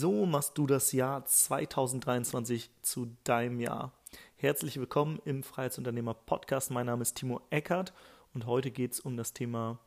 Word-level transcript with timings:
So 0.00 0.26
machst 0.26 0.56
du 0.56 0.68
das 0.68 0.92
Jahr 0.92 1.24
2023 1.24 2.70
zu 2.82 3.16
deinem 3.24 3.58
Jahr. 3.58 3.92
Herzlich 4.36 4.78
willkommen 4.78 5.20
im 5.24 5.42
Freiheitsunternehmer 5.42 6.14
Podcast. 6.14 6.70
Mein 6.70 6.86
Name 6.86 7.02
ist 7.02 7.16
Timo 7.16 7.40
Eckert 7.50 7.92
und 8.32 8.46
heute 8.46 8.70
geht 8.70 8.92
es 8.92 9.00
um 9.00 9.16
das 9.16 9.32
Thema, 9.32 9.80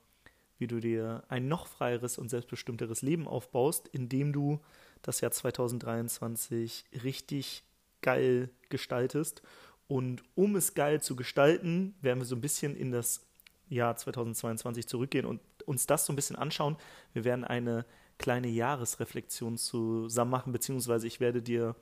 wie 0.57 0.67
du 0.67 0.81
dir 0.81 1.23
ein 1.29 1.47
noch 1.47 1.65
freieres 1.65 2.17
und 2.17 2.27
selbstbestimmteres 2.27 3.01
Leben 3.01 3.25
aufbaust, 3.25 3.87
indem 3.87 4.33
du 4.33 4.59
das 5.01 5.21
Jahr 5.21 5.31
2023 5.31 6.83
richtig 7.05 7.63
geil 8.01 8.49
gestaltest. 8.67 9.41
Und 9.87 10.23
um 10.35 10.57
es 10.57 10.73
geil 10.73 11.01
zu 11.01 11.15
gestalten, 11.15 11.95
werden 12.01 12.19
wir 12.19 12.25
so 12.25 12.35
ein 12.35 12.41
bisschen 12.41 12.75
in 12.75 12.91
das 12.91 13.25
Jahr 13.69 13.95
2022 13.95 14.89
zurückgehen 14.89 15.25
und 15.25 15.39
uns 15.65 15.87
das 15.87 16.05
so 16.05 16.11
ein 16.11 16.17
bisschen 16.17 16.35
anschauen. 16.35 16.75
Wir 17.13 17.23
werden 17.23 17.45
eine 17.45 17.85
kleine 18.21 18.47
Jahresreflexion 18.47 19.57
zusammen 19.57 20.31
machen, 20.31 20.53
beziehungsweise 20.53 21.07
ich 21.07 21.19
werde 21.19 21.41
dir 21.41 21.75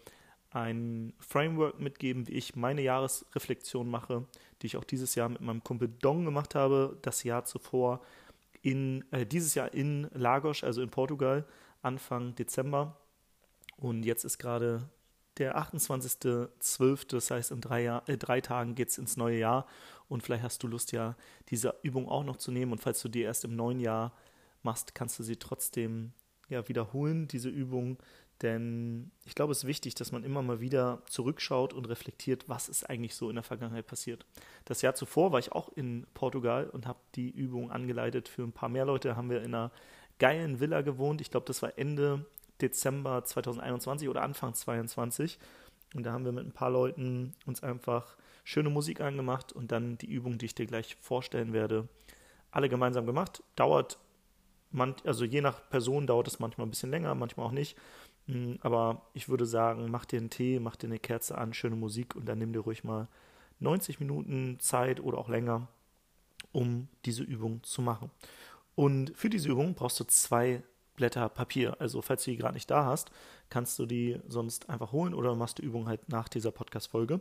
ein 0.52 1.14
Framework 1.20 1.80
mitgeben, 1.80 2.28
wie 2.28 2.32
ich 2.32 2.56
meine 2.56 2.82
Jahresreflexion 2.82 3.88
mache, 3.90 4.26
die 4.62 4.68
ich 4.68 4.78
auch 4.78 4.86
dieses 4.86 5.16
Jahr 5.16 5.30
mit 5.30 5.42
meinem 5.42 5.64
Kumpel 5.64 5.90
Dong 6.02 6.26
gemacht 6.26 6.56
habe, 6.56 6.98
das 7.02 7.24
Jahr 7.24 7.44
zuvor 7.46 8.02
in 8.62 9.04
äh, 9.12 9.26
dieses 9.26 9.54
Jahr 9.54 9.74
in 9.74 10.10
Lagos, 10.14 10.64
also 10.64 10.82
in 10.82 10.90
Portugal, 10.90 11.46
Anfang 11.82 12.36
Dezember. 12.36 12.98
Und 13.78 14.04
jetzt 14.04 14.24
ist 14.24 14.38
gerade 14.38 14.90
der 15.38 15.58
28.12., 15.58 17.08
das 17.10 17.32
heißt 17.32 17.52
in 17.52 17.62
drei, 17.62 17.84
Jahr, 17.84 18.08
äh, 18.08 18.18
drei 18.18 18.42
Tagen 18.42 18.76
geht 18.76 18.90
es 18.90 18.98
ins 18.98 19.18
neue 19.18 19.40
Jahr 19.40 19.68
und 20.08 20.24
vielleicht 20.24 20.44
hast 20.44 20.64
du 20.64 20.68
Lust, 20.68 20.94
ja, 20.94 21.16
diese 21.50 21.76
Übung 21.84 22.08
auch 22.10 22.24
noch 22.24 22.38
zu 22.38 22.52
nehmen 22.52 22.72
und 22.72 22.82
falls 22.82 23.02
du 23.02 23.10
die 23.10 23.22
erst 23.22 23.46
im 23.46 23.56
neuen 23.56 23.80
Jahr 23.80 24.14
machst, 24.64 24.96
kannst 24.96 25.20
du 25.20 25.24
sie 25.24 25.38
trotzdem 25.38 26.14
ja, 26.50 26.68
wiederholen, 26.68 27.28
diese 27.28 27.50
Übung, 27.50 27.98
denn 28.42 29.12
ich 29.26 29.36
glaube, 29.36 29.52
es 29.52 29.60
ist 29.60 29.68
wichtig, 29.68 29.96
dass 29.96 30.12
man 30.12 30.24
immer 30.24 30.42
mal 30.42 30.62
wieder 30.62 31.02
zurückschaut 31.08 31.74
und 31.74 31.90
reflektiert, 31.90 32.48
was 32.48 32.70
ist 32.70 32.90
eigentlich 32.90 33.16
so 33.16 33.30
in 33.30 33.36
der 33.36 33.44
Vergangenheit 33.44 33.86
passiert. 33.86 34.26
Das 34.66 34.82
Jahr 34.82 34.96
zuvor 34.96 35.32
war 35.32 35.40
ich 35.40 35.52
auch 35.52 35.70
in 35.70 36.08
Portugal 36.14 36.70
und 36.70 36.88
habe 36.88 37.00
die 37.16 37.30
Übung 37.30 37.70
angeleitet 37.70 38.30
für 38.30 38.44
ein 38.44 38.54
paar 38.54 38.70
mehr 38.70 38.86
Leute. 38.86 39.18
Haben 39.18 39.30
wir 39.30 39.40
in 39.40 39.54
einer 39.54 39.72
geilen 40.20 40.60
Villa 40.62 40.82
gewohnt. 40.82 41.20
Ich 41.20 41.32
glaube, 41.32 41.48
das 41.48 41.62
war 41.62 41.78
Ende 41.78 42.26
Dezember 42.62 43.24
2021 43.26 44.08
oder 44.08 44.22
Anfang 44.22 44.54
2022. 44.54 45.38
Und 45.96 46.04
da 46.06 46.14
haben 46.14 46.24
wir 46.24 46.32
mit 46.32 46.46
ein 46.46 46.54
paar 46.54 46.70
Leuten 46.70 47.34
uns 47.46 47.62
einfach 47.62 48.16
schöne 48.46 48.70
Musik 48.70 49.02
angemacht 49.02 49.52
und 49.52 49.72
dann 49.72 49.98
die 49.98 50.10
Übung, 50.10 50.38
die 50.38 50.46
ich 50.46 50.56
dir 50.56 50.66
gleich 50.66 50.96
vorstellen 51.02 51.52
werde, 51.52 51.90
alle 52.52 52.70
gemeinsam 52.70 53.06
gemacht. 53.06 53.44
Dauert 53.56 54.00
man, 54.72 54.96
also 55.06 55.26
je 55.26 55.42
nach 55.42 55.70
Person 55.70 56.08
dauert 56.08 56.28
es 56.28 56.40
manchmal 56.40 56.68
ein 56.68 56.70
bisschen 56.70 56.92
länger, 56.92 57.16
manchmal 57.16 57.46
auch 57.46 57.52
nicht. 57.52 57.78
Hm, 58.28 58.60
aber 58.62 59.02
ich 59.14 59.30
würde 59.30 59.46
sagen, 59.46 59.90
mach 59.90 60.06
dir 60.06 60.20
einen 60.20 60.30
Tee, 60.30 60.60
mach 60.60 60.76
dir 60.76 60.88
eine 60.88 61.00
Kerze 61.00 61.38
an, 61.38 61.54
schöne 61.54 61.76
Musik 61.76 62.16
und 62.16 62.26
dann 62.28 62.38
nimm 62.38 62.54
dir 62.54 62.60
ruhig 62.60 62.84
mal 62.84 63.08
90 63.60 64.00
Minuten 64.00 64.60
Zeit 64.60 65.00
oder 65.00 65.18
auch 65.18 65.30
länger, 65.30 65.68
um 66.52 66.88
diese 67.06 67.24
Übung 67.24 67.64
zu 67.64 67.82
machen. 67.82 68.12
Und 68.76 69.12
für 69.16 69.30
diese 69.30 69.50
Übung 69.50 69.76
brauchst 69.76 70.00
du 70.00 70.06
zwei 70.06 70.64
Blätter 70.96 71.28
Papier. 71.30 71.80
Also 71.80 72.02
falls 72.02 72.24
du 72.24 72.32
die 72.32 72.38
gerade 72.38 72.54
nicht 72.54 72.70
da 72.70 72.86
hast, 72.86 73.10
kannst 73.50 73.80
du 73.80 73.86
die 73.86 74.20
sonst 74.28 74.70
einfach 74.70 74.92
holen 74.92 75.14
oder 75.14 75.36
machst 75.36 75.58
die 75.58 75.64
Übung 75.64 75.88
halt 75.88 76.08
nach 76.10 76.30
dieser 76.30 76.52
Podcast-Folge. 76.52 77.20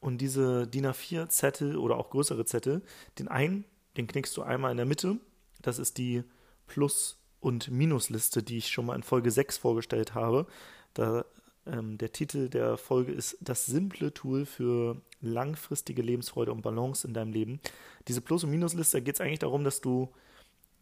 Und 0.00 0.18
diese 0.18 0.66
DIN 0.66 0.86
A4-Zettel 0.86 1.76
oder 1.76 1.96
auch 1.96 2.10
größere 2.10 2.44
Zettel, 2.44 2.82
den 3.18 3.28
einen, 3.28 3.64
den 3.96 4.06
knickst 4.06 4.36
du 4.36 4.42
einmal 4.42 4.70
in 4.70 4.76
der 4.76 4.86
Mitte. 4.86 5.18
Das 5.62 5.78
ist 5.78 5.96
die 5.96 6.24
Plus- 6.66 7.18
und 7.40 7.70
Minusliste, 7.70 8.42
die 8.42 8.58
ich 8.58 8.68
schon 8.68 8.86
mal 8.86 8.96
in 8.96 9.02
Folge 9.02 9.30
6 9.30 9.58
vorgestellt 9.58 10.14
habe. 10.14 10.46
Da, 10.94 11.24
ähm, 11.66 11.98
der 11.98 12.12
Titel 12.12 12.48
der 12.48 12.76
Folge 12.76 13.12
ist 13.12 13.36
Das 13.40 13.66
simple 13.66 14.12
Tool 14.14 14.46
für 14.46 15.00
langfristige 15.20 16.02
Lebensfreude 16.02 16.52
und 16.52 16.62
Balance 16.62 17.06
in 17.06 17.14
deinem 17.14 17.32
Leben. 17.32 17.60
Diese 18.08 18.20
Plus- 18.20 18.44
und 18.44 18.50
Minusliste 18.50 19.02
geht 19.02 19.16
es 19.16 19.20
eigentlich 19.20 19.38
darum, 19.40 19.64
dass 19.64 19.80
du 19.80 20.12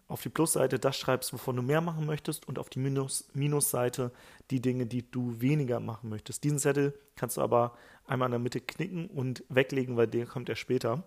auf 0.09 0.22
die 0.22 0.28
Plusseite 0.28 0.78
das 0.78 0.97
schreibst, 0.98 1.32
wovon 1.32 1.56
du 1.56 1.62
mehr 1.62 1.81
machen 1.81 2.04
möchtest 2.04 2.47
und 2.47 2.59
auf 2.59 2.69
die 2.69 2.81
Minus 2.81 3.28
Minusseite 3.32 4.12
die 4.50 4.60
Dinge, 4.60 4.87
die 4.87 5.10
du 5.10 5.41
weniger 5.41 5.81
machen 5.81 6.10
möchtest. 6.10 6.44
Diesen 6.44 6.59
Zettel 6.59 6.98
kannst 7.16 7.38
du 7.38 7.41
aber 7.41 7.76
einmal 8.06 8.26
in 8.26 8.32
der 8.32 8.38
Mitte 8.38 8.60
knicken 8.60 9.06
und 9.06 9.42
weglegen, 9.48 9.97
weil 9.97 10.06
der 10.06 10.26
kommt 10.26 10.48
ja 10.48 10.54
später. 10.54 11.03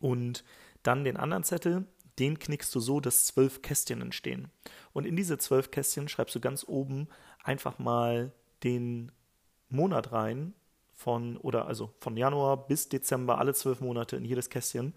Und 0.00 0.44
dann 0.82 1.04
den 1.04 1.16
anderen 1.16 1.44
Zettel, 1.44 1.86
den 2.18 2.38
knickst 2.38 2.74
du 2.74 2.80
so, 2.80 3.00
dass 3.00 3.26
zwölf 3.26 3.62
Kästchen 3.62 4.02
entstehen. 4.02 4.48
Und 4.92 5.06
in 5.06 5.16
diese 5.16 5.38
zwölf 5.38 5.70
Kästchen 5.70 6.08
schreibst 6.08 6.34
du 6.34 6.40
ganz 6.40 6.64
oben 6.66 7.08
einfach 7.42 7.78
mal 7.78 8.32
den 8.62 9.12
Monat 9.68 10.12
rein, 10.12 10.54
von 10.98 11.36
oder 11.36 11.66
also 11.66 11.94
von 12.00 12.16
Januar 12.16 12.66
bis 12.66 12.88
Dezember, 12.88 13.38
alle 13.38 13.54
zwölf 13.54 13.80
Monate 13.80 14.16
in 14.16 14.24
jedes 14.24 14.50
Kästchen 14.50 14.94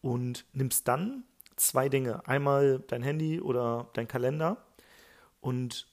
und 0.00 0.46
nimmst 0.54 0.88
dann 0.88 1.24
zwei 1.56 1.90
Dinge. 1.90 2.26
Einmal 2.26 2.82
dein 2.88 3.02
Handy 3.02 3.42
oder 3.42 3.90
dein 3.92 4.08
Kalender 4.08 4.64
und 5.42 5.86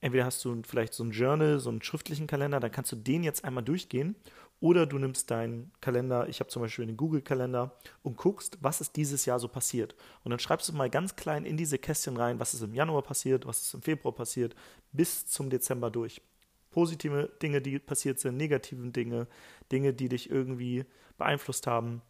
entweder 0.00 0.26
hast 0.26 0.44
du 0.44 0.60
vielleicht 0.66 0.92
so 0.92 1.02
ein 1.02 1.12
Journal, 1.12 1.58
so 1.60 1.70
einen 1.70 1.82
schriftlichen 1.82 2.26
Kalender, 2.26 2.60
dann 2.60 2.70
kannst 2.70 2.92
du 2.92 2.96
den 2.96 3.24
jetzt 3.24 3.42
einmal 3.42 3.64
durchgehen 3.64 4.16
oder 4.60 4.86
du 4.86 4.98
nimmst 4.98 5.30
deinen 5.30 5.72
Kalender, 5.80 6.28
ich 6.28 6.40
habe 6.40 6.48
zum 6.48 6.62
Beispiel 6.62 6.86
den 6.86 6.96
Google-Kalender 6.96 7.76
und 8.02 8.16
guckst, 8.16 8.58
was 8.60 8.80
ist 8.80 8.96
dieses 8.96 9.26
Jahr 9.26 9.38
so 9.38 9.48
passiert. 9.48 9.94
Und 10.22 10.30
dann 10.30 10.38
schreibst 10.38 10.68
du 10.68 10.72
mal 10.72 10.88
ganz 10.88 11.16
klein 11.16 11.44
in 11.44 11.56
diese 11.56 11.78
Kästchen 11.78 12.16
rein, 12.16 12.40
was 12.40 12.54
ist 12.54 12.62
im 12.62 12.74
Januar 12.74 13.02
passiert, 13.02 13.46
was 13.46 13.62
ist 13.62 13.74
im 13.74 13.82
Februar 13.82 14.14
passiert, 14.14 14.54
bis 14.92 15.26
zum 15.26 15.50
Dezember 15.50 15.90
durch. 15.90 16.22
Positive 16.70 17.30
Dinge, 17.42 17.60
die 17.60 17.78
passiert 17.78 18.18
sind, 18.18 18.36
negative 18.36 18.88
Dinge, 18.90 19.28
Dinge, 19.70 19.92
die 19.92 20.08
dich 20.08 20.30
irgendwie 20.30 20.84
beeinflusst 21.18 21.66
haben. 21.66 22.02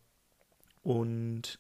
Und 0.83 1.59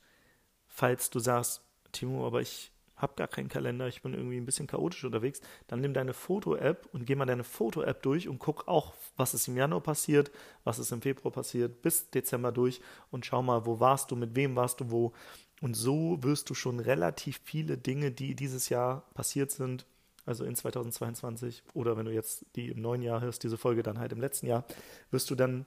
falls 0.68 1.10
du 1.10 1.18
sagst, 1.18 1.62
Timo, 1.92 2.26
aber 2.26 2.40
ich 2.40 2.73
habe 3.04 3.14
gar 3.14 3.28
keinen 3.28 3.48
Kalender, 3.48 3.86
ich 3.86 4.02
bin 4.02 4.14
irgendwie 4.14 4.38
ein 4.38 4.46
bisschen 4.46 4.66
chaotisch 4.66 5.04
unterwegs, 5.04 5.40
dann 5.68 5.80
nimm 5.80 5.94
deine 5.94 6.12
Foto-App 6.12 6.88
und 6.92 7.06
geh 7.06 7.14
mal 7.14 7.26
deine 7.26 7.44
Foto-App 7.44 8.02
durch 8.02 8.28
und 8.28 8.40
guck 8.40 8.66
auch, 8.66 8.94
was 9.16 9.34
ist 9.34 9.46
im 9.46 9.56
Januar 9.56 9.82
passiert, 9.82 10.32
was 10.64 10.80
ist 10.80 10.90
im 10.90 11.02
Februar 11.02 11.30
passiert, 11.30 11.82
bis 11.82 12.10
Dezember 12.10 12.50
durch 12.50 12.80
und 13.12 13.24
schau 13.24 13.42
mal, 13.42 13.66
wo 13.66 13.78
warst 13.78 14.10
du, 14.10 14.16
mit 14.16 14.34
wem 14.34 14.56
warst 14.56 14.80
du 14.80 14.90
wo. 14.90 15.12
Und 15.60 15.74
so 15.74 16.18
wirst 16.22 16.50
du 16.50 16.54
schon 16.54 16.80
relativ 16.80 17.40
viele 17.44 17.78
Dinge, 17.78 18.10
die 18.10 18.34
dieses 18.34 18.68
Jahr 18.68 19.04
passiert 19.14 19.52
sind, 19.52 19.86
also 20.26 20.44
in 20.44 20.56
2022 20.56 21.62
oder 21.74 21.96
wenn 21.96 22.06
du 22.06 22.12
jetzt 22.12 22.46
die 22.56 22.68
im 22.68 22.80
neuen 22.80 23.02
Jahr 23.02 23.20
hörst, 23.20 23.44
diese 23.44 23.58
Folge 23.58 23.82
dann 23.82 23.98
halt 23.98 24.12
im 24.12 24.20
letzten 24.20 24.46
Jahr, 24.46 24.64
wirst 25.10 25.30
du 25.30 25.34
dann 25.34 25.66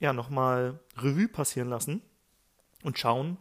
ja 0.00 0.12
nochmal 0.12 0.80
Revue 0.98 1.28
passieren 1.28 1.68
lassen 1.68 2.02
und 2.82 2.98
schauen, 2.98 3.38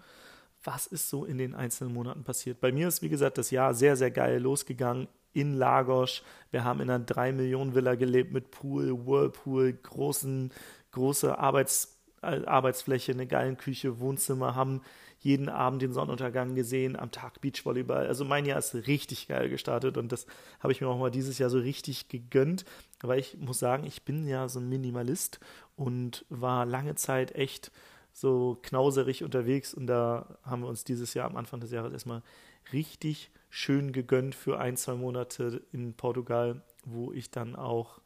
was 0.65 0.87
ist 0.87 1.09
so 1.09 1.25
in 1.25 1.37
den 1.37 1.55
einzelnen 1.55 1.93
Monaten 1.93 2.23
passiert. 2.23 2.59
Bei 2.59 2.71
mir 2.71 2.87
ist, 2.87 3.01
wie 3.01 3.09
gesagt, 3.09 3.37
das 3.37 3.51
Jahr 3.51 3.73
sehr, 3.73 3.95
sehr 3.95 4.11
geil 4.11 4.41
losgegangen 4.41 5.07
in 5.33 5.53
Lagos. 5.53 6.23
Wir 6.51 6.63
haben 6.63 6.81
in 6.81 6.89
einer 6.89 7.05
3-Millionen-Villa 7.05 7.95
gelebt 7.95 8.31
mit 8.31 8.51
Pool, 8.51 9.05
Whirlpool, 9.05 9.73
großen, 9.73 10.51
große 10.91 11.37
Arbeits, 11.37 11.99
äh, 12.21 12.45
Arbeitsfläche, 12.45 13.11
eine 13.11 13.27
geile 13.27 13.55
Küche, 13.55 13.99
Wohnzimmer, 13.99 14.55
haben 14.55 14.81
jeden 15.19 15.49
Abend 15.49 15.81
den 15.81 15.91
Sonnenuntergang 15.91 16.53
gesehen, 16.53 16.95
am 16.95 17.11
Tag 17.11 17.41
Beachvolleyball. 17.41 18.05
Also 18.05 18.23
mein 18.25 18.45
Jahr 18.45 18.59
ist 18.59 18.75
richtig 18.75 19.27
geil 19.27 19.49
gestartet 19.49 19.97
und 19.97 20.11
das 20.11 20.27
habe 20.59 20.71
ich 20.71 20.81
mir 20.81 20.87
auch 20.87 20.99
mal 20.99 21.09
dieses 21.09 21.39
Jahr 21.39 21.49
so 21.49 21.57
richtig 21.57 22.09
gegönnt. 22.09 22.63
Aber 23.01 23.17
ich 23.17 23.37
muss 23.39 23.59
sagen, 23.59 23.85
ich 23.85 24.03
bin 24.03 24.27
ja 24.27 24.47
so 24.47 24.59
ein 24.59 24.69
Minimalist 24.69 25.39
und 25.75 26.25
war 26.29 26.65
lange 26.65 26.95
Zeit 26.95 27.33
echt 27.33 27.71
so 28.15 28.57
knauserig 28.61 29.25
unterwegs 29.25 29.73
und 29.73 29.87
da 29.87 30.39
haben 30.43 30.61
wir 30.61 30.69
uns 30.69 30.85
dieses 30.85 31.13
Jahr 31.13 31.29
am 31.29 31.35
Anfang 31.35 31.59
des 31.59 31.71
Jahres 31.71 31.91
erstmal 31.91 32.23
richtig 32.71 33.29
schön 33.49 33.91
gegönnt 33.91 34.35
für 34.35 34.57
ein, 34.57 34.77
zwei 34.77 34.93
Monate 34.93 35.61
in 35.73 35.93
Portugal, 35.95 36.61
wo 36.85 37.11
ich 37.11 37.29
dann 37.29 37.57
auch 37.57 37.99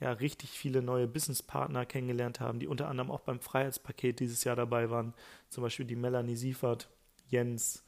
ja 0.00 0.10
richtig 0.10 0.50
viele 0.50 0.82
neue 0.82 1.06
Businesspartner 1.06 1.86
kennengelernt 1.86 2.40
habe, 2.40 2.58
die 2.58 2.66
unter 2.66 2.88
anderem 2.88 3.12
auch 3.12 3.20
beim 3.20 3.38
Freiheitspaket 3.38 4.18
dieses 4.18 4.42
Jahr 4.42 4.56
dabei 4.56 4.90
waren. 4.90 5.14
Zum 5.50 5.62
Beispiel 5.62 5.86
die 5.86 5.94
Melanie 5.94 6.34
Siefert, 6.34 6.90
Jens 7.28 7.84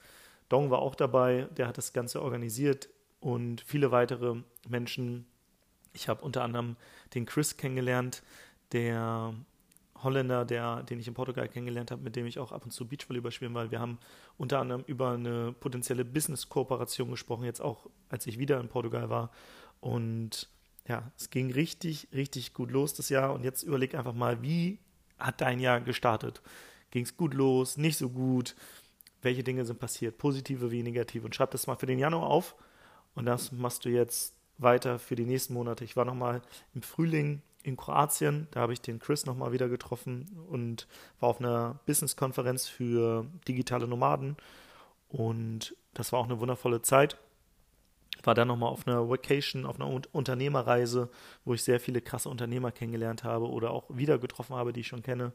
Dong 0.49 0.71
war 0.71 0.79
auch 0.79 0.95
dabei, 0.95 1.49
der 1.57 1.67
hat 1.67 1.79
das 1.79 1.93
Ganze 1.93 2.23
organisiert 2.23 2.89
und 3.19 3.61
viele 3.63 3.91
weitere 3.91 4.37
Menschen. 4.69 5.27
Ich 5.93 6.09
habe 6.09 6.25
unter 6.25 6.45
anderem 6.45 6.77
den 7.13 7.27
Chris 7.27 7.57
kennengelernt, 7.57 8.23
der 8.71 9.35
Holländer, 10.07 10.47
der, 10.47 10.83
den 10.85 10.99
ich 10.99 11.07
in 11.07 11.15
Portugal 11.15 11.49
kennengelernt 11.49 11.91
habe, 11.91 12.03
mit 12.03 12.17
dem 12.17 12.25
ich 12.25 12.39
auch 12.39 12.53
ab 12.53 12.65
und 12.65 12.71
zu 12.71 12.87
Beachvolleyball 12.87 13.33
spielen, 13.33 13.53
weil 13.53 13.71
wir 13.71 13.81
haben 13.81 13.99
unter 14.39 14.61
anderem 14.61 14.83
über 14.87 15.11
eine 15.11 15.53
potenzielle 15.53 16.05
Business-Kooperation 16.05 17.11
gesprochen, 17.11 17.45
jetzt 17.45 17.61
auch, 17.61 17.91
als 18.09 18.27
ich 18.27 18.39
wieder 18.39 18.59
in 18.61 18.69
Portugal 18.69 19.11
war. 19.11 19.31
Und 19.81 20.49
ja, 20.89 21.11
es 21.19 21.31
ging 21.31 21.53
richtig, 21.53 22.09
richtig 22.15 22.55
gut 22.55 22.71
los 22.71 22.95
das 22.95 23.09
Jahr. 23.09 23.35
Und 23.35 23.45
jetzt 23.45 23.63
überleg 23.63 23.95
einfach 23.95 24.15
mal, 24.15 24.41
wie 24.41 24.79
hat 25.19 25.41
dein 25.41 25.61
Jahr 25.61 25.81
gestartet? 25.81 26.41
Ging 26.91 27.05
es 27.05 27.17
gut 27.17 27.35
los, 27.35 27.77
nicht 27.77 27.99
so 27.99 28.09
gut? 28.09 28.55
Welche 29.23 29.43
Dinge 29.43 29.65
sind 29.65 29.81
passiert, 29.81 30.19
positive 30.19 30.71
wie 30.71 30.83
negative? 30.83 31.27
Und 31.27 31.35
schreib 31.35 31.51
das 31.51 31.67
mal 31.67 31.77
für 31.77 31.87
den 31.87 31.99
Januar 31.99 32.29
auf. 32.29 32.55
Und 33.15 33.27
das 33.27 33.51
machst 33.51 33.85
du 33.85 33.89
jetzt 33.89 34.35
weiter 34.59 34.99
für 34.99 35.17
die 35.17 35.25
nächsten 35.25 35.55
Monate. 35.55 35.85
Ich 35.85 35.97
war 35.97 36.05
nochmal 36.05 36.43
im 36.75 36.83
Frühling 36.83 37.43
in 37.67 37.77
Kroatien, 37.77 38.47
da 38.53 38.61
habe 38.61 38.73
ich 38.73 38.81
den 38.81 39.01
Chris 39.01 39.27
nochmal 39.27 39.53
wieder 39.53 39.69
getroffen 39.69 40.27
und 40.49 40.87
war 41.19 41.29
auf 41.29 41.41
einer 41.41 41.81
Business-Konferenz 41.87 42.69
für 42.69 43.27
digitale 43.49 43.89
Nomaden 43.89 44.37
und 45.09 45.75
das 45.95 46.13
war 46.13 46.21
auch 46.21 46.27
eine 46.27 46.39
wundervolle 46.39 46.83
Zeit. 46.83 47.19
War 48.23 48.35
dann 48.35 48.49
nochmal 48.49 48.71
auf 48.71 48.87
einer 48.87 49.09
Vacation, 49.09 49.67
auf 49.67 49.81
einer 49.81 50.01
Unternehmerreise, 50.13 51.11
wo 51.45 51.55
ich 51.55 51.65
sehr 51.65 51.81
viele 51.81 52.01
krasse 52.01 52.29
Unternehmer 52.29 52.71
kennengelernt 52.71 53.25
habe 53.25 53.49
oder 53.49 53.71
auch 53.73 53.85
wieder 53.89 54.19
getroffen 54.19 54.57
habe, 54.57 54.73
die 54.73 54.81
ich 54.81 54.89
schon 54.89 55.03
kenne. 55.03 55.33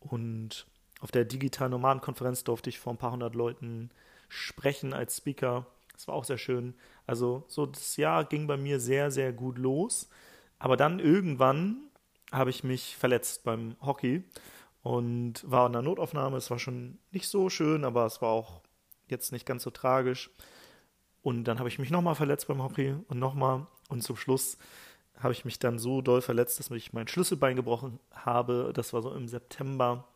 Und 0.00 0.66
auf 1.00 1.10
der 1.10 1.24
digitalen 1.24 1.70
Nomadenkonferenz 1.72 2.44
durfte 2.44 2.70
ich 2.70 2.78
vor 2.78 2.92
ein 2.92 2.98
paar 2.98 3.12
hundert 3.12 3.34
Leuten 3.34 3.90
sprechen 4.28 4.94
als 4.94 5.18
Speaker. 5.18 5.66
Das 5.92 6.08
war 6.08 6.14
auch 6.14 6.24
sehr 6.24 6.38
schön. 6.38 6.74
Also 7.06 7.44
so 7.46 7.66
das 7.66 7.96
Jahr 7.96 8.24
ging 8.24 8.46
bei 8.46 8.56
mir 8.56 8.80
sehr, 8.80 9.10
sehr 9.10 9.32
gut 9.32 9.58
los. 9.58 10.08
Aber 10.58 10.76
dann 10.76 10.98
irgendwann 10.98 11.90
habe 12.32 12.50
ich 12.50 12.64
mich 12.64 12.96
verletzt 12.96 13.44
beim 13.44 13.76
Hockey 13.80 14.22
und 14.82 15.48
war 15.50 15.66
in 15.66 15.72
der 15.72 15.82
Notaufnahme. 15.82 16.36
Es 16.36 16.50
war 16.50 16.58
schon 16.58 16.98
nicht 17.10 17.28
so 17.28 17.48
schön, 17.48 17.84
aber 17.84 18.06
es 18.06 18.20
war 18.20 18.30
auch 18.30 18.62
jetzt 19.08 19.32
nicht 19.32 19.46
ganz 19.46 19.62
so 19.62 19.70
tragisch. 19.70 20.30
Und 21.22 21.44
dann 21.44 21.58
habe 21.58 21.68
ich 21.68 21.78
mich 21.78 21.90
nochmal 21.90 22.14
verletzt 22.14 22.48
beim 22.48 22.62
Hockey 22.62 22.94
und 23.08 23.18
nochmal. 23.18 23.66
Und 23.88 24.02
zum 24.02 24.16
Schluss 24.16 24.58
habe 25.18 25.32
ich 25.32 25.44
mich 25.44 25.58
dann 25.58 25.78
so 25.78 26.00
doll 26.00 26.20
verletzt, 26.20 26.58
dass 26.58 26.70
ich 26.70 26.92
mein 26.92 27.08
Schlüsselbein 27.08 27.56
gebrochen 27.56 27.98
habe. 28.12 28.72
Das 28.74 28.92
war 28.92 29.02
so 29.02 29.12
im 29.12 29.28
September. 29.28 30.08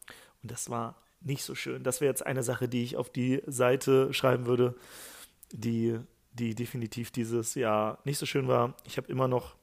Und 0.43 0.51
das 0.51 0.71
war 0.71 0.97
nicht 1.21 1.45
so 1.45 1.55
schön. 1.55 1.83
Das 1.83 2.01
wäre 2.01 2.11
jetzt 2.11 2.27
eine 2.27 2.43
Sache, 2.43 2.69
die 2.69 2.83
ich 2.83 2.97
auf 2.97 3.11
die 3.11 3.43
Seite 3.47 4.13
schreiben 4.13 4.47
würde 4.47 4.75
die, 5.53 5.99
die 6.33 6.55
definitiv 6.55 7.11
dieses 7.11 7.55
Jahr 7.55 7.99
nicht 8.05 8.19
so 8.19 8.27
schön 8.27 8.49
war. 8.49 8.75
Ich 8.85 8.97
habe 8.97 9.11
immer 9.11 9.29
noch 9.29 9.55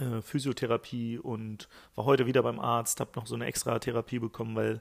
äh, 0.00 0.22
Physiotherapie 0.22 1.18
und 1.18 1.68
war 1.94 2.04
heute 2.04 2.26
wieder 2.26 2.42
beim 2.42 2.58
Arzt, 2.58 3.00
habe 3.00 3.12
noch 3.16 3.26
so 3.26 3.34
eine 3.34 3.46
extra 3.46 3.78
Therapie 3.78 4.18
bekommen, 4.18 4.56
weil 4.56 4.80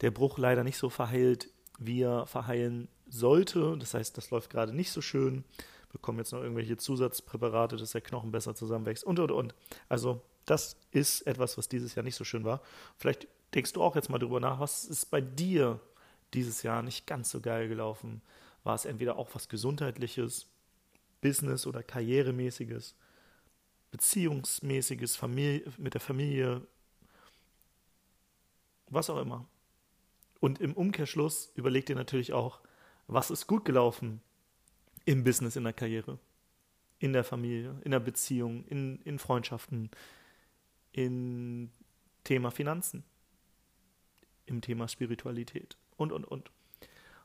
der 0.00 0.10
Bruch 0.10 0.38
leider 0.38 0.64
nicht 0.64 0.76
so 0.76 0.90
verheilt, 0.90 1.48
wie 1.78 2.02
er 2.02 2.26
verheilen 2.26 2.88
sollte. 3.08 3.76
Das 3.78 3.94
heißt, 3.94 4.16
das 4.16 4.30
läuft 4.30 4.50
gerade 4.50 4.74
nicht 4.74 4.92
so 4.92 5.00
schön. 5.00 5.44
Bekommen 5.92 6.18
jetzt 6.18 6.32
noch 6.32 6.42
irgendwelche 6.42 6.76
Zusatzpräparate, 6.76 7.76
dass 7.76 7.92
der 7.92 8.00
Knochen 8.00 8.30
besser 8.30 8.54
zusammenwächst 8.54 9.02
und 9.02 9.18
und 9.18 9.32
und. 9.32 9.54
Also, 9.88 10.22
das 10.46 10.76
ist 10.92 11.22
etwas, 11.26 11.58
was 11.58 11.68
dieses 11.68 11.94
Jahr 11.94 12.04
nicht 12.04 12.14
so 12.14 12.24
schön 12.24 12.44
war. 12.44 12.60
Vielleicht 12.96 13.26
denkst 13.54 13.72
du 13.72 13.82
auch 13.82 13.96
jetzt 13.96 14.08
mal 14.08 14.18
drüber 14.18 14.40
nach, 14.40 14.60
was 14.60 14.84
ist 14.84 15.10
bei 15.10 15.20
dir 15.20 15.80
dieses 16.32 16.62
Jahr 16.62 16.82
nicht 16.82 17.06
ganz 17.06 17.30
so 17.30 17.40
geil 17.40 17.68
gelaufen? 17.68 18.22
war 18.64 18.74
es 18.74 18.84
entweder 18.84 19.16
auch 19.16 19.28
was 19.34 19.48
Gesundheitliches, 19.48 20.46
Business- 21.20 21.66
oder 21.66 21.82
Karrieremäßiges, 21.82 22.94
Beziehungsmäßiges, 23.90 25.16
Familie, 25.16 25.72
mit 25.78 25.94
der 25.94 26.00
Familie, 26.00 26.66
was 28.88 29.10
auch 29.10 29.18
immer. 29.18 29.46
Und 30.40 30.60
im 30.60 30.74
Umkehrschluss 30.74 31.52
überleg 31.54 31.86
dir 31.86 31.96
natürlich 31.96 32.32
auch, 32.32 32.60
was 33.06 33.30
ist 33.30 33.46
gut 33.46 33.64
gelaufen 33.64 34.20
im 35.04 35.24
Business, 35.24 35.56
in 35.56 35.64
der 35.64 35.72
Karriere, 35.72 36.18
in 36.98 37.12
der 37.12 37.24
Familie, 37.24 37.80
in 37.84 37.90
der 37.90 38.00
Beziehung, 38.00 38.64
in, 38.66 39.00
in 39.02 39.18
Freundschaften, 39.18 39.90
im 40.92 41.70
Thema 42.24 42.50
Finanzen, 42.50 43.04
im 44.46 44.60
Thema 44.60 44.88
Spiritualität 44.88 45.76
und, 45.96 46.12
und, 46.12 46.24
und. 46.24 46.50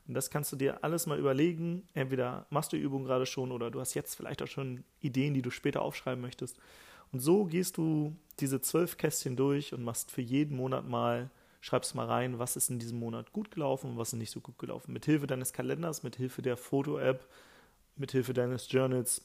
Und 0.08 0.14
das 0.14 0.30
kannst 0.30 0.52
du 0.52 0.56
dir 0.56 0.84
alles 0.84 1.06
mal 1.06 1.18
überlegen. 1.18 1.86
Entweder 1.94 2.46
machst 2.50 2.72
du 2.72 2.76
die 2.76 2.82
Übung 2.82 3.04
gerade 3.04 3.26
schon 3.26 3.52
oder 3.52 3.70
du 3.70 3.80
hast 3.80 3.94
jetzt 3.94 4.14
vielleicht 4.14 4.42
auch 4.42 4.46
schon 4.46 4.84
Ideen, 5.00 5.34
die 5.34 5.42
du 5.42 5.50
später 5.50 5.82
aufschreiben 5.82 6.20
möchtest. 6.20 6.58
Und 7.12 7.20
so 7.20 7.44
gehst 7.44 7.76
du 7.76 8.16
diese 8.40 8.60
zwölf 8.60 8.96
Kästchen 8.96 9.36
durch 9.36 9.72
und 9.72 9.82
machst 9.82 10.10
für 10.10 10.22
jeden 10.22 10.56
Monat 10.56 10.88
mal, 10.88 11.30
schreibst 11.60 11.94
mal 11.94 12.06
rein, 12.06 12.38
was 12.38 12.56
ist 12.56 12.70
in 12.70 12.78
diesem 12.78 12.98
Monat 12.98 13.32
gut 13.32 13.50
gelaufen 13.50 13.90
und 13.90 13.98
was 13.98 14.12
ist 14.12 14.18
nicht 14.18 14.30
so 14.30 14.40
gut 14.40 14.58
gelaufen. 14.58 14.92
Mit 14.92 15.04
Hilfe 15.04 15.26
deines 15.26 15.52
Kalenders, 15.52 16.02
mit 16.02 16.16
Hilfe 16.16 16.42
der 16.42 16.56
Foto-App, 16.56 17.26
mit 17.96 18.12
Hilfe 18.12 18.34
deines 18.34 18.70
Journals 18.70 19.22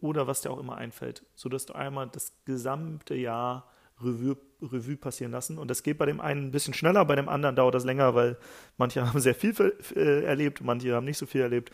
oder 0.00 0.26
was 0.26 0.40
dir 0.40 0.50
auch 0.50 0.58
immer 0.58 0.76
einfällt, 0.76 1.24
sodass 1.34 1.66
du 1.66 1.74
einmal 1.74 2.08
das 2.08 2.32
gesamte 2.44 3.14
Jahr 3.14 3.70
Revue, 4.02 4.36
Revue 4.62 4.96
passieren 4.96 5.32
lassen. 5.32 5.58
Und 5.58 5.68
das 5.68 5.82
geht 5.82 5.98
bei 5.98 6.06
dem 6.06 6.20
einen 6.20 6.46
ein 6.46 6.50
bisschen 6.50 6.74
schneller, 6.74 7.04
bei 7.04 7.16
dem 7.16 7.28
anderen 7.28 7.56
dauert 7.56 7.74
das 7.74 7.84
länger, 7.84 8.14
weil 8.14 8.36
manche 8.76 9.06
haben 9.06 9.20
sehr 9.20 9.34
viel 9.34 9.54
äh, 9.94 10.24
erlebt, 10.24 10.62
manche 10.62 10.94
haben 10.94 11.04
nicht 11.04 11.18
so 11.18 11.26
viel 11.26 11.40
erlebt. 11.42 11.70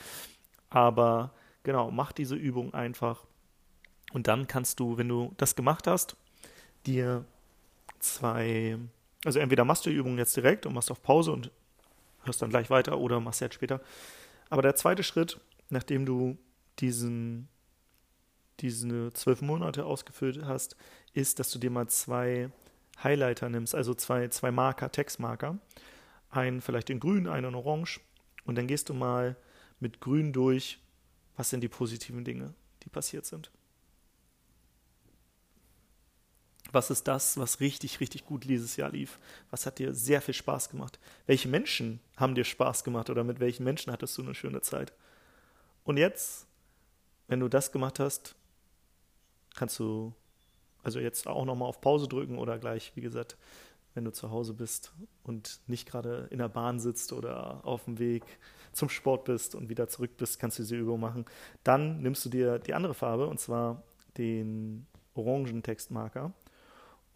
Aber 0.71 1.33
genau, 1.63 1.91
mach 1.91 2.13
diese 2.13 2.35
Übung 2.35 2.75
einfach. 2.75 3.25
Und 4.13 4.29
dann 4.29 4.47
kannst 4.47 4.81
du, 4.81 4.99
wenn 4.99 5.09
du 5.09 5.35
das 5.37 5.57
gemacht 5.57 5.87
hast, 5.87 6.17
dir 6.87 7.25
zwei, 7.99 8.79
also 9.25 9.39
entweder 9.39 9.65
machst 9.65 9.87
du 9.87 9.91
die 9.91 9.97
Übung 9.97 10.19
jetzt 10.19 10.37
direkt 10.37 10.67
und 10.67 10.75
machst 10.75 10.91
auf 10.91 11.03
Pause 11.03 11.33
und 11.33 11.51
hörst 12.25 12.43
dann 12.43 12.51
gleich 12.51 12.71
weiter 12.71 12.99
oder 12.99 13.21
machst 13.21 13.41
jetzt 13.41 13.55
später. 13.55 13.81
Aber 14.49 14.63
der 14.63 14.77
zweite 14.77 15.03
Schritt, 15.03 15.41
nachdem 15.71 16.07
du 16.07 16.39
diesen 16.79 17.49
diese 18.61 19.13
zwölf 19.13 19.43
Monate 19.43 19.85
ausgefüllt 19.85 20.45
hast, 20.45 20.77
ist, 21.13 21.39
dass 21.39 21.51
du 21.51 21.59
dir 21.59 21.71
mal 21.71 21.89
zwei 21.89 22.51
Highlighter 23.03 23.49
nimmst, 23.49 23.75
also 23.75 23.95
zwei, 23.95 24.29
zwei 24.29 24.51
Marker, 24.51 24.91
Textmarker. 24.91 25.59
Einen 26.31 26.61
vielleicht 26.61 26.91
in 26.91 27.01
grün, 27.01 27.29
einen 27.29 27.49
in 27.49 27.55
orange. 27.55 28.01
Und 28.45 28.57
dann 28.57 28.67
gehst 28.67 28.89
du 28.89 28.95
mal 28.95 29.37
mit 29.81 30.01
grün 30.01 30.33
durch, 30.33 30.79
was 31.37 31.51
sind 31.51 31.61
die 31.61 31.69
positiven 31.69 32.25
Dinge, 32.25 32.55
die 32.83 32.89
passiert 32.89 33.27
sind. 33.27 33.51
Was 36.73 36.91
ist 36.91 37.07
das, 37.07 37.39
was 37.39 37.61
richtig, 37.61 38.01
richtig 38.01 38.27
gut 38.27 38.45
dieses 38.45 38.77
Jahr 38.77 38.91
lief? 38.91 39.19
Was 39.51 39.67
hat 39.67 39.79
dir 39.79 39.95
sehr 39.95 40.21
viel 40.21 40.35
Spaß 40.35 40.69
gemacht? 40.71 40.99
Welche 41.27 41.49
Menschen 41.49 42.01
haben 42.17 42.35
dir 42.35 42.45
Spaß 42.45 42.85
gemacht 42.85 43.09
oder 43.09 43.25
mit 43.25 43.41
welchen 43.41 43.65
Menschen 43.65 43.93
hattest 43.93 44.19
du 44.19 44.23
eine 44.23 44.35
schöne 44.35 44.63
Zeit? 44.63 44.93
Und 45.85 45.97
jetzt, 45.97 46.47
wenn 47.29 47.41
du 47.41 47.49
das 47.49 47.73
gemacht 47.73 48.01
hast, 48.01 48.36
kannst 49.57 49.79
du 49.81 50.15
also 50.83 51.01
jetzt 51.01 51.27
auch 51.27 51.45
nochmal 51.45 51.69
auf 51.69 51.81
Pause 51.81 52.07
drücken 52.07 52.39
oder 52.39 52.59
gleich, 52.59 52.93
wie 52.95 53.01
gesagt, 53.01 53.37
wenn 53.95 54.05
du 54.05 54.13
zu 54.13 54.31
Hause 54.31 54.55
bist 54.55 54.93
und 55.25 55.61
nicht 55.67 55.89
gerade 55.89 56.29
in 56.31 56.39
der 56.39 56.49
Bahn 56.49 56.79
sitzt 56.79 57.13
oder 57.13 57.65
auf 57.65 57.87
dem 57.87 57.99
Weg 57.99 58.23
zum 58.73 58.89
Sport 58.89 59.25
bist 59.25 59.55
und 59.55 59.69
wieder 59.69 59.89
zurück 59.89 60.17
bist, 60.19 60.39
kannst 60.39 60.59
du 60.59 60.63
diese 60.63 60.77
Übung 60.77 61.01
machen. 61.01 61.25
Dann 61.65 62.03
nimmst 62.03 62.25
du 62.25 62.29
dir 62.29 62.59
die 62.59 62.75
andere 62.75 62.95
Farbe 62.95 63.27
und 63.27 63.41
zwar 63.41 63.83
den 64.19 64.87
orangen 65.15 65.63
Textmarker 65.63 66.33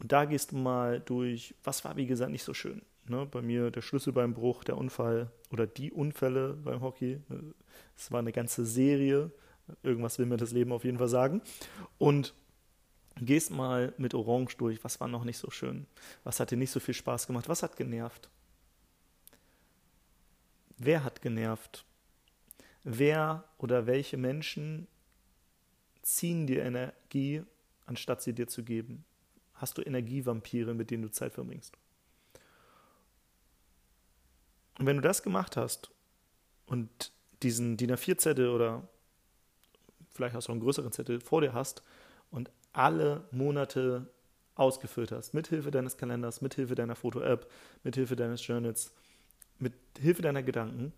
und 0.01 0.11
da 0.11 0.25
gehst 0.25 0.53
du 0.53 0.57
mal 0.57 1.01
durch, 1.01 1.55
was 1.63 1.85
war 1.85 1.97
wie 1.97 2.07
gesagt 2.07 2.33
nicht 2.33 2.45
so 2.45 2.55
schön. 2.55 2.83
Ne? 3.07 3.27
Bei 3.31 3.43
mir 3.43 3.71
der 3.71 3.83
Schlüssel 3.83 4.13
beim 4.13 4.33
Bruch, 4.33 4.65
der 4.65 4.79
Unfall 4.79 5.31
oder 5.53 5.67
die 5.67 5.93
Unfälle 5.93 6.55
beim 6.55 6.81
Hockey. 6.81 7.21
Es 7.97 8.11
war 8.11 8.21
eine 8.21 8.33
ganze 8.33 8.65
Serie 8.65 9.31
Irgendwas 9.83 10.19
will 10.19 10.27
mir 10.27 10.37
das 10.37 10.53
Leben 10.53 10.73
auf 10.73 10.85
jeden 10.85 10.99
Fall 10.99 11.09
sagen. 11.09 11.43
Und 11.99 12.35
gehst 13.17 13.51
mal 13.51 13.93
mit 13.99 14.15
Orange 14.15 14.57
durch. 14.57 14.83
Was 14.85 15.01
war 15.01 15.09
noch 15.09 15.25
nicht 15.25 15.39
so 15.39 15.51
schön? 15.51 15.87
Was 16.25 16.41
hat 16.41 16.51
dir 16.51 16.57
nicht 16.57 16.71
so 16.71 16.81
viel 16.81 16.95
Spaß 16.95 17.27
gemacht? 17.27 17.49
Was 17.49 17.63
hat 17.63 17.77
genervt? 17.77 18.29
Wer 20.79 21.05
hat 21.05 21.21
genervt? 21.21 21.85
Wer 22.83 23.45
oder 23.59 23.87
welche 23.87 24.17
Menschen 24.17 24.87
ziehen 26.03 26.47
dir 26.47 26.65
Energie, 26.65 27.43
anstatt 27.85 28.23
sie 28.23 28.33
dir 28.33 28.49
zu 28.49 28.65
geben? 28.65 29.05
Hast 29.55 29.77
du 29.77 29.83
Energievampire, 29.83 30.73
mit 30.73 30.91
denen 30.91 31.03
du 31.03 31.11
Zeit 31.11 31.35
verbringst? 31.35 31.77
Und 34.79 34.87
wenn 34.87 34.97
du 34.97 35.03
das 35.03 35.23
gemacht 35.23 35.59
hast 35.59 35.91
und 36.65 37.13
diesen 37.43 37.77
DIN 37.77 37.93
A4-Zettel 37.93 38.49
oder 38.49 38.89
vielleicht 40.11 40.35
hast 40.35 40.49
du 40.49 40.53
einen 40.53 40.63
größeren 40.63 40.93
Zettel 40.93 41.21
vor 41.21 41.43
dir 41.43 41.53
hast 41.53 41.83
und 42.31 42.51
alle 42.73 43.25
Monate 43.31 44.07
ausgefüllt 44.55 45.13
hast, 45.13 45.35
mit 45.35 45.49
Hilfe 45.49 45.71
deines 45.71 45.97
Kalenders, 45.97 46.41
mit 46.41 46.55
Hilfe 46.55 46.75
deiner 46.75 46.95
Foto-App, 46.95 47.51
mit 47.83 47.95
Hilfe 47.95 48.17
deines 48.17 48.47
Journals, 48.47 48.93
mit 49.59 49.73
Hilfe 49.99 50.23
deiner 50.23 50.43
Gedanken 50.43 50.93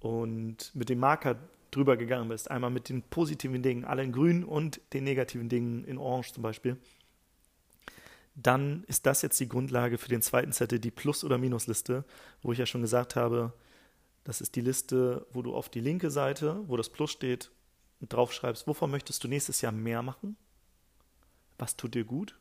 und 0.00 0.74
mit 0.74 0.88
dem 0.88 0.98
Marker 0.98 1.36
drüber 1.70 1.96
gegangen 1.96 2.28
bist, 2.28 2.50
einmal 2.50 2.70
mit 2.70 2.88
den 2.88 3.02
positiven 3.02 3.62
Dingen, 3.62 3.84
alle 3.84 4.02
in 4.02 4.12
grün 4.12 4.44
und 4.44 4.80
den 4.92 5.04
negativen 5.04 5.48
Dingen 5.48 5.84
in 5.84 5.98
orange 5.98 6.32
zum 6.32 6.42
Beispiel, 6.42 6.76
dann 8.34 8.84
ist 8.84 9.06
das 9.06 9.22
jetzt 9.22 9.38
die 9.40 9.48
Grundlage 9.48 9.98
für 9.98 10.08
den 10.08 10.22
zweiten 10.22 10.52
Zettel, 10.52 10.78
die 10.78 10.90
Plus- 10.90 11.24
oder 11.24 11.38
Minusliste, 11.38 12.04
wo 12.42 12.52
ich 12.52 12.58
ja 12.58 12.66
schon 12.66 12.82
gesagt 12.82 13.16
habe, 13.16 13.52
das 14.24 14.40
ist 14.40 14.56
die 14.56 14.60
Liste, 14.60 15.26
wo 15.32 15.42
du 15.42 15.54
auf 15.54 15.68
die 15.68 15.80
linke 15.80 16.10
Seite, 16.10 16.60
wo 16.66 16.76
das 16.76 16.88
Plus 16.88 17.10
steht, 17.10 17.50
draufschreibst, 18.00 18.66
wovon 18.66 18.90
möchtest 18.90 19.22
du 19.22 19.28
nächstes 19.28 19.60
Jahr 19.60 19.72
mehr 19.72 20.02
machen? 20.02 20.36
Was 21.58 21.76
tut 21.76 21.94
dir 21.94 22.04
gut? 22.04 22.38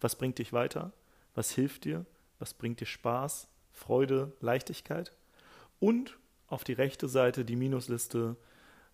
Was 0.00 0.16
bringt 0.16 0.38
dich 0.38 0.52
weiter? 0.52 0.92
Was 1.34 1.50
hilft 1.50 1.84
dir? 1.84 2.04
Was 2.38 2.54
bringt 2.54 2.80
dir 2.80 2.86
Spaß, 2.86 3.48
Freude, 3.72 4.32
Leichtigkeit? 4.40 5.12
Und 5.80 6.18
auf 6.48 6.64
die 6.64 6.72
rechte 6.72 7.08
Seite 7.08 7.44
die 7.44 7.56
Minusliste, 7.56 8.36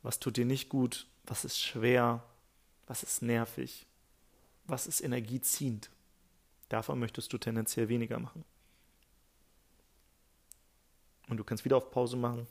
was 0.02 0.21
tut 0.21 0.37
dir 0.37 0.44
nicht 0.44 0.68
gut? 0.68 1.06
Was 1.25 1.44
ist 1.44 1.61
schwer? 1.61 2.23
Was 2.87 3.02
ist 3.02 3.23
nervig? 3.23 3.87
Was 4.66 4.87
ist 4.87 5.00
energieziehend? 5.00 5.90
Davon 6.68 6.99
möchtest 6.99 7.33
du 7.33 7.38
tendenziell 7.38 7.88
weniger 7.88 8.18
machen. 8.18 8.44
Und 11.28 11.38
du 11.38 11.44
kannst 11.44 11.64
wieder 11.64 11.76
auf 11.76 11.90
Pause 11.90 12.16
machen 12.16 12.47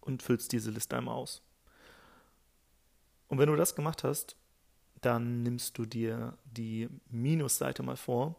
und 0.00 0.22
füllst 0.22 0.52
diese 0.52 0.70
Liste 0.70 0.96
einmal 0.96 1.14
aus. 1.14 1.42
Und 3.28 3.38
wenn 3.38 3.48
du 3.48 3.56
das 3.56 3.74
gemacht 3.74 4.04
hast, 4.04 4.36
dann 5.02 5.42
nimmst 5.42 5.76
du 5.78 5.84
dir 5.84 6.36
die 6.44 6.88
Minusseite 7.10 7.82
mal 7.82 7.96
vor. 7.96 8.36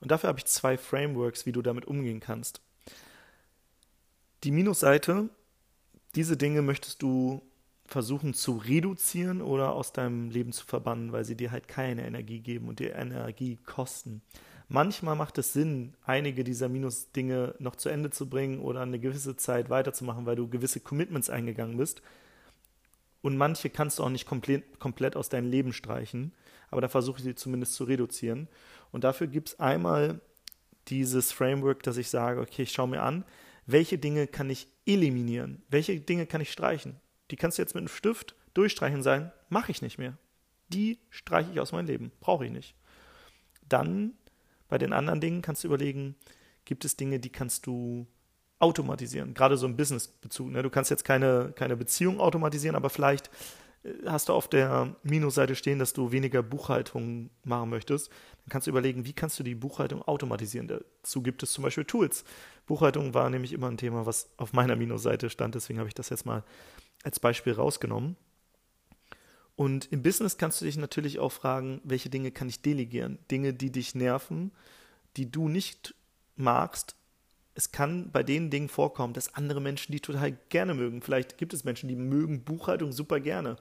Und 0.00 0.10
dafür 0.10 0.28
habe 0.28 0.38
ich 0.38 0.46
zwei 0.46 0.76
Frameworks, 0.76 1.46
wie 1.46 1.52
du 1.52 1.62
damit 1.62 1.86
umgehen 1.86 2.20
kannst. 2.20 2.60
Die 4.44 4.50
Minusseite, 4.50 5.28
diese 6.14 6.36
Dinge 6.36 6.62
möchtest 6.62 7.02
du 7.02 7.42
versuchen 7.86 8.34
zu 8.34 8.58
reduzieren 8.58 9.40
oder 9.40 9.72
aus 9.72 9.92
deinem 9.92 10.30
Leben 10.30 10.52
zu 10.52 10.66
verbannen, 10.66 11.12
weil 11.12 11.24
sie 11.24 11.36
dir 11.36 11.50
halt 11.50 11.68
keine 11.68 12.06
Energie 12.06 12.40
geben 12.40 12.68
und 12.68 12.80
dir 12.80 12.94
Energie 12.94 13.58
kosten. 13.64 14.22
Manchmal 14.68 15.16
macht 15.16 15.38
es 15.38 15.54
Sinn, 15.54 15.94
einige 16.04 16.44
dieser 16.44 16.68
Minus-Dinge 16.68 17.54
noch 17.58 17.76
zu 17.76 17.88
Ende 17.88 18.10
zu 18.10 18.28
bringen 18.28 18.60
oder 18.60 18.82
eine 18.82 18.98
gewisse 18.98 19.34
Zeit 19.36 19.70
weiterzumachen, 19.70 20.26
weil 20.26 20.36
du 20.36 20.48
gewisse 20.48 20.80
Commitments 20.80 21.30
eingegangen 21.30 21.78
bist. 21.78 22.02
Und 23.20 23.36
manche 23.36 23.70
kannst 23.70 23.98
du 23.98 24.04
auch 24.04 24.10
nicht 24.10 24.26
komplett, 24.26 24.78
komplett 24.78 25.16
aus 25.16 25.28
deinem 25.28 25.50
Leben 25.50 25.72
streichen, 25.72 26.32
aber 26.70 26.80
da 26.80 26.88
versuche 26.88 27.18
ich 27.18 27.24
sie 27.24 27.34
zumindest 27.34 27.74
zu 27.74 27.84
reduzieren. 27.84 28.48
Und 28.92 29.04
dafür 29.04 29.26
gibt 29.26 29.48
es 29.48 29.60
einmal 29.60 30.20
dieses 30.88 31.32
Framework, 31.32 31.82
dass 31.82 31.96
ich 31.96 32.08
sage, 32.08 32.40
okay, 32.40 32.62
ich 32.62 32.72
schaue 32.72 32.88
mir 32.88 33.02
an, 33.02 33.24
welche 33.66 33.98
Dinge 33.98 34.26
kann 34.26 34.48
ich 34.48 34.68
eliminieren, 34.86 35.62
welche 35.68 36.00
Dinge 36.00 36.26
kann 36.26 36.40
ich 36.40 36.52
streichen. 36.52 37.00
Die 37.30 37.36
kannst 37.36 37.58
du 37.58 37.62
jetzt 37.62 37.74
mit 37.74 37.82
einem 37.82 37.88
Stift 37.88 38.34
durchstreichen 38.54 39.02
sein, 39.02 39.32
mache 39.48 39.70
ich 39.70 39.82
nicht 39.82 39.98
mehr. 39.98 40.16
Die 40.68 40.98
streiche 41.10 41.50
ich 41.52 41.60
aus 41.60 41.72
meinem 41.72 41.86
Leben, 41.86 42.12
brauche 42.20 42.46
ich 42.46 42.50
nicht. 42.50 42.74
Dann 43.68 44.14
bei 44.68 44.78
den 44.78 44.92
anderen 44.92 45.20
Dingen 45.20 45.42
kannst 45.42 45.64
du 45.64 45.68
überlegen, 45.68 46.14
gibt 46.64 46.84
es 46.84 46.96
Dinge, 46.96 47.18
die 47.18 47.30
kannst 47.30 47.66
du 47.66 48.06
automatisieren, 48.58 49.34
gerade 49.34 49.56
so 49.56 49.66
im 49.66 49.76
Business-Bezug. 49.76 50.50
Ne? 50.50 50.62
Du 50.62 50.70
kannst 50.70 50.90
jetzt 50.90 51.04
keine, 51.04 51.52
keine 51.54 51.76
Beziehung 51.76 52.20
automatisieren, 52.20 52.76
aber 52.76 52.90
vielleicht 52.90 53.30
äh, 53.84 53.90
hast 54.06 54.28
du 54.28 54.32
auf 54.32 54.48
der 54.48 54.96
Minusseite 55.02 55.54
stehen, 55.54 55.78
dass 55.78 55.92
du 55.92 56.10
weniger 56.10 56.42
Buchhaltung 56.42 57.30
machen 57.44 57.70
möchtest. 57.70 58.08
Dann 58.08 58.50
kannst 58.50 58.66
du 58.66 58.70
überlegen, 58.70 59.04
wie 59.04 59.12
kannst 59.12 59.38
du 59.38 59.42
die 59.42 59.54
Buchhaltung 59.54 60.02
automatisieren. 60.02 60.68
Dazu 60.68 61.22
gibt 61.22 61.42
es 61.42 61.52
zum 61.52 61.62
Beispiel 61.62 61.84
Tools. 61.84 62.24
Buchhaltung 62.66 63.14
war 63.14 63.30
nämlich 63.30 63.52
immer 63.52 63.68
ein 63.68 63.76
Thema, 63.76 64.06
was 64.06 64.30
auf 64.36 64.52
meiner 64.52 64.76
Minusseite 64.76 65.30
stand, 65.30 65.54
deswegen 65.54 65.78
habe 65.78 65.88
ich 65.88 65.94
das 65.94 66.08
jetzt 66.10 66.26
mal 66.26 66.44
als 67.04 67.20
Beispiel 67.20 67.52
rausgenommen. 67.52 68.16
Und 69.58 69.90
im 69.90 70.02
Business 70.04 70.36
kannst 70.36 70.60
du 70.60 70.64
dich 70.64 70.76
natürlich 70.76 71.18
auch 71.18 71.32
fragen, 71.32 71.80
welche 71.82 72.10
Dinge 72.10 72.30
kann 72.30 72.48
ich 72.48 72.62
delegieren? 72.62 73.18
Dinge, 73.28 73.52
die 73.52 73.72
dich 73.72 73.94
nerven, 73.96 74.52
die 75.16 75.32
du 75.32 75.48
nicht 75.48 75.96
magst. 76.36 76.94
Es 77.58 77.72
kann 77.72 78.12
bei 78.12 78.22
den 78.22 78.50
Dingen 78.50 78.68
vorkommen, 78.68 79.14
dass 79.14 79.34
andere 79.34 79.60
Menschen 79.60 79.90
die 79.90 79.98
total 79.98 80.38
gerne 80.48 80.74
mögen. 80.74 81.02
Vielleicht 81.02 81.38
gibt 81.38 81.52
es 81.52 81.64
Menschen, 81.64 81.88
die 81.88 81.96
mögen 81.96 82.44
Buchhaltung 82.44 82.92
super 82.92 83.18
gerne. 83.18 83.56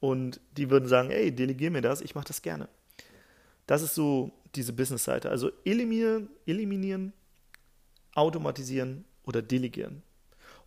Und 0.00 0.38
die 0.58 0.68
würden 0.68 0.86
sagen, 0.86 1.10
ey, 1.10 1.34
delegier 1.34 1.70
mir 1.70 1.80
das, 1.80 2.02
ich 2.02 2.14
mache 2.14 2.28
das 2.28 2.42
gerne. 2.42 2.68
Das 3.66 3.80
ist 3.80 3.94
so 3.94 4.32
diese 4.54 4.74
Business-Seite. 4.74 5.30
Also 5.30 5.50
eliminieren, 5.64 6.28
eliminieren, 6.44 7.14
automatisieren 8.14 9.06
oder 9.24 9.40
delegieren. 9.40 10.02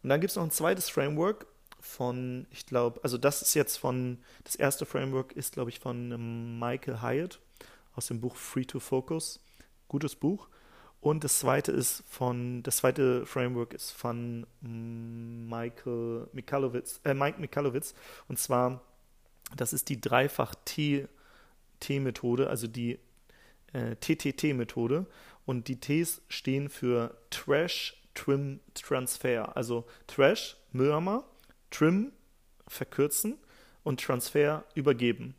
Und 0.01 0.09
dann 0.09 0.19
gibt 0.19 0.31
es 0.31 0.35
noch 0.35 0.43
ein 0.43 0.49
zweites 0.49 0.89
Framework, 0.89 1.45
von, 1.79 2.47
ich 2.49 2.65
glaube, 2.65 2.99
also 3.03 3.19
das 3.19 3.43
ist 3.43 3.53
jetzt 3.53 3.77
von, 3.77 4.17
das 4.43 4.55
erste 4.55 4.87
Framework 4.87 5.33
ist, 5.33 5.53
glaube 5.53 5.69
ich, 5.69 5.79
von 5.79 6.11
ähm, 6.11 6.57
Michael 6.57 7.03
Hyatt 7.03 7.39
aus 7.93 8.07
dem 8.07 8.21
Buch 8.21 8.35
Free 8.35 8.65
to 8.65 8.79
Focus. 8.79 9.39
Gutes 9.87 10.15
Buch. 10.15 10.47
Und 11.01 11.23
das 11.23 11.39
zweite 11.39 11.71
ist 11.71 12.03
von, 12.07 12.61
das 12.61 12.77
zweite 12.77 13.25
Framework 13.25 13.73
ist 13.73 13.89
von 13.91 14.45
Michael 14.61 16.27
Michalowitz, 16.31 17.01
äh, 17.03 17.15
Mike 17.15 17.41
Michalowitz. 17.41 17.95
Und 18.27 18.37
zwar, 18.37 18.81
das 19.57 19.73
ist 19.73 19.89
die 19.89 19.99
Dreifach-T-Methode, 19.99 22.49
also 22.49 22.67
die 22.67 22.99
äh, 23.73 23.95
TTT-Methode. 23.95 25.07
Und 25.45 25.67
die 25.67 25.79
Ts 25.79 26.21
stehen 26.29 26.69
für 26.69 27.17
Trash, 27.31 27.99
Trim, 28.13 28.59
Transfer. 28.75 29.57
Also 29.57 29.87
Trash, 30.05 30.55
Mülleimer, 30.71 31.23
Trim 31.71 32.11
verkürzen 32.67 33.39
und 33.83 34.01
Transfer 34.01 34.65
übergeben. 34.75 35.33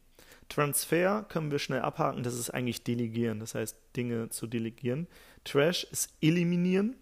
Transfer 0.48 1.24
können 1.28 1.50
wir 1.50 1.58
schnell 1.58 1.80
abhaken, 1.80 2.22
das 2.24 2.34
ist 2.34 2.50
eigentlich 2.50 2.84
delegieren, 2.84 3.40
das 3.40 3.54
heißt 3.54 3.76
Dinge 3.96 4.28
zu 4.28 4.46
delegieren. 4.46 5.06
Trash 5.44 5.84
ist 5.90 6.10
eliminieren 6.20 6.96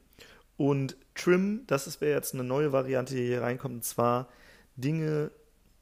und 0.56 0.97
Trim, 1.14 1.64
das 1.66 2.00
wäre 2.00 2.14
jetzt 2.14 2.35
eine 2.35 2.44
neue 2.44 2.73
Variante, 2.73 3.14
die 3.14 3.26
hier 3.26 3.42
reinkommt, 3.42 3.75
und 3.75 3.85
zwar 3.85 4.28
Dinge 4.76 5.30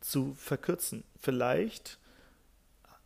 zu 0.00 0.34
verkürzen. 0.34 1.04
Vielleicht 1.20 1.98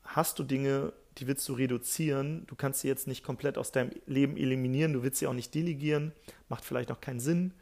hast 0.05 0.39
du 0.39 0.45
Dinge, 0.45 0.93
die 1.19 1.27
willst 1.27 1.47
du 1.49 1.53
reduzieren, 1.53 2.47
du 2.47 2.55
kannst 2.55 2.81
sie 2.81 2.89
jetzt 2.89 3.07
nicht 3.07 3.23
komplett 3.23 3.59
aus 3.59 3.73
deinem 3.73 3.91
Leben 4.07 4.37
eliminieren, 4.37 4.95
du 4.95 5.03
willst 5.03 5.19
sie 5.19 5.27
auch 5.27 5.35
nicht 5.35 5.55
delegieren, 5.55 6.13
macht 6.49 6.65
vielleicht 6.65 6.91
auch 6.91 7.01
keinen 7.01 7.21
Sinn 7.21 7.53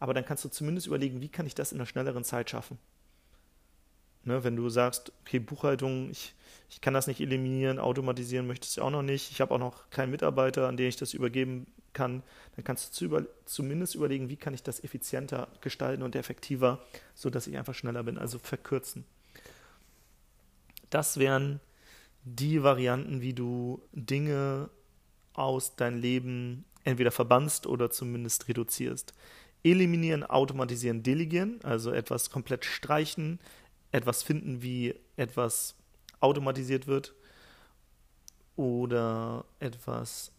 aber 0.00 0.14
dann 0.14 0.24
kannst 0.24 0.44
du 0.44 0.48
zumindest 0.48 0.86
überlegen, 0.86 1.20
wie 1.20 1.28
kann 1.28 1.46
ich 1.46 1.54
das 1.54 1.72
in 1.72 1.78
einer 1.78 1.86
schnelleren 1.86 2.24
Zeit 2.24 2.50
schaffen. 2.50 2.78
Ne, 4.28 4.44
wenn 4.44 4.56
du 4.56 4.68
sagst, 4.68 5.10
okay, 5.22 5.38
Buchhaltung, 5.38 6.10
ich, 6.10 6.34
ich 6.68 6.82
kann 6.82 6.92
das 6.92 7.06
nicht 7.06 7.18
eliminieren, 7.18 7.78
automatisieren 7.78 8.46
möchtest 8.46 8.76
du 8.76 8.82
auch 8.82 8.90
noch 8.90 9.00
nicht, 9.00 9.30
ich 9.30 9.40
habe 9.40 9.54
auch 9.54 9.58
noch 9.58 9.88
keinen 9.88 10.10
Mitarbeiter, 10.10 10.68
an 10.68 10.76
den 10.76 10.86
ich 10.86 10.96
das 10.96 11.14
übergeben 11.14 11.66
kann, 11.94 12.22
dann 12.54 12.62
kannst 12.62 12.90
du 12.90 12.92
zu 12.92 13.04
über, 13.06 13.24
zumindest 13.46 13.94
überlegen, 13.94 14.28
wie 14.28 14.36
kann 14.36 14.52
ich 14.52 14.62
das 14.62 14.84
effizienter 14.84 15.48
gestalten 15.62 16.02
und 16.02 16.14
effektiver, 16.14 16.78
sodass 17.14 17.46
ich 17.46 17.56
einfach 17.56 17.72
schneller 17.72 18.02
bin, 18.02 18.18
also 18.18 18.38
verkürzen. 18.38 19.06
Das 20.90 21.16
wären 21.16 21.58
die 22.22 22.62
Varianten, 22.62 23.22
wie 23.22 23.32
du 23.32 23.80
Dinge 23.92 24.68
aus 25.32 25.74
deinem 25.74 26.02
Leben 26.02 26.66
entweder 26.84 27.12
verbannst 27.12 27.66
oder 27.66 27.88
zumindest 27.90 28.46
reduzierst. 28.46 29.14
Eliminieren, 29.64 30.22
automatisieren, 30.22 31.02
delegieren, 31.02 31.60
also 31.62 31.92
etwas 31.92 32.28
komplett 32.28 32.66
streichen, 32.66 33.40
etwas 33.92 34.22
finden, 34.22 34.62
wie 34.62 34.94
etwas 35.16 35.76
automatisiert 36.20 36.86
wird 36.86 37.14
oder 38.56 39.44
etwas 39.60 40.32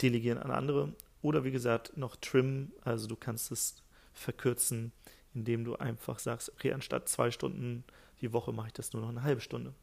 delegieren 0.00 0.38
an 0.38 0.50
andere 0.50 0.94
oder 1.22 1.44
wie 1.44 1.50
gesagt 1.50 1.96
noch 1.96 2.16
trim, 2.16 2.72
also 2.82 3.06
du 3.06 3.16
kannst 3.16 3.50
es 3.52 3.82
verkürzen, 4.12 4.92
indem 5.34 5.64
du 5.64 5.76
einfach 5.76 6.18
sagst, 6.18 6.50
okay, 6.52 6.72
anstatt 6.72 7.08
zwei 7.08 7.30
Stunden 7.30 7.84
die 8.20 8.32
Woche 8.32 8.52
mache 8.52 8.68
ich 8.68 8.72
das 8.72 8.92
nur 8.92 9.02
noch 9.02 9.10
eine 9.10 9.22
halbe 9.22 9.40
Stunde. 9.40 9.74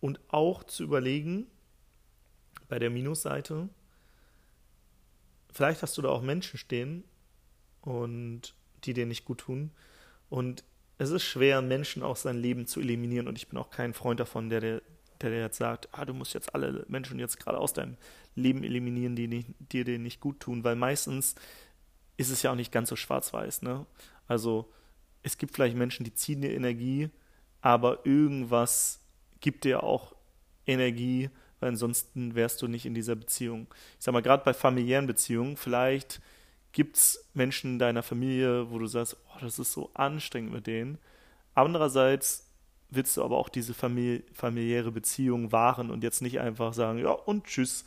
Und 0.00 0.20
auch 0.28 0.64
zu 0.64 0.84
überlegen, 0.84 1.46
bei 2.68 2.78
der 2.78 2.90
Minusseite, 2.90 3.68
vielleicht 5.52 5.82
hast 5.82 5.96
du 5.96 6.02
da 6.02 6.08
auch 6.10 6.22
Menschen 6.22 6.58
stehen 6.58 7.04
und 7.80 8.54
die 8.84 8.94
dir 8.94 9.06
nicht 9.06 9.24
gut 9.24 9.38
tun. 9.38 9.70
Und 10.28 10.64
es 10.98 11.10
ist 11.10 11.24
schwer, 11.24 11.62
Menschen 11.62 12.02
aus 12.02 12.22
seinem 12.22 12.40
Leben 12.40 12.66
zu 12.66 12.80
eliminieren. 12.80 13.28
Und 13.28 13.36
ich 13.36 13.48
bin 13.48 13.58
auch 13.58 13.70
kein 13.70 13.94
Freund 13.94 14.20
davon, 14.20 14.48
der 14.48 14.60
der, 14.60 14.82
der 15.20 15.40
jetzt 15.40 15.58
sagt, 15.58 15.88
ah, 15.92 16.04
du 16.04 16.14
musst 16.14 16.34
jetzt 16.34 16.54
alle 16.54 16.84
Menschen 16.88 17.18
jetzt 17.18 17.38
gerade 17.38 17.58
aus 17.58 17.72
deinem 17.72 17.96
Leben 18.34 18.62
eliminieren, 18.62 19.16
die, 19.16 19.44
dir 19.58 19.98
nicht 19.98 20.20
gut 20.20 20.40
tun. 20.40 20.64
Weil 20.64 20.76
meistens 20.76 21.34
ist 22.16 22.30
es 22.30 22.42
ja 22.42 22.52
auch 22.52 22.56
nicht 22.56 22.72
ganz 22.72 22.88
so 22.88 22.96
schwarz-weiß. 22.96 23.62
Ne? 23.62 23.86
Also 24.28 24.72
es 25.22 25.38
gibt 25.38 25.54
vielleicht 25.54 25.76
Menschen, 25.76 26.04
die 26.04 26.14
ziehen 26.14 26.42
dir 26.42 26.52
Energie, 26.52 27.10
aber 27.60 28.04
irgendwas 28.04 29.00
gibt 29.40 29.64
dir 29.64 29.82
auch 29.82 30.14
Energie, 30.66 31.30
weil 31.60 31.70
ansonsten 31.70 32.34
wärst 32.34 32.62
du 32.62 32.68
nicht 32.68 32.86
in 32.86 32.94
dieser 32.94 33.16
Beziehung. 33.16 33.66
Ich 33.98 34.04
sag 34.04 34.12
mal, 34.12 34.22
gerade 34.22 34.44
bei 34.44 34.54
familiären 34.54 35.06
Beziehungen, 35.06 35.56
vielleicht 35.56 36.20
gibt 36.72 36.96
es 36.96 37.28
Menschen 37.34 37.72
in 37.72 37.78
deiner 37.78 38.02
Familie, 38.02 38.70
wo 38.70 38.78
du 38.78 38.86
sagst, 38.86 39.16
oh, 39.34 39.38
das 39.40 39.58
ist 39.58 39.72
so 39.72 39.90
anstrengend 39.94 40.52
mit 40.52 40.66
denen. 40.66 40.98
Andererseits 41.54 42.50
willst 42.90 43.16
du 43.16 43.24
aber 43.24 43.36
auch 43.36 43.48
diese 43.48 43.74
famili 43.74 44.24
familiäre 44.32 44.92
Beziehung 44.92 45.52
wahren 45.52 45.90
und 45.90 46.02
jetzt 46.02 46.22
nicht 46.22 46.40
einfach 46.40 46.74
sagen, 46.74 46.98
ja 46.98 47.10
und 47.10 47.44
tschüss. 47.44 47.84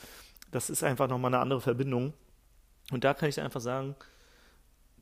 Das 0.51 0.69
ist 0.69 0.83
einfach 0.83 1.07
nochmal 1.07 1.33
eine 1.33 1.41
andere 1.41 1.61
Verbindung. 1.61 2.13
Und 2.91 3.03
da 3.03 3.13
kann 3.13 3.29
ich 3.29 3.41
einfach 3.41 3.61
sagen, 3.61 3.95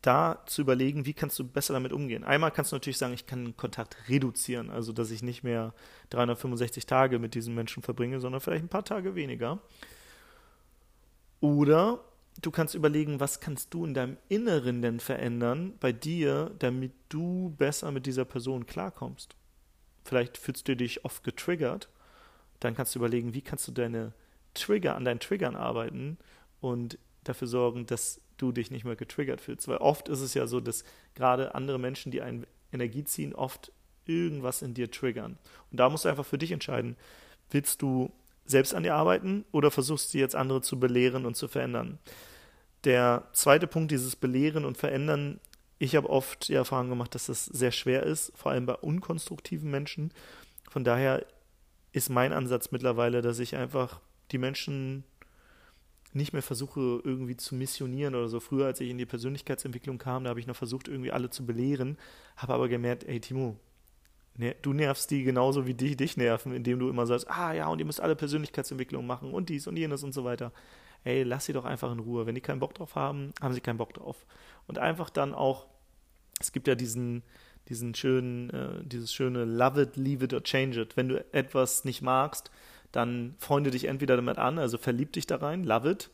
da 0.01 0.43
zu 0.45 0.61
überlegen, 0.61 1.05
wie 1.05 1.13
kannst 1.13 1.37
du 1.39 1.43
besser 1.43 1.73
damit 1.73 1.91
umgehen. 1.91 2.23
Einmal 2.23 2.51
kannst 2.51 2.71
du 2.71 2.75
natürlich 2.75 2.97
sagen, 2.97 3.13
ich 3.13 3.25
kann 3.25 3.57
Kontakt 3.57 3.97
reduzieren, 4.07 4.69
also 4.69 4.93
dass 4.93 5.11
ich 5.11 5.23
nicht 5.23 5.43
mehr 5.43 5.73
365 6.09 6.85
Tage 6.85 7.19
mit 7.19 7.33
diesen 7.33 7.55
Menschen 7.55 7.81
verbringe, 7.81 8.19
sondern 8.19 8.41
vielleicht 8.41 8.63
ein 8.63 8.69
paar 8.69 8.85
Tage 8.85 9.15
weniger. 9.15 9.59
Oder 11.41 11.99
du 12.41 12.51
kannst 12.51 12.75
überlegen, 12.75 13.19
was 13.19 13.39
kannst 13.39 13.73
du 13.73 13.85
in 13.85 13.93
deinem 13.93 14.17
Inneren 14.29 14.81
denn 14.81 14.99
verändern 14.99 15.73
bei 15.79 15.91
dir, 15.91 16.51
damit 16.59 16.93
du 17.09 17.55
besser 17.57 17.91
mit 17.91 18.05
dieser 18.05 18.25
Person 18.25 18.65
klarkommst. 18.65 19.35
vielleicht 20.03 20.37
fühlst 20.37 20.67
du 20.67 20.75
dich 20.75 21.03
oft 21.03 21.23
getriggert, 21.23 21.89
dann 22.59 22.75
kannst 22.75 22.93
du 22.93 22.99
überlegen, 22.99 23.33
wie 23.33 23.41
kannst 23.41 23.67
du 23.67 23.71
deine 23.71 24.13
Trigger 24.53 24.95
an 24.95 25.03
deinen 25.03 25.19
Triggern 25.19 25.55
arbeiten 25.55 26.17
und 26.61 26.99
dafür 27.23 27.47
sorgen, 27.47 27.85
dass 27.87 28.21
du 28.37 28.51
dich 28.51 28.71
nicht 28.71 28.85
mehr 28.85 28.95
getriggert 28.95 29.41
fühlst. 29.41 29.67
Weil 29.67 29.77
oft 29.77 30.09
ist 30.09 30.21
es 30.21 30.33
ja 30.33 30.47
so, 30.47 30.59
dass 30.59 30.83
gerade 31.15 31.55
andere 31.55 31.79
Menschen, 31.79 32.11
die 32.11 32.21
einen 32.21 32.45
Energie 32.71 33.03
ziehen, 33.03 33.33
oft 33.33 33.71
irgendwas 34.05 34.61
in 34.61 34.73
dir 34.73 34.91
triggern. 34.91 35.37
Und 35.71 35.79
da 35.79 35.89
musst 35.89 36.05
du 36.05 36.09
einfach 36.09 36.25
für 36.25 36.37
dich 36.37 36.51
entscheiden, 36.51 36.95
willst 37.49 37.81
du 37.81 38.11
selbst 38.45 38.73
an 38.73 38.83
dir 38.83 38.95
arbeiten 38.95 39.45
oder 39.51 39.71
versuchst 39.71 40.13
du 40.13 40.17
jetzt 40.17 40.35
andere 40.35 40.61
zu 40.61 40.79
belehren 40.79 41.25
und 41.25 41.35
zu 41.35 41.47
verändern? 41.47 41.99
Der 42.83 43.27
zweite 43.33 43.67
Punkt, 43.67 43.91
dieses 43.91 44.15
Belehren 44.15 44.65
und 44.65 44.77
Verändern, 44.77 45.39
ich 45.79 45.95
habe 45.95 46.09
oft 46.09 46.47
die 46.47 46.53
Erfahrung 46.53 46.89
gemacht, 46.89 47.15
dass 47.15 47.25
das 47.25 47.45
sehr 47.45 47.71
schwer 47.71 48.03
ist, 48.03 48.31
vor 48.35 48.51
allem 48.51 48.65
bei 48.65 48.75
unkonstruktiven 48.75 49.69
Menschen. 49.69 50.11
Von 50.69 50.83
daher 50.83 51.25
ist 51.91 52.09
mein 52.09 52.33
Ansatz 52.33 52.71
mittlerweile, 52.71 53.21
dass 53.21 53.39
ich 53.39 53.55
einfach 53.55 53.99
die 54.31 54.37
Menschen 54.37 55.03
nicht 56.13 56.31
mehr 56.31 56.41
versuche, 56.41 57.01
irgendwie 57.03 57.35
zu 57.35 57.55
missionieren 57.55 58.15
oder 58.15 58.29
so. 58.29 58.39
Früher, 58.39 58.67
als 58.67 58.79
ich 58.79 58.89
in 58.89 58.97
die 58.97 59.05
Persönlichkeitsentwicklung 59.05 59.97
kam, 59.97 60.23
da 60.23 60.29
habe 60.29 60.39
ich 60.39 60.47
noch 60.47 60.55
versucht, 60.55 60.87
irgendwie 60.87 61.11
alle 61.11 61.29
zu 61.29 61.45
belehren, 61.45 61.97
habe 62.37 62.53
aber 62.53 62.69
gemerkt, 62.69 63.03
ey 63.03 63.19
Timo, 63.19 63.59
du 64.61 64.73
nervst 64.73 65.11
die 65.11 65.23
genauso 65.23 65.65
wie 65.65 65.73
die 65.73 65.95
dich 65.95 66.17
nerven, 66.17 66.53
indem 66.53 66.79
du 66.79 66.89
immer 66.89 67.05
sagst, 67.05 67.29
ah 67.29 67.53
ja, 67.53 67.67
und 67.67 67.79
ihr 67.79 67.85
müsst 67.85 68.01
alle 68.01 68.15
Persönlichkeitsentwicklung 68.15 69.05
machen 69.07 69.33
und 69.33 69.49
dies 69.49 69.67
und 69.67 69.77
jenes 69.77 70.03
und 70.03 70.13
so 70.13 70.23
weiter. 70.23 70.51
Ey, 71.03 71.23
lass 71.23 71.45
sie 71.45 71.53
doch 71.53 71.65
einfach 71.65 71.91
in 71.91 71.99
Ruhe. 71.99 72.25
Wenn 72.25 72.35
die 72.35 72.41
keinen 72.41 72.59
Bock 72.59 72.73
drauf 72.73 72.95
haben, 72.95 73.31
haben 73.41 73.53
sie 73.53 73.61
keinen 73.61 73.77
Bock 73.77 73.93
drauf. 73.93 74.25
Und 74.67 74.79
einfach 74.79 75.09
dann 75.09 75.33
auch, 75.33 75.67
es 76.39 76.51
gibt 76.51 76.67
ja 76.67 76.75
diesen, 76.75 77.23
diesen 77.69 77.93
schönen, 77.95 78.49
äh, 78.49 78.83
dieses 78.83 79.13
schöne 79.13 79.45
Love 79.45 79.83
it, 79.83 79.95
leave 79.95 80.25
it 80.25 80.33
or 80.33 80.43
change 80.43 80.81
it. 80.81 80.97
Wenn 80.97 81.09
du 81.09 81.23
etwas 81.31 81.85
nicht 81.85 82.01
magst, 82.01 82.51
dann 82.91 83.35
freunde 83.39 83.71
dich 83.71 83.85
entweder 83.85 84.15
damit 84.15 84.37
an, 84.37 84.57
also 84.57 84.77
verlieb 84.77 85.11
dich 85.13 85.27
da 85.27 85.37
rein, 85.37 85.63
love 85.63 85.89
it, 85.89 86.09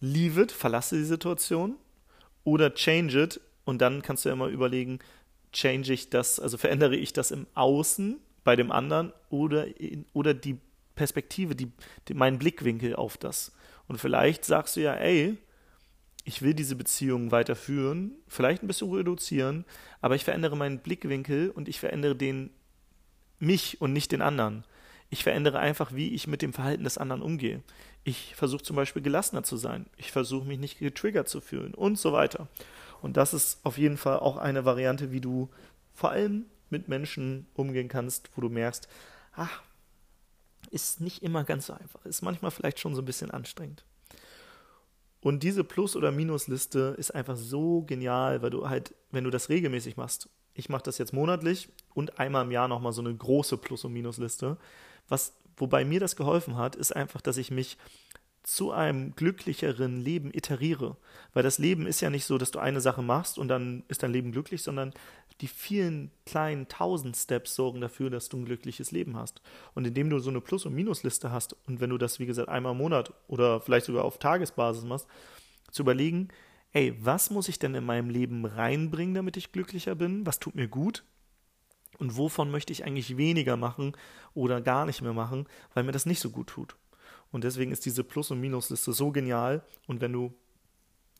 leave 0.00 0.40
it, 0.40 0.52
verlasse 0.52 0.96
die 0.96 1.04
Situation 1.04 1.76
oder 2.42 2.74
change 2.74 3.22
it 3.22 3.40
und 3.64 3.80
dann 3.80 4.02
kannst 4.02 4.24
du 4.24 4.28
ja 4.28 4.34
immer 4.34 4.48
überlegen, 4.48 4.98
change 5.54 5.92
ich 5.92 6.10
das, 6.10 6.38
also 6.38 6.58
verändere 6.58 6.96
ich 6.96 7.12
das 7.12 7.30
im 7.30 7.46
Außen 7.54 8.20
bei 8.42 8.56
dem 8.56 8.70
anderen 8.70 9.12
oder, 9.30 9.80
in, 9.80 10.04
oder 10.12 10.34
die 10.34 10.58
Perspektive, 10.94 11.56
die, 11.56 11.72
die, 12.08 12.14
meinen 12.14 12.38
Blickwinkel 12.38 12.94
auf 12.94 13.16
das. 13.16 13.52
Und 13.88 13.98
vielleicht 13.98 14.44
sagst 14.44 14.76
du 14.76 14.80
ja, 14.80 14.94
ey, 14.94 15.36
ich 16.24 16.42
will 16.42 16.54
diese 16.54 16.76
Beziehung 16.76 17.30
weiterführen, 17.30 18.12
vielleicht 18.28 18.62
ein 18.62 18.66
bisschen 18.66 18.92
reduzieren, 18.92 19.64
aber 20.00 20.14
ich 20.14 20.24
verändere 20.24 20.56
meinen 20.56 20.80
Blickwinkel 20.80 21.50
und 21.50 21.68
ich 21.68 21.80
verändere 21.80 22.16
den 22.16 22.50
mich 23.38 23.80
und 23.80 23.92
nicht 23.92 24.12
den 24.12 24.22
anderen. 24.22 24.64
Ich 25.10 25.22
verändere 25.22 25.58
einfach, 25.58 25.94
wie 25.94 26.14
ich 26.14 26.26
mit 26.26 26.42
dem 26.42 26.52
Verhalten 26.52 26.84
des 26.84 26.98
anderen 26.98 27.22
umgehe. 27.22 27.62
Ich 28.04 28.34
versuche 28.34 28.62
zum 28.62 28.76
Beispiel 28.76 29.02
gelassener 29.02 29.42
zu 29.42 29.56
sein. 29.56 29.86
Ich 29.96 30.12
versuche 30.12 30.46
mich 30.46 30.58
nicht 30.58 30.78
getriggert 30.78 31.28
zu 31.28 31.40
fühlen 31.40 31.74
und 31.74 31.98
so 31.98 32.12
weiter. 32.12 32.48
Und 33.04 33.18
das 33.18 33.34
ist 33.34 33.58
auf 33.64 33.76
jeden 33.76 33.98
Fall 33.98 34.18
auch 34.18 34.38
eine 34.38 34.64
Variante, 34.64 35.12
wie 35.12 35.20
du 35.20 35.50
vor 35.92 36.12
allem 36.12 36.46
mit 36.70 36.88
Menschen 36.88 37.46
umgehen 37.52 37.88
kannst, 37.88 38.30
wo 38.34 38.40
du 38.40 38.48
merkst, 38.48 38.88
ach, 39.34 39.60
ist 40.70 41.02
nicht 41.02 41.22
immer 41.22 41.44
ganz 41.44 41.66
so 41.66 41.74
einfach, 41.74 42.02
ist 42.06 42.22
manchmal 42.22 42.50
vielleicht 42.50 42.80
schon 42.80 42.94
so 42.94 43.02
ein 43.02 43.04
bisschen 43.04 43.30
anstrengend. 43.30 43.84
Und 45.20 45.42
diese 45.42 45.64
Plus- 45.64 45.96
oder 45.96 46.12
Minusliste 46.12 46.94
ist 46.96 47.14
einfach 47.14 47.36
so 47.36 47.82
genial, 47.82 48.40
weil 48.40 48.48
du 48.48 48.70
halt, 48.70 48.94
wenn 49.10 49.24
du 49.24 49.30
das 49.30 49.50
regelmäßig 49.50 49.98
machst, 49.98 50.30
ich 50.54 50.70
mache 50.70 50.84
das 50.84 50.96
jetzt 50.96 51.12
monatlich 51.12 51.68
und 51.92 52.18
einmal 52.18 52.46
im 52.46 52.52
Jahr 52.52 52.68
nochmal 52.68 52.94
so 52.94 53.02
eine 53.02 53.14
große 53.14 53.58
Plus- 53.58 53.84
und 53.84 53.92
Minusliste, 53.92 54.56
was, 55.10 55.34
wobei 55.58 55.84
mir 55.84 56.00
das 56.00 56.16
geholfen 56.16 56.56
hat, 56.56 56.74
ist 56.74 56.96
einfach, 56.96 57.20
dass 57.20 57.36
ich 57.36 57.50
mich 57.50 57.76
zu 58.44 58.70
einem 58.70 59.16
glücklicheren 59.16 60.00
Leben 60.00 60.30
iteriere. 60.32 60.96
Weil 61.32 61.42
das 61.42 61.58
Leben 61.58 61.86
ist 61.86 62.00
ja 62.00 62.10
nicht 62.10 62.26
so, 62.26 62.38
dass 62.38 62.50
du 62.50 62.58
eine 62.58 62.80
Sache 62.80 63.02
machst 63.02 63.38
und 63.38 63.48
dann 63.48 63.82
ist 63.88 64.02
dein 64.02 64.12
Leben 64.12 64.32
glücklich, 64.32 64.62
sondern 64.62 64.92
die 65.40 65.48
vielen 65.48 66.10
kleinen 66.26 66.68
tausend 66.68 67.16
Steps 67.16 67.56
sorgen 67.56 67.80
dafür, 67.80 68.10
dass 68.10 68.28
du 68.28 68.36
ein 68.36 68.44
glückliches 68.44 68.92
Leben 68.92 69.16
hast. 69.16 69.40
Und 69.74 69.86
indem 69.86 70.10
du 70.10 70.18
so 70.18 70.30
eine 70.30 70.40
Plus- 70.40 70.66
und 70.66 70.74
Minusliste 70.74 71.32
hast 71.32 71.56
und 71.66 71.80
wenn 71.80 71.90
du 71.90 71.98
das, 71.98 72.18
wie 72.18 72.26
gesagt, 72.26 72.48
einmal 72.48 72.72
im 72.72 72.78
Monat 72.78 73.12
oder 73.26 73.60
vielleicht 73.60 73.86
sogar 73.86 74.04
auf 74.04 74.18
Tagesbasis 74.18 74.84
machst, 74.84 75.08
zu 75.72 75.82
überlegen, 75.82 76.28
ey, 76.72 76.94
was 77.00 77.30
muss 77.30 77.48
ich 77.48 77.58
denn 77.58 77.74
in 77.74 77.84
meinem 77.84 78.10
Leben 78.10 78.44
reinbringen, 78.44 79.14
damit 79.14 79.36
ich 79.36 79.52
glücklicher 79.52 79.94
bin? 79.94 80.26
Was 80.26 80.38
tut 80.38 80.54
mir 80.54 80.68
gut? 80.68 81.02
und 81.98 82.16
wovon 82.16 82.50
möchte 82.50 82.72
ich 82.72 82.84
eigentlich 82.84 83.16
weniger 83.16 83.56
machen 83.56 83.92
oder 84.34 84.60
gar 84.60 84.86
nicht 84.86 85.02
mehr 85.02 85.12
machen, 85.12 85.46
weil 85.74 85.84
mir 85.84 85.92
das 85.92 86.06
nicht 86.06 86.20
so 86.20 86.30
gut 86.30 86.48
tut. 86.48 86.76
Und 87.34 87.42
deswegen 87.42 87.72
ist 87.72 87.84
diese 87.84 88.04
Plus- 88.04 88.30
und 88.30 88.40
Minusliste 88.40 88.92
so 88.92 89.10
genial. 89.10 89.64
Und 89.88 90.00
wenn 90.00 90.12
du, 90.12 90.32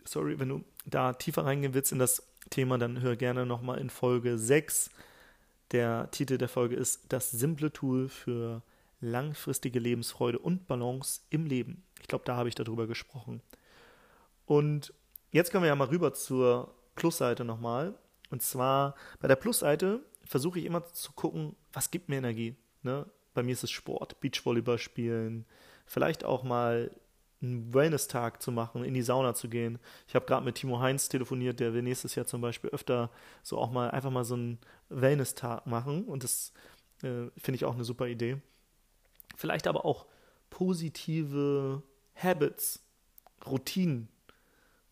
sorry, 0.04 0.38
wenn 0.38 0.48
du 0.48 0.64
da 0.86 1.12
tiefer 1.12 1.44
reingehen 1.44 1.74
willst 1.74 1.90
in 1.90 1.98
das 1.98 2.22
Thema, 2.50 2.78
dann 2.78 3.00
hör 3.00 3.16
gerne 3.16 3.44
nochmal 3.44 3.80
in 3.80 3.90
Folge 3.90 4.38
6. 4.38 4.90
Der 5.72 6.08
Titel 6.12 6.38
der 6.38 6.48
Folge 6.48 6.76
ist 6.76 7.06
Das 7.08 7.32
simple 7.32 7.72
Tool 7.72 8.08
für 8.08 8.62
langfristige 9.00 9.80
Lebensfreude 9.80 10.38
und 10.38 10.68
Balance 10.68 11.22
im 11.30 11.46
Leben. 11.46 11.82
Ich 12.00 12.06
glaube, 12.06 12.24
da 12.24 12.36
habe 12.36 12.48
ich 12.48 12.54
darüber 12.54 12.86
gesprochen. 12.86 13.42
Und 14.46 14.94
jetzt 15.32 15.50
kommen 15.50 15.64
wir 15.64 15.68
ja 15.68 15.74
mal 15.74 15.88
rüber 15.88 16.14
zur 16.14 16.72
Plusseite 16.94 17.44
nochmal. 17.44 17.92
Und 18.30 18.40
zwar 18.40 18.94
bei 19.18 19.26
der 19.26 19.34
Plusseite 19.34 19.98
versuche 20.24 20.60
ich 20.60 20.64
immer 20.64 20.86
zu 20.92 21.10
gucken, 21.14 21.56
was 21.72 21.90
gibt 21.90 22.08
mir 22.08 22.18
Energie. 22.18 22.54
Ne? 22.84 23.04
Bei 23.34 23.42
mir 23.42 23.50
ist 23.50 23.64
es 23.64 23.72
Sport, 23.72 24.20
Beachvolleyball 24.20 24.78
spielen, 24.78 25.44
vielleicht 25.86 26.24
auch 26.24 26.42
mal 26.42 26.90
einen 27.42 27.72
Wellness-Tag 27.74 28.42
zu 28.42 28.52
machen, 28.52 28.84
in 28.84 28.94
die 28.94 29.02
Sauna 29.02 29.34
zu 29.34 29.48
gehen. 29.48 29.78
Ich 30.08 30.14
habe 30.14 30.26
gerade 30.26 30.44
mit 30.44 30.56
Timo 30.56 30.80
Heinz 30.80 31.08
telefoniert, 31.08 31.60
der 31.60 31.74
will 31.74 31.82
nächstes 31.82 32.14
Jahr 32.14 32.26
zum 32.26 32.40
Beispiel 32.40 32.70
öfter 32.70 33.10
so 33.42 33.58
auch 33.58 33.70
mal 33.70 33.90
einfach 33.90 34.10
mal 34.10 34.24
so 34.24 34.34
einen 34.34 34.58
Wellness-Tag 34.88 35.66
machen 35.66 36.04
und 36.04 36.24
das 36.24 36.52
äh, 37.02 37.28
finde 37.36 37.56
ich 37.56 37.64
auch 37.64 37.74
eine 37.74 37.84
super 37.84 38.06
Idee. 38.06 38.38
Vielleicht 39.36 39.66
aber 39.66 39.84
auch 39.84 40.06
positive 40.50 41.82
Habits, 42.14 42.82
Routinen, 43.46 44.08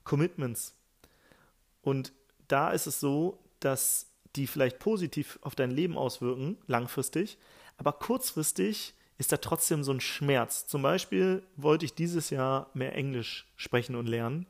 Commitments. 0.04 0.76
Und 1.82 2.12
da 2.48 2.70
ist 2.70 2.86
es 2.86 3.00
so, 3.00 3.38
dass 3.60 4.10
die 4.36 4.46
vielleicht 4.46 4.78
positiv 4.78 5.38
auf 5.42 5.54
dein 5.54 5.70
Leben 5.70 5.96
auswirken, 5.96 6.58
langfristig, 6.66 7.38
aber 7.76 7.92
kurzfristig 7.92 8.94
ist 9.22 9.32
da 9.32 9.38
trotzdem 9.38 9.82
so 9.82 9.92
ein 9.92 10.00
Schmerz. 10.00 10.66
Zum 10.66 10.82
Beispiel 10.82 11.42
wollte 11.56 11.84
ich 11.84 11.94
dieses 11.94 12.30
Jahr 12.30 12.70
mehr 12.74 12.94
Englisch 12.94 13.50
sprechen 13.56 13.96
und 13.96 14.06
lernen 14.06 14.46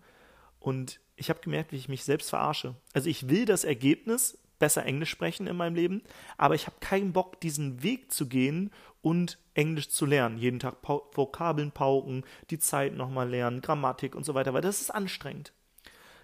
und 0.59 1.01
ich 1.17 1.31
habe 1.31 1.41
gemerkt, 1.41 1.73
wie 1.73 1.77
ich 1.77 1.89
mich 1.89 2.05
selbst 2.05 2.31
verarsche. 2.31 2.75
Also 2.93 3.09
ich 3.09 3.29
will 3.29 3.45
das 3.45 3.65
Ergebnis, 3.65 4.39
besser 4.59 4.85
Englisch 4.85 5.11
sprechen 5.11 5.47
in 5.47 5.57
meinem 5.57 5.75
Leben, 5.75 6.03
aber 6.37 6.55
ich 6.55 6.67
habe 6.67 6.77
keinen 6.81 7.13
Bock, 7.13 7.41
diesen 7.41 7.83
Weg 7.83 8.13
zu 8.13 8.27
gehen 8.27 8.71
und 9.03 9.39
Englisch 9.55 9.91
zu 9.91 10.07
lernen. 10.07 10.39
Jeden 10.39 10.59
Tag 10.59 10.77
Vokabeln 10.83 11.71
pauken, 11.71 12.25
die 12.51 12.59
Zeit 12.59 12.95
nochmal 12.95 13.29
lernen, 13.29 13.61
Grammatik 13.61 14.15
und 14.15 14.25
so 14.25 14.35
weiter, 14.35 14.55
weil 14.55 14.63
das 14.63 14.81
ist 14.81 14.91
anstrengend. 14.91 15.53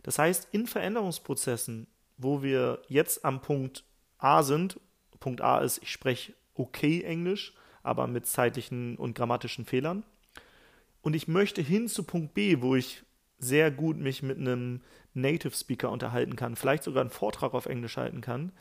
Das 0.03 0.19
heißt, 0.19 0.49
in 0.53 0.67
Veränderungsprozessen 0.67 1.87
wo 2.19 2.43
wir 2.43 2.83
jetzt 2.89 3.25
am 3.25 3.41
Punkt 3.41 3.85
A 4.19 4.43
sind. 4.43 4.79
Punkt 5.21 5.41
A 5.41 5.61
ist, 5.61 5.79
ich 5.83 5.91
spreche 5.91 6.35
okay 6.55 7.03
Englisch, 7.03 7.55
aber 7.83 8.07
mit 8.07 8.27
zeitlichen 8.27 8.97
und 8.97 9.15
grammatischen 9.15 9.65
Fehlern. 9.65 10.05
Und 11.03 11.15
ich 11.15 11.29
möchte 11.29 11.63
hin 11.63 11.89
zu 11.89 12.03
Punkt 12.03 12.35
B, 12.35 12.61
wo 12.61 12.75
ich 12.75 13.05
sehr 13.39 13.71
gut 13.71 13.97
mich 13.97 14.23
mit 14.23 14.39
einem 14.39 14.83
Native 15.15 15.55
Speaker 15.55 15.91
unterhalten 15.91 16.37
kann, 16.37 16.57
vielleicht 16.57 16.83
sogar 16.83 17.03
einen 17.03 17.11
Vortrag 17.11 17.55
auf 17.55 17.67
Englisch 17.67 17.97
halten 17.97 18.21
kann. 18.21 18.53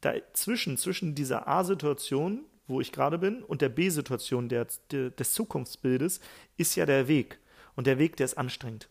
Dazwischen, 0.00 0.76
zwischen 0.76 1.14
dieser 1.14 1.48
A-Situation, 1.48 2.44
wo 2.66 2.80
ich 2.80 2.92
gerade 2.92 3.18
bin, 3.18 3.42
und 3.42 3.62
der 3.62 3.68
B-Situation 3.68 4.48
der, 4.48 4.66
der, 4.90 5.10
des 5.10 5.34
Zukunftsbildes, 5.34 6.20
ist 6.56 6.76
ja 6.76 6.86
der 6.86 7.08
Weg. 7.08 7.38
Und 7.74 7.86
der 7.86 7.98
Weg, 7.98 8.16
der 8.16 8.26
ist 8.26 8.38
anstrengend. 8.38 8.88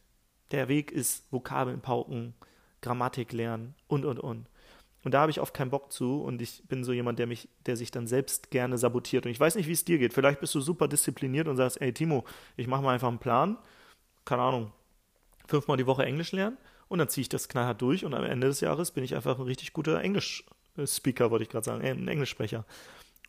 Der 0.52 0.68
Weg 0.68 0.92
ist 0.92 1.32
Vokabeln 1.32 1.82
pauken, 1.82 2.34
Grammatik 2.82 3.34
lernen 3.34 3.76
und, 3.88 4.06
und, 4.06 4.20
und. 4.20 4.48
Und 5.04 5.14
da 5.14 5.22
habe 5.22 5.32
ich 5.32 5.40
oft 5.40 5.54
keinen 5.54 5.70
Bock 5.70 5.92
zu 5.92 6.22
und 6.22 6.42
ich 6.42 6.64
bin 6.68 6.84
so 6.84 6.92
jemand, 6.92 7.20
der 7.20 7.28
mich, 7.28 7.50
der 7.66 7.78
sich 7.78 7.92
dann 7.92 8.08
selbst 8.08 8.52
gerne 8.52 8.78
sabotiert. 8.78 9.26
Und 9.26 9.32
ich 9.32 9.40
weiß 9.40 9.56
nicht, 9.56 9.68
wie 9.68 9.74
es 9.74 9.86
dir 9.86 10.00
geht. 10.00 10.14
Vielleicht 10.14 10.40
bist 10.40 10.54
du 10.56 10.60
super 10.60 10.88
diszipliniert 10.88 11.48
und 11.48 11.56
sagst, 11.56 11.82
ey 11.82 11.94
Timo, 11.94 12.26
ich 12.58 12.68
mache 12.68 12.82
mal 12.82 12.94
einfach 12.94 13.08
einen 13.08 13.20
Plan. 13.20 13.58
Keine 14.26 14.42
Ahnung, 14.42 14.72
fünfmal 15.48 15.78
die 15.78 15.86
Woche 15.86 16.04
Englisch 16.04 16.32
lernen 16.32 16.58
und 16.90 17.00
dann 17.00 17.10
ziehe 17.10 17.22
ich 17.22 17.30
das 17.30 17.48
knallhart 17.48 17.82
durch 17.82 18.06
und 18.06 18.14
am 18.14 18.24
Ende 18.24 18.48
des 18.48 18.60
Jahres 18.62 18.92
bin 18.92 19.04
ich 19.04 19.16
einfach 19.16 19.38
ein 19.40 19.46
richtig 19.46 19.74
guter 19.74 20.02
Englisch-Speaker, 20.02 21.32
wollte 21.32 21.44
ich 21.44 21.50
gerade 21.50 21.66
sagen, 21.66 21.84
äh, 21.84 21.92
ein 21.92 22.08
Englischsprecher. 22.08 22.66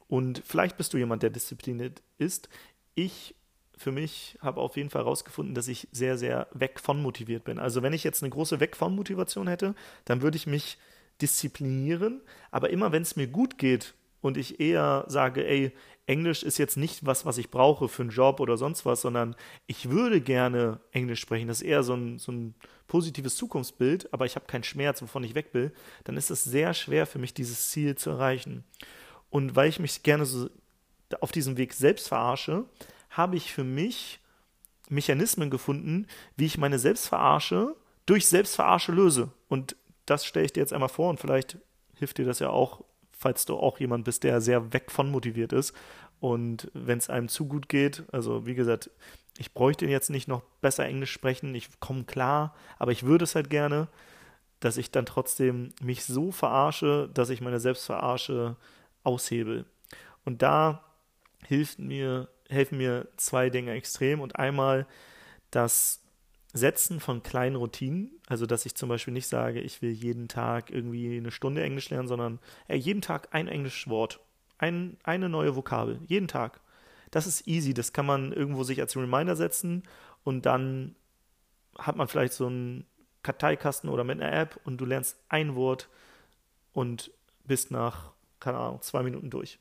Und 0.09 0.43
vielleicht 0.45 0.77
bist 0.77 0.95
du 0.95 0.99
jemand, 0.99 1.23
der 1.23 1.31
diszipliniert 1.31 2.03
ist. 2.17 2.49
Ich 2.95 3.35
für 3.77 3.93
mich 3.93 4.37
habe 4.41 4.61
auf 4.61 4.77
jeden 4.77 4.91
Fall 4.91 5.03
herausgefunden, 5.03 5.55
dass 5.55 5.69
ich 5.69 5.87
sehr, 5.93 6.19
sehr 6.19 6.49
weg 6.53 6.81
von 6.81 7.01
motiviert 7.01 7.45
bin. 7.45 7.61
Also 7.61 7.83
wenn 7.83 7.93
ich 7.93 8.03
jetzt 8.03 8.23
eine 8.23 8.31
große 8.31 8.59
Weg 8.59 8.77
von 8.77 8.95
Motivation 8.95 9.47
hätte, 9.47 9.75
dann 10.05 10.21
würde 10.21 10.37
ich 10.37 10.49
mich 10.49 10.79
disziplinieren, 11.21 12.21
aber 12.51 12.71
immer 12.71 12.93
wenn 12.93 13.03
es 13.03 13.17
mir 13.17 13.27
gut 13.27 13.59
geht, 13.59 13.95
und 14.21 14.37
ich 14.37 14.61
eher 14.61 15.05
sage, 15.09 15.47
ey, 15.47 15.73
Englisch 16.07 16.43
ist 16.43 16.59
jetzt 16.59 16.77
nicht 16.77 17.05
was, 17.05 17.27
was 17.27 17.39
ich 17.39 17.51
brauche 17.51 17.89
für 17.89 18.03
einen 18.03 18.11
Job 18.11 18.41
oder 18.41 18.57
sonst 18.57 18.87
was, 18.87 19.03
sondern 19.03 19.37
ich 19.67 19.91
würde 19.91 20.21
gerne 20.21 20.81
Englisch 20.91 21.21
sprechen. 21.21 21.49
Das 21.49 21.61
ist 21.61 21.69
eher 21.69 21.83
so 21.83 21.95
ein, 21.95 22.19
so 22.19 22.33
ein 22.33 22.55
positives 22.89 23.37
Zukunftsbild, 23.37 24.13
aber 24.13 24.25
ich 24.25 24.35
habe 24.35 24.47
keinen 24.47 24.65
Schmerz, 24.65 25.03
wovon 25.03 25.23
ich 25.23 25.35
weg 25.35 25.51
will. 25.53 25.73
Dann 26.05 26.17
ist 26.17 26.31
es 26.31 26.45
sehr 26.45 26.73
schwer 26.73 27.07
für 27.07 27.19
mich, 27.19 27.35
dieses 27.35 27.69
Ziel 27.69 27.95
zu 27.95 28.11
erreichen. 28.11 28.65
Und 29.31 29.55
weil 29.55 29.69
ich 29.69 29.79
mich 29.79 30.03
gerne 30.03 30.25
so 30.25 30.49
auf 31.21 31.31
diesem 31.31 31.59
Weg 31.59 31.75
selbst 31.75 32.09
verarsche, 32.09 32.65
habe 33.11 33.37
ich 33.37 33.53
für 33.53 33.65
mich 33.65 34.21
Mechanismen 34.89 35.51
gefunden, 35.51 36.07
wie 36.37 36.47
ich 36.47 36.57
meine 36.57 36.79
Selbstverarsche 36.79 37.77
durch 38.07 38.27
Selbstverarsche 38.27 38.93
löse. 38.93 39.31
Und 39.49 39.77
das 40.11 40.25
stelle 40.25 40.47
ich 40.47 40.53
dir 40.53 40.61
jetzt 40.61 40.73
einmal 40.73 40.89
vor 40.89 41.11
und 41.11 41.21
vielleicht 41.21 41.59
hilft 41.97 42.19
dir 42.19 42.25
das 42.25 42.39
ja 42.39 42.51
auch, 42.51 42.85
falls 43.13 43.45
du 43.45 43.57
auch 43.57 43.81
jemand 43.81 44.05
bist, 44.05 44.25
der 44.25 44.41
sehr 44.41 44.73
weg 44.73 44.91
von 44.91 45.11
motiviert 45.11 45.53
ist. 45.53 45.75
Und 46.21 46.71
wenn 46.75 46.99
es 46.99 47.11
einem 47.11 47.29
zu 47.29 47.47
gut 47.47 47.69
geht, 47.69 48.05
also 48.13 48.47
wie 48.47 48.55
gesagt, 48.55 48.91
ich 49.39 49.55
bräuchte 49.55 49.87
jetzt 49.87 50.11
nicht 50.11 50.27
noch 50.27 50.43
besser 50.61 50.85
Englisch 50.85 51.13
sprechen, 51.13 51.55
ich 51.55 51.81
komme 51.81 52.05
klar, 52.05 52.55
aber 52.79 52.91
ich 52.93 53.05
würde 53.05 53.25
es 53.25 53.35
halt 53.35 53.51
gerne, 53.51 53.89
dass 54.61 54.77
ich 54.77 54.91
dann 54.91 55.07
trotzdem 55.07 55.73
mich 55.81 56.05
so 56.05 56.33
verarsche, 56.33 57.09
dass 57.15 57.31
ich 57.31 57.41
meine 57.41 57.61
Selbstverarsche 57.61 58.57
aushebel. 59.05 59.65
Und 60.25 60.43
da 60.43 60.85
hilft 61.45 61.79
mir, 61.79 62.29
helfen 62.49 62.79
mir 62.79 63.09
zwei 63.17 63.51
Dinge 63.51 63.73
extrem. 63.73 64.21
Und 64.21 64.37
einmal 64.37 64.87
das 65.51 66.03
Setzen 66.53 66.99
von 66.99 67.23
kleinen 67.23 67.57
Routinen, 67.57 68.11
also 68.27 68.47
dass 68.47 68.65
ich 68.65 68.75
zum 68.75 68.89
Beispiel 68.89 69.13
nicht 69.13 69.29
sage, 69.29 69.61
ich 69.61 69.83
will 69.83 69.91
jeden 69.91 70.29
Tag 70.29 70.71
irgendwie 70.71 71.17
eine 71.17 71.31
Stunde 71.31 71.63
Englisch 71.63 71.91
lernen, 71.91 72.09
sondern 72.09 72.39
ey, 72.69 72.79
jeden 72.79 73.03
Tag 73.03 73.29
ein 73.33 73.49
englisches 73.49 73.89
Wort, 73.89 74.21
ein, 74.57 74.97
eine 75.03 75.29
neue 75.29 75.57
Vokabel, 75.57 76.01
jeden 76.07 76.29
Tag. 76.29 76.61
Das 77.11 77.27
ist 77.27 77.47
easy, 77.47 77.75
das 77.75 77.93
kann 77.93 78.07
man 78.07 78.33
irgendwo 78.33 78.65
sich 78.65 78.81
als 78.81 78.97
Reminder 78.97 79.37
setzen 79.37 79.83
und 80.25 80.47
dann 80.47 80.95
hat 81.77 81.97
man 81.97 82.09
vielleicht 82.09 82.33
so 82.33 82.47
einen 82.47 82.87
Karteikasten 83.23 83.91
oder 83.91 84.05
mit 84.05 84.21
einer 84.21 84.33
App 84.33 84.59
und 84.65 84.79
du 84.79 84.87
lernst 84.87 85.19
ein 85.29 85.55
Wort 85.55 85.89
und 86.73 87.11
bist 87.45 87.71
nach, 87.71 88.13
keine 88.41 88.59
Ahnung, 88.59 88.81
zwei 88.81 89.03
Minuten 89.03 89.31
durch. 89.31 89.59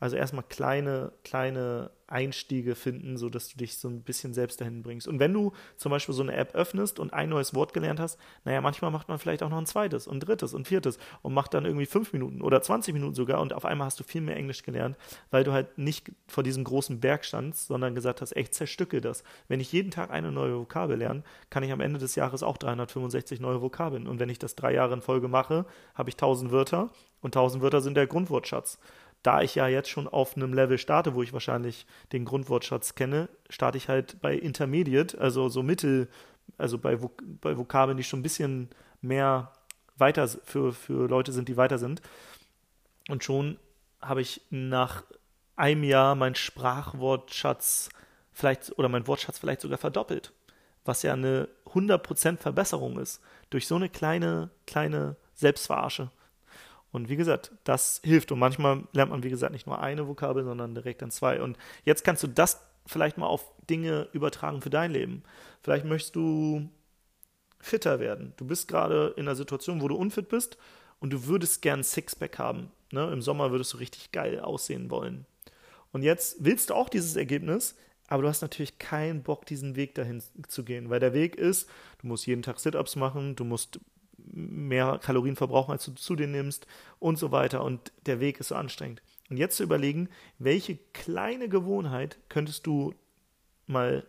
Also 0.00 0.16
erstmal 0.16 0.44
kleine, 0.44 1.12
kleine 1.22 1.90
Einstiege 2.12 2.74
finden, 2.74 3.16
sodass 3.16 3.48
du 3.48 3.56
dich 3.56 3.78
so 3.78 3.88
ein 3.88 4.02
bisschen 4.02 4.34
selbst 4.34 4.60
dahin 4.60 4.82
bringst. 4.82 5.08
Und 5.08 5.18
wenn 5.18 5.32
du 5.32 5.52
zum 5.76 5.90
Beispiel 5.90 6.14
so 6.14 6.22
eine 6.22 6.34
App 6.34 6.54
öffnest 6.54 6.98
und 7.00 7.12
ein 7.12 7.28
neues 7.28 7.54
Wort 7.54 7.72
gelernt 7.72 7.98
hast, 7.98 8.18
naja, 8.44 8.60
manchmal 8.60 8.90
macht 8.90 9.08
man 9.08 9.18
vielleicht 9.18 9.42
auch 9.42 9.48
noch 9.48 9.58
ein 9.58 9.66
zweites 9.66 10.06
und 10.06 10.20
drittes 10.20 10.54
und 10.54 10.68
viertes 10.68 10.98
und 11.22 11.34
macht 11.34 11.54
dann 11.54 11.64
irgendwie 11.64 11.86
fünf 11.86 12.12
Minuten 12.12 12.42
oder 12.42 12.62
20 12.62 12.94
Minuten 12.94 13.14
sogar 13.14 13.40
und 13.40 13.52
auf 13.52 13.64
einmal 13.64 13.86
hast 13.86 13.98
du 13.98 14.04
viel 14.04 14.20
mehr 14.20 14.36
Englisch 14.36 14.62
gelernt, 14.62 14.96
weil 15.30 15.44
du 15.44 15.52
halt 15.52 15.78
nicht 15.78 16.12
vor 16.28 16.42
diesem 16.42 16.64
großen 16.64 17.00
Berg 17.00 17.24
standst, 17.24 17.66
sondern 17.66 17.94
gesagt 17.94 18.20
hast, 18.20 18.36
echt 18.36 18.54
zerstücke 18.54 19.00
das. 19.00 19.24
Wenn 19.48 19.60
ich 19.60 19.72
jeden 19.72 19.90
Tag 19.90 20.10
eine 20.10 20.30
neue 20.30 20.58
Vokabel 20.58 20.98
lerne, 20.98 21.22
kann 21.50 21.62
ich 21.62 21.72
am 21.72 21.80
Ende 21.80 21.98
des 21.98 22.14
Jahres 22.14 22.42
auch 22.42 22.58
365 22.58 23.40
neue 23.40 23.62
Vokabeln. 23.62 24.06
Und 24.06 24.20
wenn 24.20 24.28
ich 24.28 24.38
das 24.38 24.54
drei 24.54 24.74
Jahre 24.74 24.94
in 24.94 25.02
Folge 25.02 25.28
mache, 25.28 25.64
habe 25.94 26.10
ich 26.10 26.16
1000 26.16 26.52
Wörter 26.52 26.90
und 27.22 27.36
1000 27.36 27.62
Wörter 27.62 27.80
sind 27.80 27.94
der 27.94 28.06
Grundwortschatz 28.06 28.78
da 29.22 29.42
ich 29.42 29.54
ja 29.54 29.68
jetzt 29.68 29.88
schon 29.88 30.08
auf 30.08 30.36
einem 30.36 30.52
Level 30.52 30.78
starte, 30.78 31.14
wo 31.14 31.22
ich 31.22 31.32
wahrscheinlich 31.32 31.86
den 32.12 32.24
Grundwortschatz 32.24 32.94
kenne, 32.94 33.28
starte 33.48 33.78
ich 33.78 33.88
halt 33.88 34.20
bei 34.20 34.34
Intermediate, 34.34 35.18
also 35.20 35.48
so 35.48 35.62
Mittel, 35.62 36.08
also 36.58 36.78
bei, 36.78 37.00
Vok 37.00 37.22
bei 37.40 37.56
Vokabeln, 37.56 37.96
die 37.96 38.04
schon 38.04 38.20
ein 38.20 38.24
bisschen 38.24 38.68
mehr 39.00 39.52
weiter 39.96 40.26
für, 40.28 40.72
für 40.72 41.08
Leute 41.08 41.32
sind, 41.32 41.48
die 41.48 41.56
weiter 41.56 41.78
sind. 41.78 42.02
Und 43.08 43.22
schon 43.22 43.58
habe 44.00 44.20
ich 44.20 44.40
nach 44.50 45.04
einem 45.56 45.84
Jahr 45.84 46.14
meinen 46.14 46.34
Sprachwortschatz 46.34 47.90
vielleicht 48.32 48.76
oder 48.78 48.88
mein 48.88 49.06
Wortschatz 49.06 49.38
vielleicht 49.38 49.60
sogar 49.60 49.78
verdoppelt, 49.78 50.32
was 50.84 51.02
ja 51.02 51.12
eine 51.12 51.48
100% 51.66 52.38
Verbesserung 52.38 52.98
ist 52.98 53.20
durch 53.50 53.66
so 53.66 53.76
eine 53.76 53.88
kleine 53.88 54.50
kleine 54.66 55.16
Selbstverarsche. 55.34 56.10
Und 56.92 57.08
wie 57.08 57.16
gesagt, 57.16 57.52
das 57.64 58.00
hilft. 58.04 58.30
Und 58.32 58.38
manchmal 58.38 58.84
lernt 58.92 59.10
man, 59.10 59.22
wie 59.22 59.30
gesagt, 59.30 59.52
nicht 59.52 59.66
nur 59.66 59.80
eine 59.80 60.06
Vokabel, 60.06 60.44
sondern 60.44 60.74
direkt 60.74 61.02
dann 61.02 61.10
zwei. 61.10 61.40
Und 61.40 61.56
jetzt 61.84 62.04
kannst 62.04 62.22
du 62.22 62.28
das 62.28 62.60
vielleicht 62.86 63.16
mal 63.18 63.26
auf 63.26 63.50
Dinge 63.68 64.08
übertragen 64.12 64.60
für 64.60 64.70
dein 64.70 64.90
Leben. 64.90 65.22
Vielleicht 65.62 65.86
möchtest 65.86 66.16
du 66.16 66.68
fitter 67.60 68.00
werden. 68.00 68.34
Du 68.36 68.44
bist 68.44 68.68
gerade 68.68 69.14
in 69.16 69.26
einer 69.26 69.36
Situation, 69.36 69.80
wo 69.80 69.88
du 69.88 69.94
unfit 69.94 70.28
bist 70.28 70.58
und 71.00 71.12
du 71.12 71.26
würdest 71.26 71.62
gern 71.62 71.82
Sixpack 71.82 72.38
haben. 72.38 72.70
Ne? 72.90 73.10
Im 73.12 73.22
Sommer 73.22 73.50
würdest 73.50 73.72
du 73.72 73.78
richtig 73.78 74.12
geil 74.12 74.40
aussehen 74.40 74.90
wollen. 74.90 75.26
Und 75.92 76.02
jetzt 76.02 76.36
willst 76.40 76.70
du 76.70 76.74
auch 76.74 76.88
dieses 76.88 77.16
Ergebnis, 77.16 77.76
aber 78.08 78.22
du 78.22 78.28
hast 78.28 78.42
natürlich 78.42 78.78
keinen 78.78 79.22
Bock, 79.22 79.46
diesen 79.46 79.76
Weg 79.76 79.94
dahin 79.94 80.22
zu 80.48 80.64
gehen, 80.64 80.90
weil 80.90 81.00
der 81.00 81.14
Weg 81.14 81.36
ist, 81.36 81.68
du 82.00 82.08
musst 82.08 82.26
jeden 82.26 82.42
Tag 82.42 82.58
Sit-ups 82.58 82.96
machen, 82.96 83.36
du 83.36 83.44
musst 83.44 83.78
mehr 84.30 84.98
Kalorien 85.02 85.36
verbrauchen, 85.36 85.72
als 85.72 85.84
du 85.84 85.92
zu 85.92 86.16
dir 86.16 86.26
nimmst 86.26 86.66
und 86.98 87.18
so 87.18 87.32
weiter. 87.32 87.64
Und 87.64 87.92
der 88.06 88.20
Weg 88.20 88.40
ist 88.40 88.48
so 88.48 88.54
anstrengend. 88.54 89.02
Und 89.30 89.36
jetzt 89.36 89.56
zu 89.56 89.62
überlegen, 89.62 90.08
welche 90.38 90.76
kleine 90.92 91.48
Gewohnheit 91.48 92.18
könntest 92.28 92.66
du 92.66 92.94
mal 93.66 94.06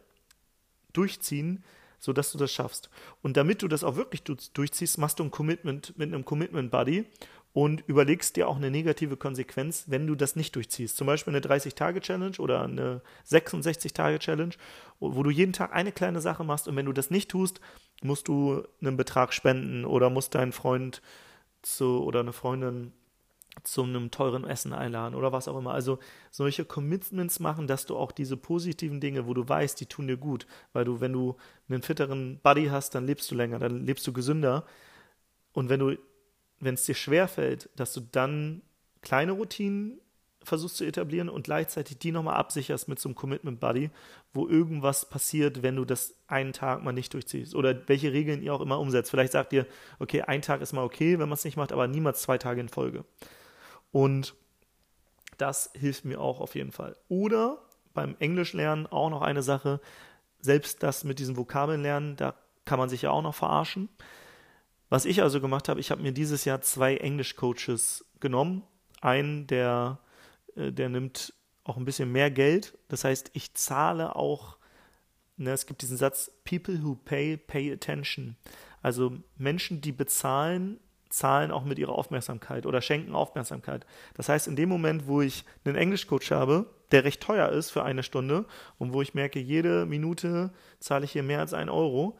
durchziehen, 0.91 1.63
sodass 1.99 2.31
du 2.31 2.37
das 2.37 2.51
schaffst. 2.51 2.89
Und 3.21 3.37
damit 3.37 3.61
du 3.61 3.67
das 3.67 3.83
auch 3.83 3.95
wirklich 3.95 4.23
durchziehst, 4.23 4.97
machst 4.97 5.19
du 5.19 5.23
ein 5.23 5.31
Commitment 5.31 5.97
mit 5.97 6.13
einem 6.13 6.25
Commitment 6.25 6.69
Buddy 6.71 7.05
und 7.53 7.83
überlegst 7.87 8.35
dir 8.35 8.47
auch 8.47 8.57
eine 8.57 8.71
negative 8.71 9.15
Konsequenz, 9.15 9.85
wenn 9.87 10.07
du 10.07 10.15
das 10.15 10.35
nicht 10.35 10.55
durchziehst. 10.55 10.97
Zum 10.97 11.07
Beispiel 11.07 11.35
eine 11.35 11.45
30-Tage-Challenge 11.45 12.37
oder 12.39 12.63
eine 12.63 13.01
66-Tage-Challenge, 13.29 14.55
wo 14.99 15.23
du 15.23 15.29
jeden 15.29 15.53
Tag 15.53 15.71
eine 15.71 15.91
kleine 15.91 16.19
Sache 16.19 16.43
machst 16.43 16.67
und 16.67 16.75
wenn 16.75 16.87
du 16.87 16.93
das 16.93 17.11
nicht 17.11 17.29
tust, 17.29 17.61
musst 18.01 18.27
du 18.27 18.63
einen 18.81 18.97
Betrag 18.97 19.33
spenden 19.33 19.85
oder 19.85 20.09
musst 20.09 20.35
deinen 20.35 20.51
Freund 20.51 21.01
zu 21.61 22.03
oder 22.03 22.19
eine 22.19 22.33
Freundin 22.33 22.91
zu 23.63 23.83
einem 23.83 24.09
teuren 24.09 24.45
Essen 24.45 24.73
einladen 24.73 25.13
oder 25.13 25.31
was 25.31 25.47
auch 25.47 25.57
immer. 25.57 25.73
Also 25.73 25.99
solche 26.31 26.65
Commitments 26.65 27.39
machen, 27.39 27.67
dass 27.67 27.85
du 27.85 27.95
auch 27.95 28.11
diese 28.11 28.35
positiven 28.35 28.99
Dinge, 28.99 29.27
wo 29.27 29.33
du 29.33 29.47
weißt, 29.47 29.79
die 29.79 29.85
tun 29.85 30.07
dir 30.07 30.17
gut, 30.17 30.47
weil 30.73 30.85
du, 30.85 30.99
wenn 31.01 31.13
du 31.13 31.35
einen 31.69 31.83
fitteren 31.83 32.39
Buddy 32.41 32.67
hast, 32.67 32.95
dann 32.95 33.05
lebst 33.05 33.29
du 33.29 33.35
länger, 33.35 33.59
dann 33.59 33.85
lebst 33.85 34.07
du 34.07 34.11
gesünder. 34.11 34.65
Und 35.53 35.69
wenn 35.69 35.79
du 35.79 35.97
wenn 36.63 36.75
es 36.75 36.85
dir 36.85 36.95
schwerfällt, 36.95 37.69
dass 37.75 37.93
du 37.93 38.01
dann 38.01 38.61
kleine 39.01 39.33
Routinen 39.33 39.99
versuchst 40.43 40.77
zu 40.77 40.85
etablieren 40.85 41.29
und 41.29 41.43
gleichzeitig 41.43 41.97
die 41.99 42.11
nochmal 42.11 42.35
absicherst 42.35 42.87
mit 42.87 42.99
so 42.99 43.09
einem 43.09 43.15
Commitment 43.15 43.59
Buddy, 43.59 43.89
wo 44.33 44.47
irgendwas 44.47 45.09
passiert, 45.09 45.63
wenn 45.63 45.75
du 45.75 45.85
das 45.85 46.15
einen 46.27 46.53
Tag 46.53 46.83
mal 46.83 46.91
nicht 46.91 47.13
durchziehst 47.13 47.55
oder 47.55 47.87
welche 47.87 48.13
Regeln 48.13 48.41
ihr 48.41 48.53
auch 48.53 48.61
immer 48.61 48.79
umsetzt. 48.79 49.11
Vielleicht 49.11 49.33
sagt 49.33 49.53
ihr, 49.53 49.65
okay, 49.99 50.21
ein 50.21 50.41
Tag 50.41 50.61
ist 50.61 50.73
mal 50.73 50.83
okay, 50.83 51.13
wenn 51.19 51.29
man 51.29 51.37
es 51.37 51.45
nicht 51.45 51.57
macht, 51.57 51.71
aber 51.71 51.87
niemals 51.87 52.21
zwei 52.21 52.37
Tage 52.37 52.61
in 52.61 52.69
Folge. 52.69 53.05
Und 53.91 54.35
das 55.37 55.71
hilft 55.73 56.05
mir 56.05 56.19
auch 56.19 56.39
auf 56.39 56.55
jeden 56.55 56.71
Fall. 56.71 56.95
Oder 57.09 57.59
beim 57.93 58.15
Englischlernen 58.19 58.87
auch 58.87 59.09
noch 59.09 59.21
eine 59.21 59.43
Sache, 59.43 59.79
selbst 60.39 60.83
das 60.83 61.03
mit 61.03 61.19
diesen 61.19 61.37
Vokabeln 61.37 61.81
lernen, 61.81 62.15
da 62.15 62.35
kann 62.65 62.79
man 62.79 62.89
sich 62.89 63.03
ja 63.03 63.11
auch 63.11 63.21
noch 63.21 63.35
verarschen. 63.35 63.89
Was 64.89 65.05
ich 65.05 65.21
also 65.21 65.41
gemacht 65.41 65.69
habe, 65.69 65.79
ich 65.79 65.89
habe 65.89 66.01
mir 66.01 66.11
dieses 66.11 66.45
Jahr 66.45 66.61
zwei 66.61 66.97
Englisch-Coaches 66.97 68.05
genommen. 68.19 68.63
Einen, 69.01 69.47
der, 69.47 69.99
der 70.55 70.89
nimmt 70.89 71.33
auch 71.63 71.77
ein 71.77 71.85
bisschen 71.85 72.11
mehr 72.11 72.31
Geld. 72.31 72.77
Das 72.89 73.03
heißt, 73.03 73.31
ich 73.33 73.53
zahle 73.53 74.15
auch, 74.15 74.57
ne, 75.37 75.51
es 75.51 75.65
gibt 75.65 75.81
diesen 75.81 75.97
Satz, 75.97 76.31
People 76.43 76.83
who 76.83 76.95
pay, 76.95 77.37
pay 77.37 77.71
attention. 77.71 78.35
Also 78.81 79.17
Menschen, 79.37 79.81
die 79.81 79.91
bezahlen, 79.91 80.79
zahlen 81.09 81.51
auch 81.51 81.63
mit 81.63 81.79
ihrer 81.79 81.93
Aufmerksamkeit 81.93 82.65
oder 82.65 82.81
schenken 82.81 83.15
Aufmerksamkeit. 83.15 83.85
Das 84.15 84.29
heißt, 84.29 84.47
in 84.47 84.55
dem 84.55 84.69
Moment, 84.69 85.07
wo 85.07 85.21
ich 85.21 85.45
einen 85.63 85.75
Englischcoach 85.75 86.31
habe, 86.31 86.69
der 86.91 87.05
recht 87.05 87.21
teuer 87.21 87.49
ist 87.49 87.71
für 87.71 87.83
eine 87.83 88.03
Stunde 88.03 88.45
und 88.77 88.93
wo 88.93 89.01
ich 89.01 89.13
merke, 89.13 89.39
jede 89.39 89.85
Minute 89.85 90.51
zahle 90.79 91.05
ich 91.05 91.11
hier 91.11 91.23
mehr 91.23 91.39
als 91.39 91.53
einen 91.53 91.69
Euro, 91.69 92.17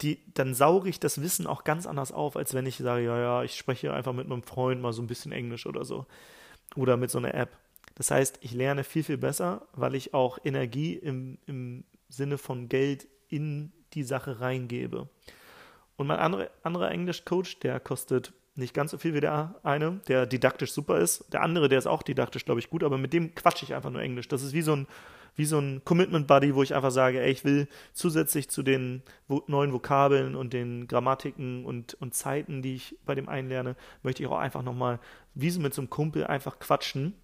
die, 0.00 0.20
dann 0.34 0.54
sauge 0.54 0.88
ich 0.88 0.98
das 0.98 1.20
Wissen 1.20 1.46
auch 1.46 1.64
ganz 1.64 1.86
anders 1.86 2.12
auf, 2.12 2.36
als 2.36 2.54
wenn 2.54 2.66
ich 2.66 2.76
sage, 2.76 3.04
ja, 3.04 3.18
ja, 3.18 3.42
ich 3.44 3.56
spreche 3.56 3.92
einfach 3.92 4.12
mit 4.12 4.26
meinem 4.26 4.42
Freund 4.42 4.80
mal 4.80 4.92
so 4.92 5.02
ein 5.02 5.06
bisschen 5.06 5.32
Englisch 5.32 5.66
oder 5.66 5.84
so. 5.84 6.06
Oder 6.76 6.96
mit 6.96 7.10
so 7.10 7.18
einer 7.18 7.34
App. 7.34 7.56
Das 7.94 8.10
heißt, 8.10 8.38
ich 8.40 8.52
lerne 8.52 8.84
viel, 8.84 9.04
viel 9.04 9.18
besser, 9.18 9.68
weil 9.72 9.94
ich 9.94 10.14
auch 10.14 10.38
Energie 10.44 10.94
im, 10.94 11.38
im 11.46 11.84
Sinne 12.08 12.38
von 12.38 12.68
Geld 12.68 13.06
in 13.28 13.72
die 13.92 14.02
Sache 14.02 14.40
reingebe. 14.40 15.08
Und 15.96 16.06
mein 16.08 16.18
anderer 16.18 16.50
andere 16.62 16.90
Englisch-Coach, 16.90 17.60
der 17.60 17.78
kostet 17.80 18.32
Nicht 18.56 18.74
ganz 18.74 18.92
so 18.92 18.98
viel 18.98 19.14
wie 19.14 19.20
der 19.20 19.56
eine, 19.64 20.00
der 20.06 20.26
didaktisch 20.26 20.72
super 20.72 20.98
ist. 20.98 21.32
Der 21.32 21.42
andere, 21.42 21.68
der 21.68 21.78
ist 21.78 21.88
auch 21.88 22.04
didaktisch, 22.04 22.44
glaube 22.44 22.60
ich, 22.60 22.70
gut, 22.70 22.84
aber 22.84 22.98
mit 22.98 23.12
dem 23.12 23.34
quatsche 23.34 23.64
ich 23.64 23.74
einfach 23.74 23.90
nur 23.90 24.00
Englisch. 24.00 24.28
Das 24.28 24.42
ist 24.42 24.52
wie 24.52 24.62
so 24.62 24.76
ein, 24.76 24.86
wie 25.36 25.44
so 25.44 25.58
ein 25.58 25.82
Commitment 25.84 26.26
Buddy, 26.26 26.54
wo 26.54 26.62
ich 26.62 26.74
einfach 26.74 26.90
sage, 26.90 27.20
ey, 27.20 27.30
ich 27.30 27.44
will 27.44 27.68
zusätzlich 27.92 28.48
zu 28.48 28.62
den 28.62 29.02
neuen 29.46 29.72
Vokabeln 29.72 30.36
und 30.36 30.52
den 30.52 30.86
Grammatiken 30.86 31.64
und, 31.64 31.94
und 31.94 32.14
Zeiten, 32.14 32.62
die 32.62 32.76
ich 32.76 32.96
bei 33.04 33.14
dem 33.14 33.28
einlerne, 33.28 33.76
möchte 34.02 34.22
ich 34.22 34.28
auch 34.28 34.38
einfach 34.38 34.62
nochmal, 34.62 35.00
wie 35.34 35.50
so 35.50 35.60
mit 35.60 35.74
so 35.74 35.82
einem 35.82 35.90
Kumpel, 35.90 36.26
einfach 36.26 36.58
quatschen. 36.58 37.14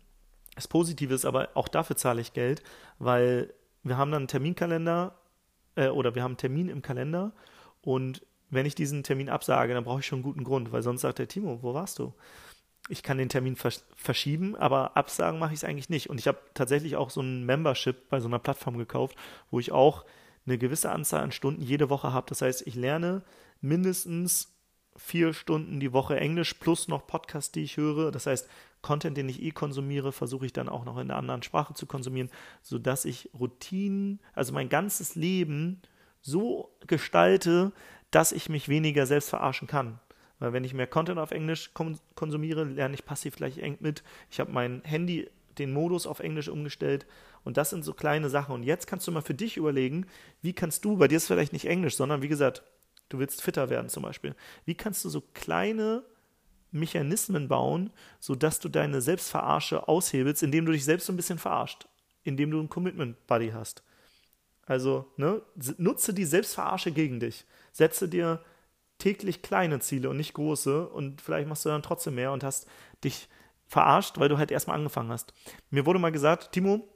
Das 0.54 0.66
Positive 0.66 1.14
ist 1.14 1.24
aber, 1.24 1.50
auch 1.54 1.68
dafür 1.68 1.96
zahle 1.96 2.20
ich 2.20 2.32
Geld, 2.32 2.62
weil 2.98 3.52
wir 3.82 3.96
haben 3.96 4.10
dann 4.10 4.22
einen 4.22 4.28
Terminkalender 4.28 5.14
äh, 5.76 5.88
oder 5.88 6.14
wir 6.14 6.22
haben 6.22 6.32
einen 6.32 6.38
Termin 6.38 6.68
im 6.68 6.82
Kalender 6.82 7.32
und 7.82 8.26
wenn 8.50 8.66
ich 8.66 8.74
diesen 8.74 9.04
Termin 9.04 9.28
absage, 9.28 9.74
dann 9.74 9.84
brauche 9.84 10.00
ich 10.00 10.06
schon 10.06 10.18
einen 10.18 10.24
guten 10.24 10.44
Grund, 10.44 10.72
weil 10.72 10.82
sonst 10.82 11.02
sagt 11.02 11.20
der 11.20 11.28
Timo, 11.28 11.62
wo 11.62 11.72
warst 11.72 11.98
du? 12.00 12.12
Ich 12.90 13.02
kann 13.02 13.18
den 13.18 13.28
Termin 13.28 13.56
vers 13.56 13.84
verschieben, 13.96 14.56
aber 14.56 14.96
absagen 14.96 15.38
mache 15.38 15.52
ich 15.52 15.60
es 15.60 15.64
eigentlich 15.64 15.88
nicht. 15.88 16.10
Und 16.10 16.18
ich 16.18 16.26
habe 16.26 16.38
tatsächlich 16.54 16.96
auch 16.96 17.10
so 17.10 17.20
ein 17.20 17.46
Membership 17.46 18.08
bei 18.08 18.20
so 18.20 18.28
einer 18.28 18.38
Plattform 18.38 18.76
gekauft, 18.78 19.16
wo 19.50 19.60
ich 19.60 19.72
auch 19.72 20.04
eine 20.46 20.58
gewisse 20.58 20.90
Anzahl 20.90 21.22
an 21.22 21.32
Stunden 21.32 21.62
jede 21.62 21.88
Woche 21.88 22.12
habe. 22.12 22.26
Das 22.28 22.42
heißt, 22.42 22.66
ich 22.66 22.74
lerne 22.74 23.22
mindestens 23.60 24.52
vier 24.96 25.32
Stunden 25.32 25.80
die 25.80 25.92
Woche 25.92 26.18
Englisch 26.18 26.54
plus 26.54 26.88
noch 26.88 27.06
Podcasts, 27.06 27.52
die 27.52 27.62
ich 27.62 27.76
höre. 27.76 28.10
Das 28.10 28.26
heißt, 28.26 28.48
Content, 28.82 29.16
den 29.16 29.28
ich 29.28 29.42
eh 29.42 29.50
konsumiere, 29.50 30.12
versuche 30.12 30.46
ich 30.46 30.52
dann 30.52 30.68
auch 30.68 30.84
noch 30.84 30.96
in 30.96 31.10
einer 31.10 31.16
anderen 31.16 31.42
Sprache 31.42 31.74
zu 31.74 31.86
konsumieren, 31.86 32.30
sodass 32.62 33.04
ich 33.04 33.30
Routinen, 33.38 34.20
also 34.34 34.52
mein 34.52 34.68
ganzes 34.68 35.14
Leben 35.14 35.80
so 36.22 36.74
gestalte, 36.86 37.72
dass 38.10 38.32
ich 38.32 38.48
mich 38.48 38.68
weniger 38.68 39.06
selbst 39.06 39.28
verarschen 39.28 39.68
kann. 39.68 40.00
Weil 40.40 40.52
wenn 40.52 40.64
ich 40.64 40.74
mehr 40.74 40.86
Content 40.86 41.18
auf 41.18 41.30
Englisch 41.30 41.70
konsumiere, 42.14 42.64
lerne 42.64 42.94
ich 42.94 43.04
passiv 43.04 43.36
gleich 43.36 43.58
eng 43.58 43.78
mit. 43.80 44.02
Ich 44.30 44.40
habe 44.40 44.50
mein 44.50 44.82
Handy 44.84 45.30
den 45.58 45.72
Modus 45.72 46.06
auf 46.06 46.20
Englisch 46.20 46.48
umgestellt 46.48 47.06
und 47.44 47.56
das 47.56 47.70
sind 47.70 47.84
so 47.84 47.92
kleine 47.92 48.30
Sachen. 48.30 48.54
Und 48.54 48.62
jetzt 48.64 48.86
kannst 48.86 49.06
du 49.06 49.12
mal 49.12 49.20
für 49.20 49.34
dich 49.34 49.56
überlegen, 49.56 50.06
wie 50.42 50.54
kannst 50.54 50.84
du, 50.84 50.96
bei 50.96 51.06
dir 51.06 51.16
ist 51.16 51.26
vielleicht 51.26 51.52
nicht 51.52 51.66
Englisch, 51.66 51.96
sondern 51.96 52.22
wie 52.22 52.28
gesagt, 52.28 52.62
du 53.10 53.18
willst 53.18 53.42
fitter 53.42 53.68
werden 53.68 53.90
zum 53.90 54.02
Beispiel. 54.02 54.34
Wie 54.64 54.74
kannst 54.74 55.04
du 55.04 55.10
so 55.10 55.22
kleine 55.34 56.02
Mechanismen 56.72 57.48
bauen, 57.48 57.90
sodass 58.18 58.60
du 58.60 58.68
deine 58.68 59.00
Selbstverarsche 59.00 59.88
aushebelst, 59.88 60.42
indem 60.42 60.66
du 60.66 60.72
dich 60.72 60.84
selbst 60.84 61.06
so 61.06 61.12
ein 61.12 61.16
bisschen 61.16 61.38
verarscht, 61.38 61.86
indem 62.22 62.50
du 62.50 62.60
ein 62.60 62.68
Commitment 62.68 63.26
Buddy 63.26 63.50
hast. 63.50 63.82
Also, 64.66 65.12
ne, 65.16 65.42
nutze 65.78 66.14
die 66.14 66.24
Selbstverarsche 66.24 66.92
gegen 66.92 67.18
dich. 67.18 67.44
Setze 67.72 68.08
dir 68.08 68.40
täglich 69.00 69.42
kleine 69.42 69.80
Ziele 69.80 70.08
und 70.08 70.16
nicht 70.16 70.34
große 70.34 70.88
und 70.88 71.20
vielleicht 71.20 71.48
machst 71.48 71.64
du 71.64 71.70
dann 71.70 71.82
trotzdem 71.82 72.14
mehr 72.14 72.32
und 72.32 72.44
hast 72.44 72.68
dich 73.02 73.28
verarscht, 73.66 74.18
weil 74.18 74.28
du 74.28 74.38
halt 74.38 74.50
erstmal 74.50 74.76
angefangen 74.76 75.10
hast. 75.10 75.32
Mir 75.70 75.86
wurde 75.86 75.98
mal 75.98 76.12
gesagt, 76.12 76.52
Timo, 76.52 76.88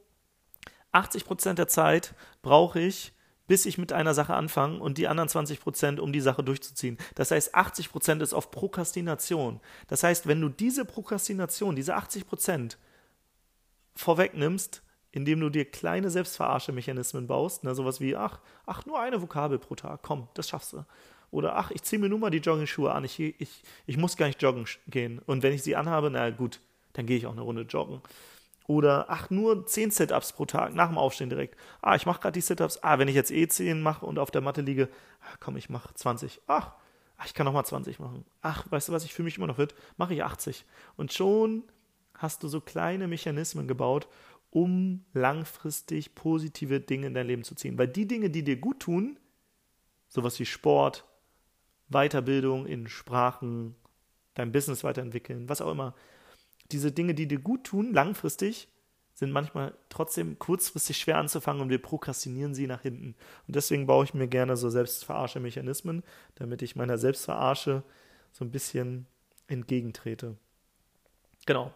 80% 0.92 1.54
der 1.54 1.68
Zeit 1.68 2.14
brauche 2.42 2.80
ich, 2.80 3.12
bis 3.46 3.66
ich 3.66 3.78
mit 3.78 3.92
einer 3.92 4.14
Sache 4.14 4.34
anfange 4.34 4.78
und 4.80 4.96
die 4.96 5.08
anderen 5.08 5.28
20%, 5.28 5.98
um 5.98 6.12
die 6.12 6.20
Sache 6.20 6.42
durchzuziehen. 6.42 6.98
Das 7.14 7.30
heißt, 7.30 7.54
80% 7.54 8.22
ist 8.22 8.32
auf 8.32 8.50
Prokrastination. 8.50 9.60
Das 9.88 10.02
heißt, 10.02 10.26
wenn 10.26 10.40
du 10.40 10.48
diese 10.48 10.84
Prokrastination, 10.84 11.76
diese 11.76 11.96
80% 11.96 12.76
vorwegnimmst, 13.94 14.82
indem 15.12 15.40
du 15.40 15.50
dir 15.50 15.70
kleine 15.70 16.10
Selbstverarsche-Mechanismen 16.10 17.26
baust, 17.26 17.64
ne, 17.64 17.74
sowas 17.74 18.00
wie, 18.00 18.16
ach, 18.16 18.40
ach, 18.66 18.84
nur 18.86 18.98
eine 18.98 19.22
Vokabel 19.22 19.58
pro 19.58 19.76
Tag, 19.76 20.00
komm, 20.02 20.28
das 20.34 20.48
schaffst 20.48 20.72
du. 20.72 20.84
Oder 21.34 21.56
ach, 21.56 21.72
ich 21.72 21.82
ziehe 21.82 21.98
mir 21.98 22.08
nur 22.08 22.20
mal 22.20 22.30
die 22.30 22.38
Jogging-Schuhe 22.38 22.92
an, 22.92 23.02
ich, 23.02 23.18
ich, 23.18 23.62
ich 23.86 23.96
muss 23.96 24.16
gar 24.16 24.26
nicht 24.26 24.40
joggen 24.40 24.66
gehen. 24.86 25.18
Und 25.26 25.42
wenn 25.42 25.52
ich 25.52 25.64
sie 25.64 25.74
anhabe, 25.74 26.08
na 26.08 26.30
gut, 26.30 26.60
dann 26.92 27.06
gehe 27.06 27.16
ich 27.16 27.26
auch 27.26 27.32
eine 27.32 27.40
Runde 27.40 27.62
joggen. 27.62 28.00
Oder 28.68 29.06
ach, 29.08 29.30
nur 29.30 29.66
10 29.66 29.90
Sit-Ups 29.90 30.34
pro 30.34 30.46
Tag, 30.46 30.74
nach 30.74 30.88
dem 30.88 30.96
Aufstehen 30.96 31.30
direkt. 31.30 31.58
Ah, 31.82 31.96
ich 31.96 32.06
mache 32.06 32.20
gerade 32.20 32.34
die 32.34 32.40
Sit-Ups. 32.40 32.78
Ah, 32.82 33.00
wenn 33.00 33.08
ich 33.08 33.16
jetzt 33.16 33.32
eh 33.32 33.48
10 33.48 33.82
mache 33.82 34.06
und 34.06 34.20
auf 34.20 34.30
der 34.30 34.42
Matte 34.42 34.60
liege, 34.60 34.88
ach, 35.28 35.38
komm, 35.40 35.56
ich 35.56 35.68
mache 35.68 35.92
20. 35.92 36.40
Ach, 36.46 36.70
ach, 37.18 37.26
ich 37.26 37.34
kann 37.34 37.46
nochmal 37.46 37.66
20 37.66 37.98
machen. 37.98 38.24
Ach, 38.40 38.70
weißt 38.70 38.88
du 38.88 38.92
was, 38.92 39.04
ich 39.04 39.12
fühle 39.12 39.24
mich 39.24 39.36
immer 39.36 39.48
noch 39.48 39.56
fit, 39.56 39.74
mache 39.96 40.14
ich 40.14 40.22
80. 40.22 40.64
Und 40.96 41.12
schon 41.12 41.64
hast 42.16 42.44
du 42.44 42.48
so 42.48 42.60
kleine 42.60 43.08
Mechanismen 43.08 43.66
gebaut, 43.66 44.06
um 44.50 45.04
langfristig 45.14 46.14
positive 46.14 46.78
Dinge 46.78 47.08
in 47.08 47.14
dein 47.14 47.26
Leben 47.26 47.42
zu 47.42 47.56
ziehen. 47.56 47.76
Weil 47.76 47.88
die 47.88 48.06
Dinge, 48.06 48.30
die 48.30 48.44
dir 48.44 48.56
gut 48.56 48.78
tun, 48.78 49.18
sowas 50.06 50.38
wie 50.38 50.46
Sport, 50.46 51.04
Weiterbildung 51.88 52.66
in 52.66 52.88
Sprachen, 52.88 53.74
dein 54.34 54.52
Business 54.52 54.84
weiterentwickeln, 54.84 55.48
was 55.48 55.60
auch 55.60 55.70
immer, 55.70 55.94
diese 56.72 56.92
Dinge, 56.92 57.14
die 57.14 57.28
dir 57.28 57.38
gut 57.38 57.64
tun, 57.64 57.92
langfristig, 57.92 58.68
sind 59.12 59.30
manchmal 59.30 59.74
trotzdem 59.90 60.38
kurzfristig 60.38 60.98
schwer 60.98 61.18
anzufangen 61.18 61.62
und 61.62 61.68
wir 61.68 61.80
prokrastinieren 61.80 62.54
sie 62.54 62.66
nach 62.66 62.82
hinten. 62.82 63.14
Und 63.46 63.54
deswegen 63.54 63.86
baue 63.86 64.04
ich 64.04 64.12
mir 64.14 64.26
gerne 64.26 64.56
so 64.56 64.68
Selbstverarsche-Mechanismen, 64.70 66.02
damit 66.34 66.62
ich 66.62 66.74
meiner 66.74 66.98
Selbstverarsche 66.98 67.84
so 68.32 68.44
ein 68.44 68.50
bisschen 68.50 69.06
entgegentrete. 69.46 70.36
Genau. 71.46 71.72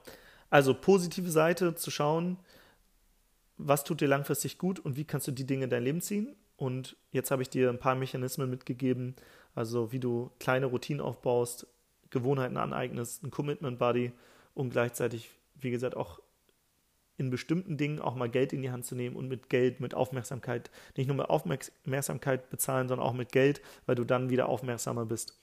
Also 0.50 0.74
positive 0.74 1.30
Seite 1.30 1.74
zu 1.76 1.90
schauen, 1.92 2.38
was 3.56 3.84
tut 3.84 4.00
dir 4.00 4.08
langfristig 4.08 4.58
gut 4.58 4.80
und 4.80 4.96
wie 4.96 5.04
kannst 5.04 5.28
du 5.28 5.32
die 5.32 5.46
Dinge 5.46 5.64
in 5.64 5.70
dein 5.70 5.84
Leben 5.84 6.00
ziehen. 6.00 6.34
Und 6.56 6.96
jetzt 7.12 7.30
habe 7.30 7.42
ich 7.42 7.50
dir 7.50 7.70
ein 7.70 7.78
paar 7.78 7.94
Mechanismen 7.94 8.50
mitgegeben, 8.50 9.14
also 9.54 9.92
wie 9.92 10.00
du 10.00 10.30
kleine 10.38 10.66
Routinen 10.66 11.00
aufbaust, 11.00 11.66
Gewohnheiten 12.10 12.56
aneignest, 12.56 13.22
ein 13.22 13.30
Commitment 13.30 13.78
Buddy 13.78 14.12
und 14.54 14.70
gleichzeitig, 14.70 15.30
wie 15.56 15.70
gesagt, 15.70 15.96
auch 15.96 16.20
in 17.18 17.30
bestimmten 17.30 17.76
Dingen 17.76 18.00
auch 18.00 18.14
mal 18.14 18.28
Geld 18.28 18.52
in 18.52 18.62
die 18.62 18.70
Hand 18.70 18.86
zu 18.86 18.94
nehmen 18.94 19.16
und 19.16 19.28
mit 19.28 19.50
Geld, 19.50 19.80
mit 19.80 19.92
Aufmerksamkeit, 19.94 20.70
nicht 20.96 21.08
nur 21.08 21.16
mit 21.16 21.28
Aufmerksamkeit 21.28 22.48
bezahlen, 22.48 22.88
sondern 22.88 23.06
auch 23.06 23.12
mit 23.12 23.32
Geld, 23.32 23.60
weil 23.86 23.96
du 23.96 24.04
dann 24.04 24.30
wieder 24.30 24.48
aufmerksamer 24.48 25.04
bist. 25.04 25.36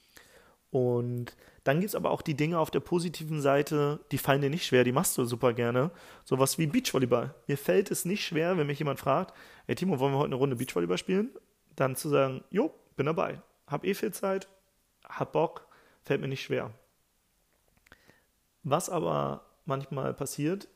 Und 0.72 1.36
dann 1.64 1.80
gibt 1.80 1.90
es 1.90 1.96
aber 1.96 2.12
auch 2.12 2.22
die 2.22 2.34
Dinge 2.34 2.60
auf 2.60 2.72
der 2.72 2.80
positiven 2.80 3.42
Seite, 3.42 4.00
die 4.12 4.18
fallen 4.18 4.42
dir 4.42 4.50
nicht 4.50 4.66
schwer, 4.66 4.84
die 4.84 4.92
machst 4.92 5.18
du 5.18 5.26
super 5.26 5.54
gerne. 5.54 5.92
Sowas 6.24 6.58
wie 6.58 6.68
Beachvolleyball. 6.68 7.34
Mir 7.48 7.58
fällt 7.58 7.92
es 7.92 8.06
nicht 8.06 8.26
schwer, 8.26 8.58
wenn 8.58 8.68
mich 8.68 8.80
jemand 8.80 9.00
fragt, 9.00 9.34
hey 9.68 9.76
Timo, 9.76 10.00
wollen 10.00 10.14
wir 10.14 10.18
heute 10.18 10.28
eine 10.28 10.36
Runde 10.36 10.56
Beachvolleyball 10.56 10.98
spielen? 10.98 11.30
Dann 11.76 11.96
zu 11.96 12.10
sagen, 12.10 12.44
jo, 12.52 12.74
bin 12.96 13.06
dabei. 13.06 13.42
Hab 13.68 13.86
eh 13.86 13.94
viel 13.94 14.14
Zeit, 14.14 14.48
hab 15.04 15.32
Bock, 15.32 15.68
fällt 16.04 16.22
mir 16.22 16.28
nicht 16.28 16.44
schwer. 16.44 16.72
Was 18.64 18.90
aber 18.90 19.46
manchmal 19.66 20.14
passiert, 20.14 20.68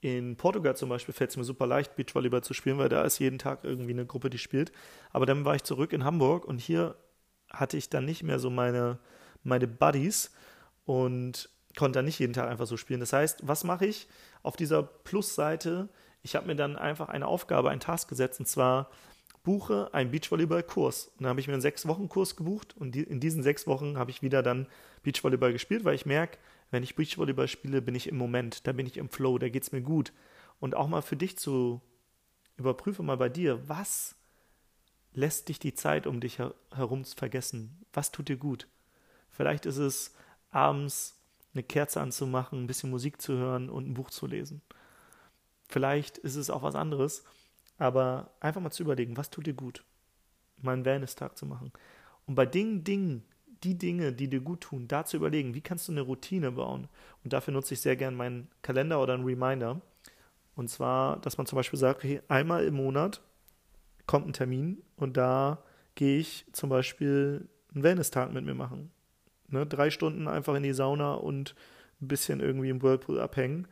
in 0.00 0.36
Portugal 0.36 0.76
zum 0.76 0.90
Beispiel 0.90 1.14
fällt 1.14 1.30
es 1.30 1.36
mir 1.36 1.44
super 1.44 1.66
leicht, 1.66 1.96
Beachvolleyball 1.96 2.42
zu 2.42 2.52
spielen, 2.52 2.78
weil 2.78 2.90
da 2.90 3.02
ist 3.02 3.18
jeden 3.18 3.38
Tag 3.38 3.60
irgendwie 3.64 3.92
eine 3.92 4.04
Gruppe, 4.04 4.28
die 4.28 4.38
spielt. 4.38 4.70
Aber 5.10 5.24
dann 5.24 5.44
war 5.44 5.54
ich 5.54 5.62
zurück 5.62 5.92
in 5.92 6.04
Hamburg 6.04 6.44
und 6.44 6.58
hier 6.58 6.96
hatte 7.50 7.76
ich 7.76 7.88
dann 7.88 8.04
nicht 8.04 8.22
mehr 8.22 8.38
so 8.38 8.50
meine 8.50 8.98
meine 9.44 9.68
Buddies 9.68 10.32
und 10.86 11.48
konnte 11.76 11.98
dann 11.98 12.06
nicht 12.06 12.18
jeden 12.18 12.32
Tag 12.32 12.48
einfach 12.48 12.66
so 12.66 12.76
spielen. 12.76 13.00
Das 13.00 13.12
heißt, 13.12 13.46
was 13.46 13.64
mache 13.64 13.86
ich 13.86 14.08
auf 14.42 14.56
dieser 14.56 14.82
Plusseite? 14.82 15.88
Ich 16.22 16.34
habe 16.34 16.46
mir 16.46 16.56
dann 16.56 16.76
einfach 16.76 17.08
eine 17.08 17.26
Aufgabe, 17.26 17.70
einen 17.70 17.80
Task 17.80 18.08
gesetzt 18.08 18.40
und 18.40 18.46
zwar 18.46 18.90
buche 19.44 19.92
einen 19.92 20.10
Beachvolleyball-Kurs. 20.10 21.08
Und 21.08 21.20
dann 21.20 21.28
habe 21.28 21.40
ich 21.40 21.46
mir 21.46 21.52
einen 21.52 21.62
sechs 21.62 21.86
Wochen 21.86 22.08
Kurs 22.08 22.34
gebucht 22.34 22.74
und 22.76 22.96
in 22.96 23.20
diesen 23.20 23.42
sechs 23.42 23.66
Wochen 23.66 23.96
habe 23.96 24.10
ich 24.10 24.22
wieder 24.22 24.42
dann 24.42 24.66
Beachvolleyball 25.04 25.52
gespielt, 25.52 25.84
weil 25.84 25.94
ich 25.94 26.06
merke, 26.06 26.38
wenn 26.70 26.82
ich 26.82 26.96
Beachvolleyball 26.96 27.46
spiele, 27.46 27.80
bin 27.80 27.94
ich 27.94 28.08
im 28.08 28.16
Moment, 28.16 28.66
da 28.66 28.72
bin 28.72 28.86
ich 28.86 28.96
im 28.96 29.08
Flow, 29.08 29.38
da 29.38 29.48
geht 29.48 29.62
es 29.62 29.70
mir 29.70 29.82
gut. 29.82 30.12
Und 30.58 30.74
auch 30.74 30.88
mal 30.88 31.02
für 31.02 31.16
dich 31.16 31.38
zu 31.38 31.80
überprüfe 32.56 33.02
mal 33.02 33.16
bei 33.16 33.28
dir, 33.28 33.68
was 33.68 34.16
lässt 35.12 35.48
dich 35.48 35.58
die 35.58 35.74
Zeit 35.74 36.06
um 36.06 36.20
dich 36.20 36.38
herum 36.38 37.04
vergessen? 37.04 37.84
Was 37.92 38.10
tut 38.10 38.28
dir 38.28 38.36
gut? 38.36 38.66
Vielleicht 39.30 39.66
ist 39.66 39.76
es 39.76 40.14
abends 40.50 41.20
eine 41.52 41.62
Kerze 41.62 42.00
anzumachen, 42.00 42.64
ein 42.64 42.66
bisschen 42.66 42.90
Musik 42.90 43.20
zu 43.20 43.34
hören 43.34 43.68
und 43.68 43.88
ein 43.88 43.94
Buch 43.94 44.10
zu 44.10 44.26
lesen. 44.26 44.62
Vielleicht 45.68 46.18
ist 46.18 46.36
es 46.36 46.50
auch 46.50 46.62
was 46.62 46.74
anderes, 46.74 47.24
aber 47.78 48.30
einfach 48.40 48.60
mal 48.60 48.70
zu 48.70 48.82
überlegen, 48.82 49.16
was 49.16 49.30
tut 49.30 49.46
dir 49.46 49.54
gut? 49.54 49.84
Mal 50.62 50.72
einen 50.72 50.84
Wellness-Tag 50.84 51.36
zu 51.36 51.46
machen. 51.46 51.72
Und 52.26 52.34
bei 52.34 52.46
den 52.46 52.84
Dingen, 52.84 53.24
die 53.62 53.76
Dinge, 53.76 54.12
die 54.12 54.28
dir 54.28 54.40
gut 54.40 54.62
tun, 54.62 54.88
da 54.88 55.04
zu 55.04 55.16
überlegen, 55.16 55.54
wie 55.54 55.60
kannst 55.60 55.88
du 55.88 55.92
eine 55.92 56.02
Routine 56.02 56.52
bauen? 56.52 56.88
Und 57.22 57.32
dafür 57.32 57.52
nutze 57.52 57.74
ich 57.74 57.80
sehr 57.80 57.96
gern 57.96 58.14
meinen 58.14 58.48
Kalender 58.62 59.02
oder 59.02 59.14
einen 59.14 59.24
Reminder. 59.24 59.80
Und 60.54 60.68
zwar, 60.68 61.18
dass 61.20 61.36
man 61.36 61.46
zum 61.46 61.56
Beispiel 61.56 61.78
sagt, 61.78 62.04
okay, 62.04 62.22
einmal 62.28 62.64
im 62.64 62.74
Monat 62.74 63.22
kommt 64.06 64.28
ein 64.28 64.32
Termin 64.32 64.82
und 64.96 65.16
da 65.16 65.62
gehe 65.94 66.18
ich 66.18 66.46
zum 66.52 66.68
Beispiel 66.68 67.48
einen 67.72 67.82
Wellness-Tag 67.82 68.32
mit 68.32 68.44
mir 68.44 68.54
machen. 68.54 68.90
Ne? 69.48 69.66
Drei 69.66 69.90
Stunden 69.90 70.28
einfach 70.28 70.54
in 70.54 70.62
die 70.62 70.74
Sauna 70.74 71.14
und 71.14 71.54
ein 72.00 72.08
bisschen 72.08 72.40
irgendwie 72.40 72.68
im 72.68 72.82
Whirlpool 72.82 73.20
abhängen 73.20 73.66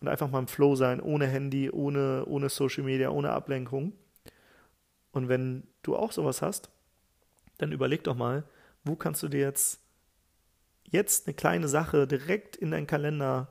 und 0.00 0.08
einfach 0.08 0.30
mal 0.30 0.38
im 0.40 0.48
Flow 0.48 0.76
sein, 0.76 1.00
ohne 1.00 1.26
Handy, 1.26 1.70
ohne, 1.70 2.24
ohne 2.26 2.48
Social 2.48 2.84
Media, 2.84 3.10
ohne 3.10 3.30
Ablenkung. 3.30 3.92
Und 5.12 5.28
wenn 5.28 5.66
du 5.82 5.96
auch 5.96 6.12
sowas 6.12 6.42
hast, 6.42 6.70
dann 7.58 7.72
überleg 7.72 8.04
doch 8.04 8.14
mal, 8.14 8.44
wo 8.84 8.94
kannst 8.94 9.22
du 9.22 9.28
dir 9.28 9.40
jetzt 9.40 9.80
jetzt 10.90 11.26
eine 11.26 11.34
kleine 11.34 11.68
Sache 11.68 12.06
direkt 12.06 12.56
in 12.56 12.70
deinen 12.70 12.86
Kalender 12.86 13.48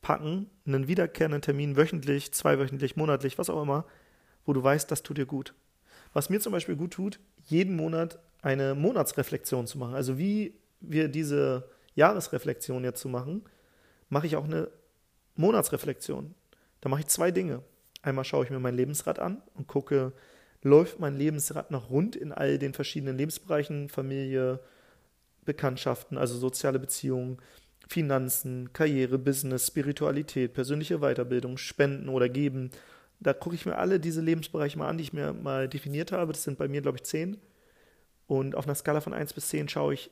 packen, 0.00 0.50
einen 0.66 0.88
wiederkehrenden 0.88 1.42
Termin 1.42 1.76
wöchentlich, 1.76 2.32
zweiwöchentlich, 2.32 2.96
monatlich, 2.96 3.38
was 3.38 3.50
auch 3.50 3.62
immer, 3.62 3.84
wo 4.44 4.52
du 4.52 4.62
weißt, 4.62 4.90
das 4.90 5.02
tut 5.02 5.18
dir 5.18 5.26
gut. 5.26 5.54
Was 6.12 6.28
mir 6.28 6.40
zum 6.40 6.52
Beispiel 6.52 6.76
gut 6.76 6.92
tut, 6.92 7.20
jeden 7.44 7.76
Monat 7.76 8.18
eine 8.42 8.74
Monatsreflexion 8.74 9.66
zu 9.66 9.78
machen. 9.78 9.94
Also 9.94 10.18
wie 10.18 10.58
wir 10.80 11.08
diese 11.08 11.68
Jahresreflexion 11.94 12.84
jetzt 12.84 13.00
zu 13.00 13.08
machen, 13.08 13.44
mache 14.08 14.26
ich 14.26 14.36
auch 14.36 14.44
eine 14.44 14.68
Monatsreflexion. 15.36 16.34
Da 16.80 16.88
mache 16.88 17.00
ich 17.00 17.06
zwei 17.06 17.30
Dinge. 17.30 17.62
Einmal 18.02 18.24
schaue 18.24 18.44
ich 18.44 18.50
mir 18.50 18.58
mein 18.58 18.74
Lebensrad 18.74 19.18
an 19.18 19.42
und 19.54 19.68
gucke, 19.68 20.12
läuft 20.62 21.00
mein 21.00 21.16
Lebensrad 21.16 21.70
noch 21.70 21.90
rund 21.90 22.16
in 22.16 22.32
all 22.32 22.58
den 22.58 22.74
verschiedenen 22.74 23.16
Lebensbereichen, 23.16 23.88
Familie, 23.88 24.60
Bekanntschaften, 25.44 26.18
also 26.18 26.36
soziale 26.36 26.78
Beziehungen, 26.78 27.38
Finanzen, 27.88 28.72
Karriere, 28.72 29.18
Business, 29.18 29.66
Spiritualität, 29.66 30.54
persönliche 30.54 30.98
Weiterbildung, 30.98 31.58
Spenden 31.58 32.08
oder 32.08 32.28
Geben. 32.28 32.70
Da 33.20 33.32
gucke 33.32 33.54
ich 33.54 33.66
mir 33.66 33.76
alle 33.76 34.00
diese 34.00 34.20
Lebensbereiche 34.20 34.78
mal 34.78 34.88
an, 34.88 34.98
die 34.98 35.04
ich 35.04 35.12
mir 35.12 35.32
mal 35.32 35.68
definiert 35.68 36.12
habe. 36.12 36.32
Das 36.32 36.44
sind 36.44 36.58
bei 36.58 36.68
mir, 36.68 36.80
glaube 36.80 36.98
ich, 36.98 37.04
zehn. 37.04 37.38
Und 38.26 38.54
auf 38.54 38.66
einer 38.66 38.74
Skala 38.74 39.00
von 39.00 39.12
1 39.12 39.32
bis 39.32 39.48
10 39.48 39.68
schaue 39.68 39.94
ich, 39.94 40.10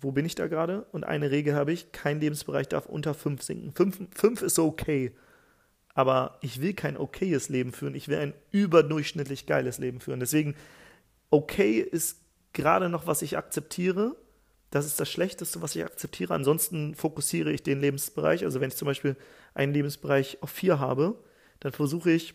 wo 0.00 0.12
bin 0.12 0.26
ich 0.26 0.34
da 0.34 0.46
gerade? 0.46 0.86
Und 0.92 1.04
eine 1.04 1.30
Regel 1.30 1.54
habe 1.54 1.72
ich, 1.72 1.92
kein 1.92 2.20
Lebensbereich 2.20 2.68
darf 2.68 2.86
unter 2.86 3.14
5 3.14 3.42
sinken. 3.42 3.72
5 4.12 4.42
ist 4.42 4.58
okay. 4.58 5.12
Aber 5.94 6.38
ich 6.42 6.60
will 6.60 6.74
kein 6.74 6.96
okayes 6.96 7.48
Leben 7.48 7.72
führen. 7.72 7.94
Ich 7.94 8.08
will 8.08 8.18
ein 8.18 8.34
überdurchschnittlich 8.50 9.46
geiles 9.46 9.78
Leben 9.78 10.00
führen. 10.00 10.20
Deswegen, 10.20 10.54
okay 11.30 11.78
ist 11.78 12.20
gerade 12.52 12.88
noch, 12.88 13.06
was 13.06 13.22
ich 13.22 13.36
akzeptiere. 13.38 14.16
Das 14.70 14.84
ist 14.84 15.00
das 15.00 15.10
Schlechteste, 15.10 15.62
was 15.62 15.74
ich 15.74 15.84
akzeptiere. 15.84 16.34
Ansonsten 16.34 16.94
fokussiere 16.94 17.52
ich 17.52 17.62
den 17.62 17.80
Lebensbereich. 17.80 18.44
Also 18.44 18.60
wenn 18.60 18.68
ich 18.68 18.76
zum 18.76 18.86
Beispiel 18.86 19.16
einen 19.54 19.72
Lebensbereich 19.72 20.38
auf 20.42 20.50
4 20.50 20.78
habe, 20.78 21.18
dann 21.60 21.72
versuche 21.72 22.10
ich, 22.10 22.34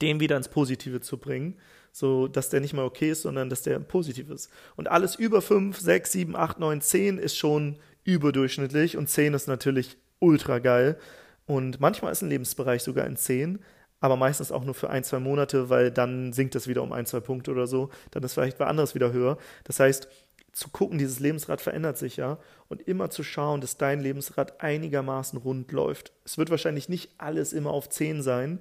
den 0.00 0.18
wieder 0.18 0.36
ins 0.36 0.48
Positive 0.48 1.00
zu 1.00 1.18
bringen 1.18 1.58
so 1.92 2.26
dass 2.26 2.48
der 2.48 2.60
nicht 2.60 2.72
mal 2.72 2.84
okay 2.84 3.10
ist, 3.10 3.22
sondern 3.22 3.50
dass 3.50 3.62
der 3.62 3.78
positiv 3.78 4.30
ist. 4.30 4.50
Und 4.76 4.90
alles 4.90 5.14
über 5.14 5.42
5, 5.42 5.78
6, 5.78 6.12
7, 6.12 6.36
8, 6.36 6.58
9, 6.58 6.80
10 6.80 7.18
ist 7.18 7.36
schon 7.36 7.78
überdurchschnittlich 8.04 8.96
und 8.96 9.08
10 9.08 9.34
ist 9.34 9.46
natürlich 9.46 9.98
ultra 10.18 10.58
geil. 10.58 10.98
Und 11.46 11.80
manchmal 11.80 12.12
ist 12.12 12.22
ein 12.22 12.30
Lebensbereich 12.30 12.82
sogar 12.82 13.06
in 13.06 13.16
10, 13.16 13.58
aber 14.00 14.16
meistens 14.16 14.50
auch 14.50 14.64
nur 14.64 14.74
für 14.74 14.90
ein, 14.90 15.04
zwei 15.04 15.18
Monate, 15.20 15.68
weil 15.68 15.90
dann 15.90 16.32
sinkt 16.32 16.54
es 16.56 16.66
wieder 16.66 16.82
um 16.82 16.92
ein, 16.92 17.06
zwei 17.06 17.20
Punkte 17.20 17.50
oder 17.50 17.66
so. 17.66 17.90
Dann 18.10 18.22
ist 18.22 18.34
vielleicht 18.34 18.58
was 18.58 18.68
anderes 18.68 18.94
wieder 18.94 19.12
höher. 19.12 19.36
Das 19.64 19.78
heißt, 19.78 20.08
zu 20.52 20.68
gucken, 20.68 20.98
dieses 20.98 21.20
Lebensrad 21.20 21.60
verändert 21.60 21.98
sich 21.98 22.16
ja 22.16 22.38
und 22.68 22.82
immer 22.82 23.10
zu 23.10 23.22
schauen, 23.22 23.60
dass 23.60 23.78
dein 23.78 24.00
Lebensrad 24.00 24.60
einigermaßen 24.60 25.38
rund 25.38 25.72
läuft. 25.72 26.12
Es 26.24 26.36
wird 26.36 26.50
wahrscheinlich 26.50 26.88
nicht 26.88 27.12
alles 27.18 27.52
immer 27.52 27.70
auf 27.70 27.88
10 27.88 28.22
sein, 28.22 28.60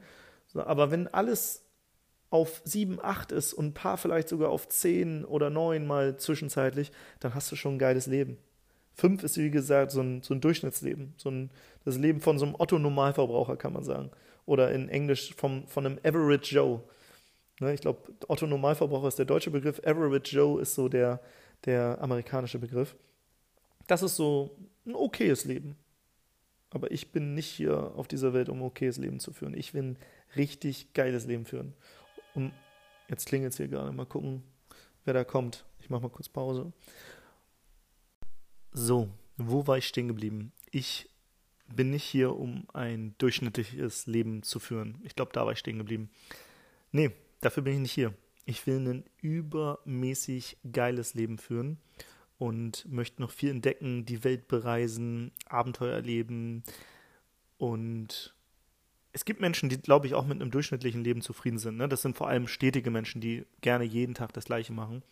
aber 0.53 0.91
wenn 0.91 1.07
alles 1.07 1.65
auf 2.31 2.61
7, 2.63 2.99
8 3.01 3.31
ist 3.33 3.53
und 3.53 3.67
ein 3.67 3.73
paar 3.73 3.97
vielleicht 3.97 4.29
sogar 4.29 4.49
auf 4.49 4.67
10 4.67 5.25
oder 5.25 5.49
9 5.49 5.85
mal 5.85 6.17
zwischenzeitlich, 6.17 6.91
dann 7.19 7.35
hast 7.35 7.51
du 7.51 7.55
schon 7.55 7.75
ein 7.75 7.79
geiles 7.79 8.07
Leben. 8.07 8.37
5 8.95 9.23
ist, 9.23 9.37
wie 9.37 9.51
gesagt, 9.51 9.91
so 9.91 10.01
ein, 10.01 10.23
so 10.23 10.33
ein 10.33 10.41
Durchschnittsleben. 10.41 11.13
So 11.17 11.29
ein, 11.29 11.51
das 11.83 11.97
Leben 11.97 12.21
von 12.21 12.39
so 12.39 12.45
einem 12.45 12.55
Otto-Normalverbraucher, 12.57 13.57
kann 13.57 13.73
man 13.73 13.83
sagen. 13.83 14.11
Oder 14.45 14.71
in 14.71 14.89
Englisch 14.89 15.35
vom, 15.35 15.67
von 15.67 15.85
einem 15.85 15.99
Average 16.03 16.55
Joe. 16.55 16.81
Ne, 17.59 17.73
ich 17.73 17.81
glaube, 17.81 17.99
Otto-Normalverbraucher 18.27 19.09
ist 19.09 19.19
der 19.19 19.25
deutsche 19.25 19.51
Begriff. 19.51 19.81
Average 19.85 20.35
Joe 20.35 20.61
ist 20.61 20.73
so 20.73 20.87
der, 20.87 21.19
der 21.65 21.97
amerikanische 22.01 22.59
Begriff. 22.59 22.95
Das 23.87 24.03
ist 24.03 24.15
so 24.15 24.55
ein 24.85 24.95
okayes 24.95 25.45
Leben. 25.45 25.75
Aber 26.69 26.91
ich 26.91 27.11
bin 27.11 27.33
nicht 27.33 27.49
hier 27.49 27.91
auf 27.95 28.07
dieser 28.07 28.33
Welt, 28.33 28.47
um 28.47 28.59
ein 28.59 28.65
okayes 28.65 28.97
Leben 28.97 29.19
zu 29.19 29.33
führen. 29.33 29.53
Ich 29.53 29.73
will 29.73 29.83
ein 29.83 29.97
richtig 30.37 30.93
geiles 30.93 31.25
Leben 31.25 31.45
führen. 31.45 31.73
Und 32.33 32.53
jetzt 33.09 33.25
klingelt 33.25 33.53
es 33.53 33.57
hier 33.57 33.67
gerade. 33.67 33.91
Mal 33.91 34.05
gucken, 34.05 34.43
wer 35.05 35.13
da 35.13 35.23
kommt. 35.23 35.65
Ich 35.79 35.89
mache 35.89 36.01
mal 36.01 36.09
kurz 36.09 36.29
Pause. 36.29 36.71
So, 38.71 39.09
wo 39.37 39.67
war 39.67 39.77
ich 39.77 39.87
stehen 39.87 40.07
geblieben? 40.07 40.53
Ich 40.71 41.09
bin 41.67 41.89
nicht 41.91 42.03
hier, 42.03 42.35
um 42.35 42.67
ein 42.73 43.15
durchschnittliches 43.17 44.07
Leben 44.07 44.43
zu 44.43 44.59
führen. 44.59 44.99
Ich 45.03 45.15
glaube, 45.15 45.31
da 45.33 45.45
war 45.45 45.53
ich 45.53 45.59
stehen 45.59 45.77
geblieben. 45.77 46.09
Nee, 46.91 47.11
dafür 47.41 47.63
bin 47.63 47.73
ich 47.73 47.79
nicht 47.79 47.93
hier. 47.93 48.13
Ich 48.45 48.65
will 48.67 48.79
ein 48.87 49.05
übermäßig 49.21 50.57
geiles 50.71 51.13
Leben 51.13 51.37
führen 51.37 51.77
und 52.37 52.91
möchte 52.91 53.21
noch 53.21 53.31
viel 53.31 53.51
entdecken, 53.51 54.05
die 54.05 54.23
Welt 54.23 54.47
bereisen, 54.47 55.31
Abenteuer 55.45 55.93
erleben 55.93 56.63
und 57.57 58.33
es 59.13 59.25
gibt 59.25 59.41
Menschen, 59.41 59.69
die, 59.69 59.81
glaube 59.81 60.07
ich, 60.07 60.13
auch 60.13 60.25
mit 60.25 60.41
einem 60.41 60.51
durchschnittlichen 60.51 61.03
Leben 61.03 61.21
zufrieden 61.21 61.57
sind. 61.57 61.77
Ne? 61.77 61.89
Das 61.89 62.01
sind 62.01 62.17
vor 62.17 62.27
allem 62.27 62.47
stetige 62.47 62.91
Menschen, 62.91 63.21
die 63.21 63.45
gerne 63.61 63.83
jeden 63.83 64.13
Tag 64.13 64.33
das 64.33 64.45
Gleiche 64.45 64.73
machen. 64.73 65.03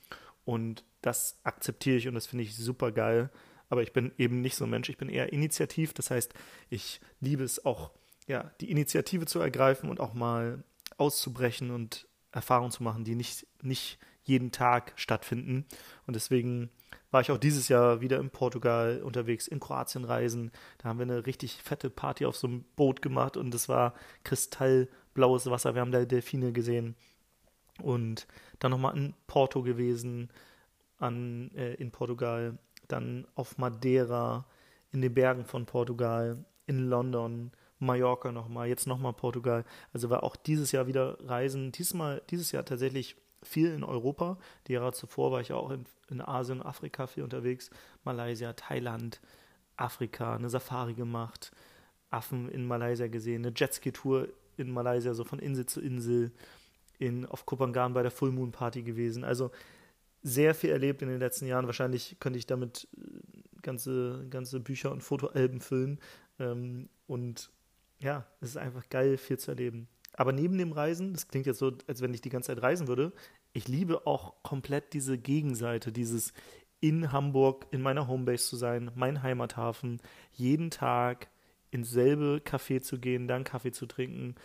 Und 0.46 0.84
das 1.02 1.40
akzeptiere 1.44 1.98
ich 1.98 2.08
und 2.08 2.16
das 2.16 2.28
finde 2.28 2.44
ich 2.44 2.56
super 2.56 2.92
geil. 2.92 3.30
Aber 3.70 3.84
ich 3.84 3.94
bin 3.94 4.12
eben 4.18 4.42
nicht 4.42 4.56
so 4.56 4.66
ein 4.66 4.70
Mensch. 4.70 4.90
Ich 4.90 4.98
bin 4.98 5.10
eher 5.10 5.32
initiativ. 5.32 5.94
Das 5.94 6.12
heißt, 6.12 6.34
ich 6.70 7.02
liebe 7.20 7.44
es 7.44 7.66
auch, 7.66 7.92
ja, 8.28 8.52
die 8.62 8.72
Initiative 8.72 9.26
zu 9.26 9.40
ergreifen 9.40 9.90
und 9.90 10.00
auch 10.00 10.14
mal 10.14 10.64
auszubrechen 10.98 11.72
und 11.72 12.08
Erfahrungen 12.32 12.72
zu 12.72 12.84
machen, 12.84 13.04
die 13.04 13.16
nicht, 13.16 13.46
nicht 13.62 14.00
jeden 14.30 14.52
Tag 14.52 14.94
stattfinden. 14.96 15.66
Und 16.08 16.16
deswegen 16.16 16.70
war 17.12 17.22
ich 17.22 17.32
auch 17.32 17.38
dieses 17.38 17.68
Jahr 17.68 18.02
wieder 18.02 18.20
in 18.20 18.30
Portugal 18.30 19.02
unterwegs, 19.04 19.48
in 19.48 19.60
Kroatien 19.60 20.06
reisen. 20.06 20.52
Da 20.78 20.90
haben 20.90 21.00
wir 21.00 21.04
eine 21.04 21.26
richtig 21.26 21.62
fette 21.64 21.90
Party 21.90 22.26
auf 22.26 22.38
so 22.38 22.48
einem 22.48 22.64
Boot 22.76 23.02
gemacht 23.02 23.36
und 23.36 23.54
es 23.54 23.68
war 23.68 23.94
kristallblaues 24.24 25.50
Wasser. 25.50 25.74
Wir 25.74 25.82
haben 25.82 25.92
da 25.92 26.06
Delfine 26.06 26.54
gesehen. 26.54 26.96
Und 27.82 28.28
dann 28.60 28.72
nochmal 28.72 28.96
in 28.96 29.14
Porto 29.28 29.64
gewesen, 29.64 30.30
an, 31.00 31.52
äh, 31.56 31.74
in 31.76 31.92
Portugal. 31.92 32.58
Dann 32.88 33.28
auf 33.36 33.58
Madeira, 33.58 34.46
in 34.92 35.02
den 35.02 35.14
Bergen 35.14 35.46
von 35.46 35.66
Portugal, 35.66 36.44
in 36.66 36.90
London, 36.90 37.52
Mallorca 37.80 38.32
nochmal, 38.32 38.68
jetzt 38.68 38.88
nochmal 38.88 39.14
Portugal. 39.14 39.64
Also 39.94 40.10
war 40.10 40.24
auch 40.24 40.36
dieses 40.36 40.72
Jahr 40.72 40.88
wieder 40.88 41.18
Reisen. 41.28 41.72
Diesmal, 41.72 42.22
dieses 42.30 42.52
Jahr 42.52 42.66
tatsächlich 42.66 43.16
viel 43.44 43.74
in 43.74 43.84
Europa. 43.84 44.38
Die 44.68 44.74
Jahre 44.74 44.94
zuvor 44.94 45.32
war 45.32 45.42
ich 45.42 45.54
auch 45.54 45.72
in, 45.72 45.86
in 46.10 46.22
Asien, 46.22 46.62
Afrika 46.62 47.08
viel 47.08 47.24
unterwegs. 47.24 47.70
Malaysia, 48.04 48.54
Thailand, 48.54 49.22
Afrika, 49.78 50.36
eine 50.36 50.50
Safari 50.50 50.94
gemacht, 50.94 51.52
Affen 52.10 52.50
in 52.50 52.66
Malaysia 52.66 53.08
gesehen, 53.08 53.46
eine 53.46 53.54
Jetski-Tour 53.56 54.28
in 54.58 54.72
Malaysia, 54.72 55.14
so 55.14 55.24
von 55.24 55.40
Insel 55.40 55.66
zu 55.66 55.82
Insel, 55.82 56.32
in, 56.98 57.26
auf 57.26 57.46
Kopangan 57.46 57.94
bei 57.94 58.02
der 58.02 58.12
Full 58.12 58.32
Moon 58.32 58.52
Party 58.52 58.84
gewesen. 58.84 59.24
Also 59.24 59.52
sehr 60.22 60.54
viel 60.54 60.72
erlebt 60.72 61.02
in 61.02 61.08
den 61.08 61.20
letzten 61.20 61.48
Jahren. 61.48 61.66
Wahrscheinlich 61.66 62.18
könnte 62.20 62.38
ich 62.38 62.46
damit 62.46 62.88
äh, 62.98 63.62
ganze, 63.62 64.28
ganze 64.30 64.60
Bücher 64.60 64.92
und 64.92 65.02
Fotoalben 65.02 65.62
füllen. 65.62 66.00
Ähm, 66.40 66.90
und 67.08 67.52
ja, 68.00 68.26
es 68.42 68.50
ist 68.50 68.58
einfach 68.58 68.88
geil, 68.90 69.18
viel 69.18 69.40
zu 69.40 69.52
erleben. 69.52 69.88
Aber 70.20 70.34
neben 70.34 70.58
dem 70.58 70.74
Reisen, 70.74 71.14
das 71.14 71.30
klingt 71.30 71.46
jetzt 71.46 71.60
so, 71.60 71.72
als 71.88 72.02
wenn 72.02 72.14
ich 72.14 72.20
die 72.20 72.28
ganze 72.28 72.48
Zeit 72.48 72.62
reisen 72.62 72.90
würde, 72.90 73.14
ich 73.54 73.70
liebe 73.70 74.06
auch 74.06 74.44
komplett 74.44 74.92
diese 74.92 75.18
Gegenseite, 75.18 75.94
dieses 75.94 76.34
in 76.82 77.14
Hamburg, 77.14 77.68
in 77.72 77.82
meiner 77.82 78.10
Homebase 78.10 78.50
zu 78.50 78.58
sein, 78.58 78.92
mein 78.96 79.24
Heimathafen, 79.24 80.02
jeden 80.34 80.72
Tag 80.72 81.30
ins 81.72 81.90
selbe 81.90 82.42
Café 82.44 82.82
zu 82.82 83.00
gehen, 83.00 83.30
dann 83.30 83.46
Kaffee 83.46 83.72
zu 83.72 83.86
trinken, 83.86 84.36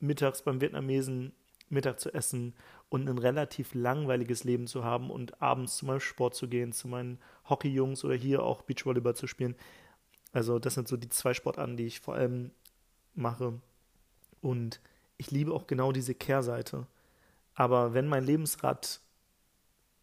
mittags 0.00 0.42
beim 0.42 0.60
Vietnamesen 0.60 1.32
Mittag 1.68 2.00
zu 2.00 2.12
essen 2.12 2.52
und 2.88 3.08
ein 3.08 3.18
relativ 3.18 3.72
langweiliges 3.72 4.42
Leben 4.42 4.66
zu 4.66 4.82
haben 4.82 5.10
und 5.10 5.40
abends 5.40 5.76
zu 5.76 5.86
meinem 5.86 6.00
Sport 6.00 6.34
zu 6.34 6.48
gehen, 6.48 6.72
zu 6.72 6.88
meinen 6.88 7.20
Hockeyjungs 7.48 8.04
oder 8.04 8.16
hier 8.16 8.42
auch 8.42 8.62
Beachvolleyball 8.62 9.14
zu 9.14 9.28
spielen. 9.28 9.54
Also 10.32 10.58
das 10.58 10.74
sind 10.74 10.88
so 10.88 10.96
die 10.96 11.08
zwei 11.08 11.34
Sportarten, 11.34 11.76
die 11.76 11.86
ich 11.86 12.00
vor 12.00 12.16
allem 12.16 12.50
mache. 13.14 13.60
Und 14.40 14.80
ich 15.16 15.30
liebe 15.30 15.52
auch 15.52 15.66
genau 15.66 15.92
diese 15.92 16.14
Kehrseite. 16.14 16.86
Aber 17.54 17.94
wenn 17.94 18.08
mein 18.08 18.24
Lebensrad 18.24 19.00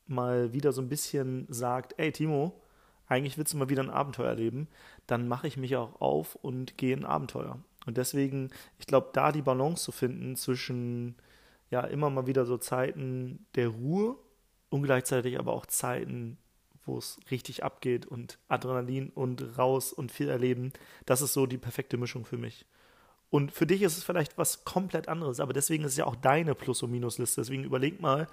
mal 0.08 0.54
wieder 0.54 0.72
so 0.72 0.82
ein 0.82 0.90
bisschen 0.90 1.48
sagt, 1.50 1.94
ey 1.98 2.12
Timo, 2.12 2.62
eigentlich 3.08 3.38
willst 3.38 3.54
du 3.54 3.58
mal 3.58 3.70
wieder 3.70 3.84
ein 3.84 3.90
Abenteuer 3.90 4.30
erleben, 4.30 4.68
dann 5.08 5.28
mache 5.28 5.48
ich 5.48 5.58
mich 5.58 5.76
auch 5.76 6.00
auf 6.00 6.36
und 6.36 6.78
gehe 6.78 6.94
in 6.94 7.00
ein 7.00 7.12
Abenteuer. 7.12 7.60
Und 7.86 7.98
deswegen, 7.98 8.52
ich 8.80 8.86
glaube, 8.86 9.10
da 9.14 9.32
die 9.32 9.42
Balance 9.42 9.84
zu 9.84 9.92
finden 9.92 10.36
zwischen 10.36 11.16
ja 11.70 11.82
immer 11.82 12.10
mal 12.10 12.28
wieder 12.28 12.46
so 12.46 12.58
Zeiten 12.58 13.46
der 13.56 13.70
Ruhe 13.70 14.18
und 14.70 14.84
gleichzeitig 14.84 15.40
aber 15.40 15.54
auch 15.54 15.66
Zeiten, 15.66 16.38
wo 16.86 16.98
es 16.98 17.20
richtig 17.32 17.64
abgeht 17.64 18.06
und 18.06 18.40
Adrenalin 18.48 19.10
und 19.10 19.58
raus 19.58 19.94
und 19.94 20.12
viel 20.12 20.30
erleben, 20.30 20.72
das 21.06 21.22
ist 21.22 21.34
so 21.34 21.46
die 21.46 21.58
perfekte 21.58 21.98
Mischung 21.98 22.26
für 22.26 22.38
mich. 22.38 22.66
Und 23.32 23.52
für 23.52 23.66
dich 23.66 23.82
ist 23.82 23.98
es 23.98 24.04
vielleicht 24.04 24.38
was 24.38 24.66
komplett 24.66 25.08
anderes, 25.08 25.40
aber 25.40 25.54
deswegen 25.54 25.86
ist 25.86 25.94
es 25.94 25.98
ja 25.98 26.06
auch 26.06 26.16
deine 26.16 26.54
Plus- 26.54 26.84
und 26.84 26.92
Minusliste. 26.92 27.42
Deswegen 27.42 27.64
überleg 27.64 28.00
mal 28.00 28.28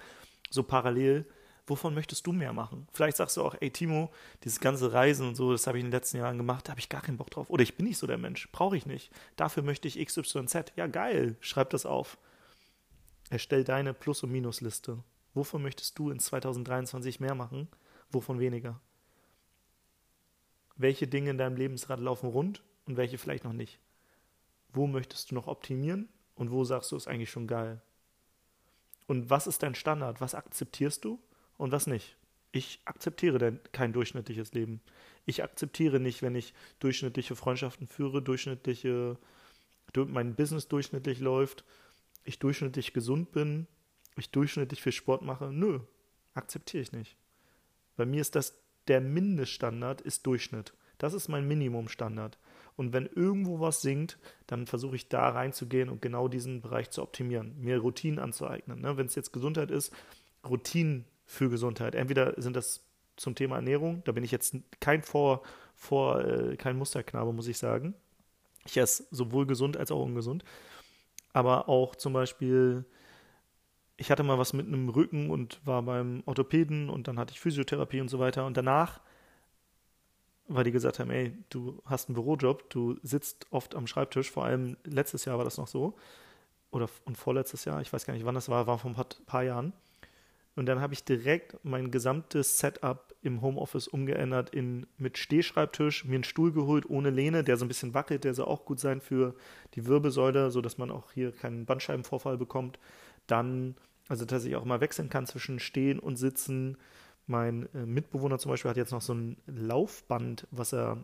so 0.51 0.61
parallel, 0.61 1.25
Wovon 1.69 1.93
möchtest 1.93 2.25
du 2.25 2.33
mehr 2.33 2.51
machen? 2.51 2.87
Vielleicht 2.93 3.17
sagst 3.17 3.37
du 3.37 3.43
auch, 3.43 3.55
ey 3.59 3.69
Timo, 3.69 4.09
dieses 4.43 4.59
ganze 4.59 4.91
Reisen 4.91 5.27
und 5.27 5.35
so, 5.35 5.51
das 5.51 5.67
habe 5.67 5.77
ich 5.77 5.83
in 5.83 5.91
den 5.91 5.95
letzten 5.95 6.17
Jahren 6.17 6.37
gemacht, 6.37 6.67
da 6.67 6.71
habe 6.71 6.79
ich 6.79 6.89
gar 6.89 7.03
keinen 7.03 7.17
Bock 7.17 7.29
drauf. 7.29 7.51
Oder 7.51 7.61
ich 7.61 7.77
bin 7.77 7.85
nicht 7.85 7.99
so 7.99 8.07
der 8.07 8.17
Mensch, 8.17 8.51
brauche 8.51 8.75
ich 8.75 8.87
nicht. 8.87 9.11
Dafür 9.35 9.61
möchte 9.61 9.87
ich 9.87 10.03
XYZ. 10.03 10.73
Ja, 10.75 10.87
geil, 10.87 11.37
schreib 11.41 11.69
das 11.69 11.85
auf. 11.85 12.17
Erstell 13.29 13.63
deine 13.63 13.93
Plus- 13.93 14.23
und 14.23 14.31
Minusliste. 14.31 15.03
Wovon 15.35 15.61
möchtest 15.61 15.99
du 15.99 16.09
in 16.09 16.17
2023 16.17 17.19
mehr 17.19 17.35
machen? 17.35 17.67
Wovon 18.09 18.39
weniger? 18.39 18.79
Welche 20.75 21.07
Dinge 21.07 21.29
in 21.29 21.37
deinem 21.37 21.55
Lebensrad 21.55 21.99
laufen 21.99 22.29
rund 22.29 22.63
und 22.87 22.97
welche 22.97 23.19
vielleicht 23.19 23.43
noch 23.43 23.53
nicht? 23.53 23.79
Wo 24.73 24.87
möchtest 24.87 25.31
du 25.31 25.35
noch 25.35 25.47
optimieren 25.47 26.09
und 26.35 26.51
wo 26.51 26.63
sagst 26.63 26.91
du, 26.91 26.95
ist 26.95 27.07
eigentlich 27.07 27.31
schon 27.31 27.47
geil? 27.47 27.81
Und 29.07 29.29
was 29.29 29.47
ist 29.47 29.63
dein 29.63 29.75
Standard? 29.75 30.21
Was 30.21 30.35
akzeptierst 30.35 31.03
du 31.03 31.19
und 31.57 31.71
was 31.71 31.87
nicht? 31.87 32.15
Ich 32.51 32.79
akzeptiere 32.85 33.37
denn 33.37 33.59
kein 33.71 33.93
durchschnittliches 33.93 34.53
Leben. 34.53 34.81
Ich 35.25 35.43
akzeptiere 35.43 35.99
nicht, 35.99 36.21
wenn 36.21 36.35
ich 36.35 36.53
durchschnittliche 36.79 37.35
Freundschaften 37.35 37.87
führe, 37.87 38.21
durchschnittliche, 38.21 39.17
mein 39.95 40.35
Business 40.35 40.67
durchschnittlich 40.67 41.19
läuft, 41.19 41.63
ich 42.23 42.39
durchschnittlich 42.39 42.93
gesund 42.93 43.31
bin, 43.31 43.67
ich 44.15 44.31
durchschnittlich 44.31 44.81
viel 44.81 44.91
Sport 44.91 45.21
mache. 45.21 45.51
Nö, 45.51 45.79
akzeptiere 46.33 46.83
ich 46.83 46.91
nicht. 46.91 47.15
Bei 47.95 48.05
mir 48.05 48.21
ist 48.21 48.35
das 48.35 48.59
der 48.87 49.01
Mindeststandard, 49.01 50.01
ist 50.01 50.25
Durchschnitt. 50.25 50.73
Das 50.97 51.13
ist 51.13 51.27
mein 51.27 51.47
Minimumstandard. 51.47 52.37
Und 52.79 52.93
wenn 52.93 53.07
irgendwo 53.07 53.59
was 53.59 53.81
sinkt, 53.81 54.17
dann 54.47 54.65
versuche 54.65 54.95
ich 54.95 55.09
da 55.09 55.27
reinzugehen 55.27 55.89
und 55.89 56.01
genau 56.01 56.29
diesen 56.29 56.61
Bereich 56.61 56.89
zu 56.91 57.01
optimieren, 57.01 57.53
mir 57.59 57.79
Routinen 57.79 58.19
anzueignen. 58.19 58.79
Ne? 58.79 58.95
Wenn 58.95 59.05
es 59.05 59.15
jetzt 59.15 59.33
Gesundheit 59.33 59.69
ist, 59.69 59.93
Routinen 60.47 61.03
für 61.25 61.49
Gesundheit. 61.49 61.93
Entweder 61.93 62.41
sind 62.41 62.55
das 62.55 62.85
zum 63.17 63.35
Thema 63.35 63.57
Ernährung, 63.57 64.01
da 64.05 64.13
bin 64.13 64.23
ich 64.23 64.31
jetzt 64.31 64.55
kein 64.79 65.03
Vor, 65.03 65.41
vor 65.75 66.23
äh, 66.23 66.55
kein 66.55 66.77
Musterknabe, 66.77 67.33
muss 67.33 67.49
ich 67.49 67.57
sagen. 67.57 67.95
Ich 68.65 68.77
esse 68.77 69.05
sowohl 69.11 69.45
gesund 69.45 69.75
als 69.75 69.91
auch 69.91 70.01
ungesund. 70.01 70.45
Aber 71.33 71.67
auch 71.67 71.97
zum 71.97 72.13
Beispiel, 72.13 72.85
ich 73.97 74.09
hatte 74.09 74.23
mal 74.23 74.37
was 74.37 74.53
mit 74.53 74.67
einem 74.67 74.87
Rücken 74.87 75.31
und 75.31 75.59
war 75.65 75.81
beim 75.81 76.23
Orthopäden 76.25 76.89
und 76.89 77.09
dann 77.09 77.19
hatte 77.19 77.33
ich 77.33 77.41
Physiotherapie 77.41 77.99
und 77.99 78.07
so 78.07 78.19
weiter. 78.19 78.45
Und 78.45 78.55
danach 78.55 79.01
weil 80.49 80.63
die 80.63 80.71
gesagt 80.71 80.99
haben, 80.99 81.11
ey, 81.11 81.31
du 81.49 81.81
hast 81.85 82.09
einen 82.09 82.15
Bürojob, 82.15 82.69
du 82.69 82.97
sitzt 83.03 83.45
oft 83.51 83.75
am 83.75 83.87
Schreibtisch, 83.87 84.31
vor 84.31 84.45
allem 84.45 84.77
letztes 84.83 85.25
Jahr 85.25 85.37
war 85.37 85.45
das 85.45 85.57
noch 85.57 85.67
so, 85.67 85.95
oder 86.71 86.89
und 87.05 87.17
vorletztes 87.17 87.65
Jahr, 87.65 87.81
ich 87.81 87.93
weiß 87.93 88.05
gar 88.05 88.13
nicht, 88.13 88.25
wann 88.25 88.35
das 88.35 88.49
war, 88.49 88.67
war 88.67 88.79
vor 88.79 88.91
ein 88.91 88.95
paar, 88.95 89.07
paar 89.25 89.43
Jahren. 89.43 89.73
Und 90.55 90.65
dann 90.65 90.81
habe 90.81 90.93
ich 90.93 91.05
direkt 91.05 91.57
mein 91.63 91.91
gesamtes 91.91 92.57
Setup 92.57 93.15
im 93.21 93.41
Homeoffice 93.41 93.87
umgeändert 93.87 94.49
in 94.49 94.87
mit 94.97 95.17
Stehschreibtisch, 95.17 96.03
mir 96.03 96.15
einen 96.15 96.23
Stuhl 96.23 96.51
geholt 96.51 96.89
ohne 96.89 97.11
Lehne, 97.11 97.43
der 97.43 97.55
so 97.55 97.63
ein 97.63 97.69
bisschen 97.69 97.93
wackelt, 97.93 98.23
der 98.23 98.33
soll 98.33 98.45
auch 98.47 98.65
gut 98.65 98.79
sein 98.79 99.01
für 99.01 99.35
die 99.75 99.85
Wirbelsäule, 99.85 100.51
sodass 100.51 100.77
man 100.77 100.91
auch 100.91 101.11
hier 101.11 101.31
keinen 101.31 101.65
Bandscheibenvorfall 101.65 102.37
bekommt. 102.37 102.79
Dann, 103.27 103.75
also 104.07 104.25
dass 104.25 104.45
ich 104.45 104.55
auch 104.55 104.65
mal 104.65 104.81
wechseln 104.81 105.09
kann 105.09 105.27
zwischen 105.27 105.59
Stehen 105.59 105.99
und 105.99 106.17
Sitzen 106.17 106.77
mein 107.29 107.69
äh, 107.73 107.85
Mitbewohner 107.85 108.39
zum 108.39 108.51
Beispiel 108.51 108.69
hat 108.69 108.77
jetzt 108.77 108.91
noch 108.91 109.01
so 109.01 109.13
ein 109.13 109.37
Laufband, 109.45 110.47
was 110.51 110.73
er, 110.73 110.97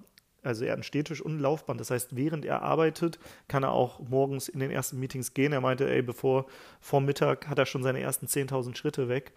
also 0.43 0.65
er 0.65 0.71
hat 0.71 0.78
einen 0.78 0.84
Stehtisch 0.84 1.21
und 1.21 1.38
ein 1.38 1.39
Laufband. 1.39 1.80
Das 1.80 1.91
heißt, 1.91 2.15
während 2.15 2.45
er 2.45 2.63
arbeitet, 2.63 3.19
kann 3.47 3.63
er 3.63 3.71
auch 3.71 3.99
morgens 3.99 4.49
in 4.49 4.59
den 4.59 4.71
ersten 4.71 4.99
Meetings 4.99 5.34
gehen. 5.34 5.53
Er 5.53 5.61
meinte, 5.61 5.89
ey, 5.89 6.01
bevor 6.01 6.47
vor 6.82 7.01
Mittag 7.01 7.47
hat 7.47 7.59
er 7.59 7.65
schon 7.65 7.84
seine 7.84 8.01
ersten 8.01 8.26
10.000 8.26 8.76
Schritte 8.76 9.07
weg. 9.07 9.34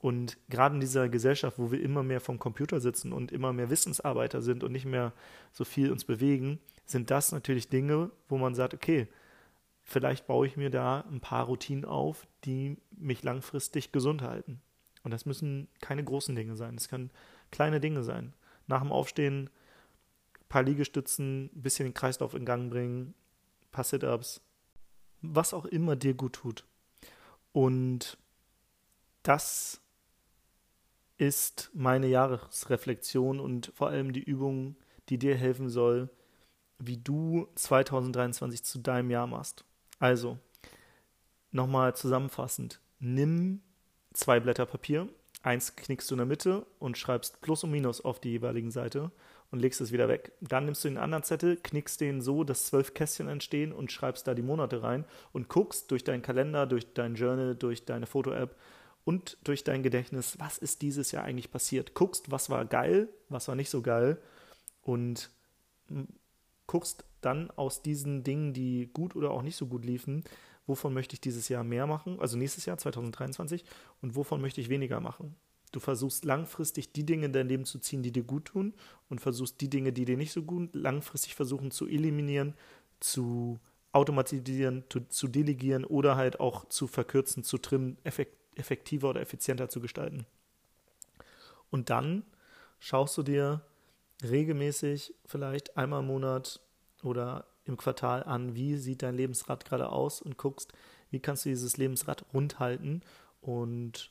Und 0.00 0.38
gerade 0.48 0.76
in 0.76 0.80
dieser 0.80 1.08
Gesellschaft, 1.08 1.58
wo 1.58 1.72
wir 1.72 1.80
immer 1.80 2.04
mehr 2.04 2.20
vom 2.20 2.38
Computer 2.38 2.80
sitzen 2.80 3.12
und 3.12 3.32
immer 3.32 3.52
mehr 3.52 3.68
Wissensarbeiter 3.68 4.40
sind 4.40 4.62
und 4.62 4.70
nicht 4.70 4.86
mehr 4.86 5.12
so 5.52 5.64
viel 5.64 5.90
uns 5.90 6.04
bewegen, 6.04 6.60
sind 6.86 7.10
das 7.10 7.32
natürlich 7.32 7.68
Dinge, 7.68 8.10
wo 8.28 8.38
man 8.38 8.54
sagt, 8.54 8.74
okay, 8.74 9.08
vielleicht 9.82 10.28
baue 10.28 10.46
ich 10.46 10.56
mir 10.56 10.70
da 10.70 11.04
ein 11.10 11.20
paar 11.20 11.46
Routinen 11.46 11.84
auf, 11.84 12.28
die 12.44 12.76
mich 12.90 13.24
langfristig 13.24 13.90
gesund 13.90 14.22
halten. 14.22 14.60
Und 15.08 15.12
das 15.12 15.24
müssen 15.24 15.68
keine 15.80 16.04
großen 16.04 16.34
Dinge 16.34 16.54
sein. 16.54 16.74
Das 16.74 16.90
können 16.90 17.10
kleine 17.50 17.80
Dinge 17.80 18.02
sein. 18.02 18.34
Nach 18.66 18.82
dem 18.82 18.92
Aufstehen 18.92 19.48
ein 20.38 20.48
paar 20.50 20.62
Liegestützen, 20.62 21.46
ein 21.46 21.62
bisschen 21.62 21.86
den 21.86 21.94
Kreislauf 21.94 22.34
in 22.34 22.44
Gang 22.44 22.70
bringen, 22.70 23.14
ein 23.62 23.70
paar 23.72 23.84
Sit-ups, 23.84 24.42
was 25.22 25.54
auch 25.54 25.64
immer 25.64 25.96
dir 25.96 26.12
gut 26.12 26.34
tut. 26.34 26.66
Und 27.52 28.18
das 29.22 29.80
ist 31.16 31.70
meine 31.72 32.08
Jahresreflexion 32.08 33.40
und 33.40 33.72
vor 33.74 33.88
allem 33.88 34.12
die 34.12 34.22
Übung, 34.22 34.76
die 35.08 35.16
dir 35.16 35.36
helfen 35.36 35.70
soll, 35.70 36.10
wie 36.78 36.98
du 36.98 37.48
2023 37.54 38.62
zu 38.62 38.78
deinem 38.78 39.10
Jahr 39.10 39.26
machst. 39.26 39.64
Also, 40.00 40.38
nochmal 41.50 41.96
zusammenfassend, 41.96 42.82
nimm 42.98 43.62
zwei 44.12 44.40
Blätter 44.40 44.66
Papier. 44.66 45.08
Eins 45.42 45.76
knickst 45.76 46.10
du 46.10 46.14
in 46.14 46.18
der 46.18 46.26
Mitte 46.26 46.66
und 46.78 46.98
schreibst 46.98 47.40
Plus 47.40 47.64
und 47.64 47.70
Minus 47.70 48.00
auf 48.00 48.20
die 48.20 48.30
jeweiligen 48.30 48.70
Seite 48.70 49.12
und 49.50 49.60
legst 49.60 49.80
es 49.80 49.92
wieder 49.92 50.08
weg. 50.08 50.32
Dann 50.40 50.64
nimmst 50.64 50.84
du 50.84 50.88
den 50.88 50.98
anderen 50.98 51.22
Zettel, 51.24 51.56
knickst 51.56 52.00
den 52.00 52.20
so, 52.20 52.44
dass 52.44 52.66
zwölf 52.66 52.94
Kästchen 52.94 53.28
entstehen 53.28 53.72
und 53.72 53.92
schreibst 53.92 54.26
da 54.26 54.34
die 54.34 54.42
Monate 54.42 54.82
rein 54.82 55.04
und 55.32 55.48
guckst 55.48 55.90
durch 55.90 56.04
deinen 56.04 56.22
Kalender, 56.22 56.66
durch 56.66 56.92
dein 56.92 57.14
Journal, 57.14 57.54
durch 57.54 57.84
deine 57.84 58.06
Foto-App 58.06 58.56
und 59.04 59.38
durch 59.44 59.64
dein 59.64 59.82
Gedächtnis, 59.82 60.38
was 60.38 60.58
ist 60.58 60.82
dieses 60.82 61.12
Jahr 61.12 61.24
eigentlich 61.24 61.50
passiert. 61.50 61.94
Guckst, 61.94 62.30
was 62.30 62.50
war 62.50 62.64
geil, 62.66 63.08
was 63.28 63.48
war 63.48 63.54
nicht 63.54 63.70
so 63.70 63.80
geil 63.80 64.20
und 64.82 65.30
guckst 66.66 67.04
dann 67.20 67.50
aus 67.52 67.82
diesen 67.82 68.24
Dingen, 68.24 68.52
die 68.52 68.90
gut 68.92 69.16
oder 69.16 69.30
auch 69.30 69.42
nicht 69.42 69.56
so 69.56 69.66
gut 69.66 69.84
liefen, 69.84 70.24
wovon 70.68 70.94
möchte 70.94 71.14
ich 71.14 71.20
dieses 71.20 71.48
Jahr 71.48 71.64
mehr 71.64 71.86
machen, 71.86 72.20
also 72.20 72.36
nächstes 72.36 72.66
Jahr 72.66 72.78
2023, 72.78 73.64
und 74.02 74.14
wovon 74.14 74.40
möchte 74.40 74.60
ich 74.60 74.68
weniger 74.68 75.00
machen. 75.00 75.34
Du 75.72 75.80
versuchst 75.80 76.24
langfristig 76.24 76.92
die 76.92 77.04
Dinge 77.04 77.26
in 77.26 77.32
dein 77.32 77.48
Leben 77.48 77.64
zu 77.64 77.78
ziehen, 77.78 78.02
die 78.02 78.12
dir 78.12 78.22
gut 78.22 78.46
tun, 78.46 78.74
und 79.08 79.20
versuchst 79.20 79.60
die 79.60 79.68
Dinge, 79.68 79.92
die 79.92 80.04
dir 80.04 80.16
nicht 80.16 80.32
so 80.32 80.42
gut, 80.42 80.74
langfristig 80.74 81.34
versuchen 81.34 81.70
zu 81.70 81.86
eliminieren, 81.86 82.54
zu 83.00 83.58
automatisieren, 83.92 84.84
zu, 84.88 85.00
zu 85.08 85.28
delegieren 85.28 85.84
oder 85.84 86.16
halt 86.16 86.40
auch 86.40 86.66
zu 86.68 86.86
verkürzen, 86.86 87.42
zu 87.42 87.58
trimmen, 87.58 87.98
effektiver 88.54 89.10
oder 89.10 89.20
effizienter 89.20 89.68
zu 89.68 89.80
gestalten. 89.80 90.26
Und 91.70 91.90
dann 91.90 92.24
schaust 92.78 93.16
du 93.18 93.22
dir 93.22 93.62
regelmäßig, 94.22 95.14
vielleicht 95.26 95.76
einmal 95.76 96.00
im 96.00 96.06
Monat 96.06 96.60
oder 97.02 97.46
im 97.68 97.76
Quartal 97.76 98.24
an, 98.24 98.54
wie 98.54 98.76
sieht 98.76 99.02
dein 99.02 99.14
Lebensrad 99.14 99.64
gerade 99.64 99.90
aus 99.90 100.20
und 100.20 100.36
guckst, 100.36 100.72
wie 101.10 101.20
kannst 101.20 101.44
du 101.44 101.48
dieses 101.50 101.76
Lebensrad 101.76 102.24
rund 102.32 102.58
halten 102.58 103.02
und 103.40 104.10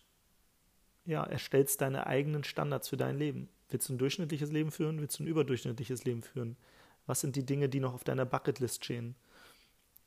ja, 1.05 1.23
erstellst 1.23 1.81
deine 1.81 2.07
eigenen 2.07 2.43
Standards 2.43 2.89
für 2.89 2.97
dein 2.97 3.17
Leben. 3.17 3.49
Willst 3.69 3.89
du 3.89 3.93
ein 3.93 3.97
durchschnittliches 3.97 4.51
Leben 4.51 4.71
führen? 4.71 4.99
Willst 4.99 5.19
du 5.19 5.23
ein 5.23 5.27
überdurchschnittliches 5.27 6.03
Leben 6.03 6.21
führen? 6.21 6.57
Was 7.05 7.21
sind 7.21 7.35
die 7.35 7.45
Dinge, 7.45 7.69
die 7.69 7.79
noch 7.79 7.93
auf 7.93 8.03
deiner 8.03 8.25
Bucketlist 8.25 8.83
stehen? 8.83 9.15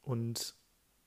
Und 0.03 0.55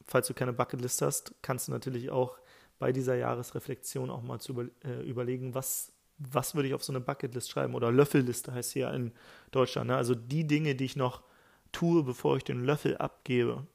falls 0.04 0.28
du 0.28 0.34
keine 0.34 0.54
Bucketlist 0.54 1.02
hast, 1.02 1.36
kannst 1.42 1.68
du 1.68 1.72
natürlich 1.72 2.10
auch 2.10 2.38
bei 2.80 2.92
dieser 2.92 3.16
Jahresreflexion 3.16 4.10
auch 4.10 4.24
mal 4.24 4.40
zu 4.40 4.52
über, 4.54 4.66
äh, 4.84 5.02
überlegen, 5.08 5.54
was, 5.54 5.94
was 6.18 6.56
würde 6.56 6.68
ich 6.68 6.74
auf 6.74 6.84
so 6.84 6.92
eine 6.92 7.00
Bucketlist 7.00 7.50
schreiben? 7.50 7.76
Oder 7.76 7.92
Löffelliste 7.92 8.52
heißt 8.52 8.74
hier 8.74 8.92
in 8.92 9.14
Deutschland. 9.52 9.88
Ne? 9.88 9.96
Also 9.96 10.16
die 10.16 10.46
Dinge, 10.46 10.76
die 10.76 10.86
ich 10.86 10.96
noch 10.96 11.24
tue, 11.74 12.04
bevor 12.04 12.38
ich 12.38 12.46
den 12.46 12.64
Löffel 12.64 12.98
abgebe. 12.98 13.68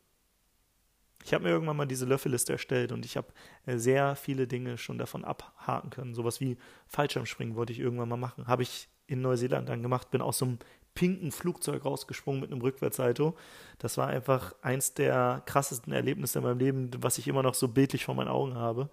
Ich 1.25 1.35
habe 1.35 1.45
mir 1.45 1.51
irgendwann 1.51 1.77
mal 1.77 1.87
diese 1.87 2.07
Löffelliste 2.07 2.53
erstellt 2.53 2.93
und 2.93 3.05
ich 3.05 3.19
habe 3.19 3.29
äh, 3.67 3.77
sehr 3.77 4.17
viele 4.17 4.47
Dinge 4.47 4.79
schon 4.79 4.97
davon 4.97 5.25
abhaken 5.25 5.91
können. 5.91 6.15
Sowas 6.15 6.41
wie 6.41 6.57
Fallschirmspringen 6.87 7.55
wollte 7.55 7.73
ich 7.73 7.81
irgendwann 7.81 8.09
mal 8.09 8.17
machen. 8.17 8.47
Habe 8.47 8.63
ich 8.63 8.89
in 9.07 9.21
Neuseeland 9.21 9.69
dann 9.69 9.83
gemacht, 9.83 10.11
bin 10.11 10.23
aus 10.23 10.39
so 10.39 10.47
einem 10.47 10.59
pinken 10.95 11.31
Flugzeug 11.31 11.85
rausgesprungen 11.85 12.41
mit 12.41 12.51
einem 12.51 12.63
Rückwärtssalto. 12.63 13.37
Das 13.79 13.99
war 13.99 14.09
einfach 14.09 14.55
eins 14.63 14.95
der 14.95 15.43
krassesten 15.45 15.93
Erlebnisse 15.93 16.39
in 16.39 16.45
meinem 16.45 16.59
Leben, 16.59 16.91
was 17.01 17.19
ich 17.19 17.29
immer 17.29 17.43
noch 17.43 17.55
so 17.55 17.69
bildlich 17.69 18.05
vor 18.05 18.15
meinen 18.15 18.29
Augen 18.29 18.55
habe. 18.55 18.89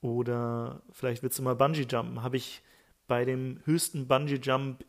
Oder 0.00 0.82
vielleicht 0.92 1.22
willst 1.22 1.38
du 1.38 1.42
mal 1.42 1.54
Bungee 1.56 1.86
jumpen. 1.88 2.22
Habe 2.22 2.36
ich 2.36 2.62
bei 3.06 3.24
dem 3.24 3.60
höchsten 3.64 4.06
Bungee 4.06 4.38
Jump 4.40 4.84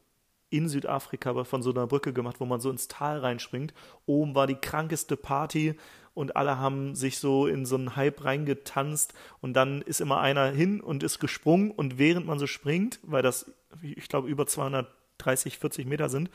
in 0.51 0.69
Südafrika 0.69 1.43
von 1.43 1.63
so 1.63 1.71
einer 1.71 1.87
Brücke 1.87 2.13
gemacht, 2.13 2.39
wo 2.39 2.45
man 2.45 2.61
so 2.61 2.69
ins 2.69 2.87
Tal 2.87 3.19
reinspringt. 3.19 3.73
Oben 4.05 4.35
war 4.35 4.45
die 4.45 4.55
krankeste 4.55 5.17
Party 5.17 5.75
und 6.13 6.35
alle 6.35 6.59
haben 6.59 6.93
sich 6.93 7.17
so 7.17 7.47
in 7.47 7.65
so 7.65 7.75
einen 7.75 7.95
Hype 7.95 8.23
reingetanzt. 8.23 9.13
Und 9.39 9.53
dann 9.53 9.81
ist 9.81 10.01
immer 10.01 10.19
einer 10.19 10.51
hin 10.51 10.81
und 10.81 11.03
ist 11.03 11.19
gesprungen. 11.19 11.71
Und 11.71 11.97
während 11.97 12.27
man 12.27 12.37
so 12.37 12.47
springt, 12.47 12.99
weil 13.01 13.23
das, 13.23 13.51
ich 13.81 14.09
glaube, 14.09 14.27
über 14.27 14.45
230, 14.45 15.57
40 15.57 15.87
Meter 15.87 16.09
sind, 16.09 16.29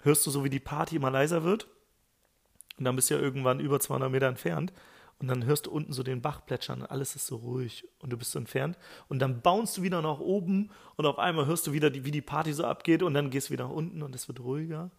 hörst 0.00 0.24
du 0.26 0.30
so, 0.30 0.44
wie 0.44 0.50
die 0.50 0.60
Party 0.60 0.96
immer 0.96 1.10
leiser 1.10 1.42
wird. 1.42 1.66
Und 2.78 2.84
dann 2.84 2.94
bist 2.94 3.10
du 3.10 3.14
ja 3.14 3.20
irgendwann 3.20 3.60
über 3.60 3.80
200 3.80 4.10
Meter 4.10 4.28
entfernt 4.28 4.72
und 5.18 5.28
dann 5.28 5.44
hörst 5.44 5.66
du 5.66 5.70
unten 5.70 5.92
so 5.92 6.02
den 6.02 6.20
Bach 6.20 6.44
plätschern 6.44 6.82
und 6.82 6.90
alles 6.90 7.16
ist 7.16 7.26
so 7.26 7.36
ruhig 7.36 7.88
und 8.00 8.10
du 8.10 8.16
bist 8.16 8.32
so 8.32 8.38
entfernt 8.38 8.76
und 9.08 9.18
dann 9.20 9.40
baunst 9.40 9.76
du 9.76 9.82
wieder 9.82 10.02
nach 10.02 10.20
oben 10.20 10.70
und 10.96 11.06
auf 11.06 11.18
einmal 11.18 11.46
hörst 11.46 11.66
du 11.66 11.72
wieder, 11.72 11.92
wie 11.92 12.10
die 12.10 12.22
Party 12.22 12.52
so 12.52 12.64
abgeht 12.64 13.02
und 13.02 13.14
dann 13.14 13.30
gehst 13.30 13.48
du 13.48 13.52
wieder 13.52 13.64
nach 13.64 13.74
unten 13.74 14.02
und 14.02 14.14
es 14.14 14.28
wird 14.28 14.40
ruhiger 14.40 14.90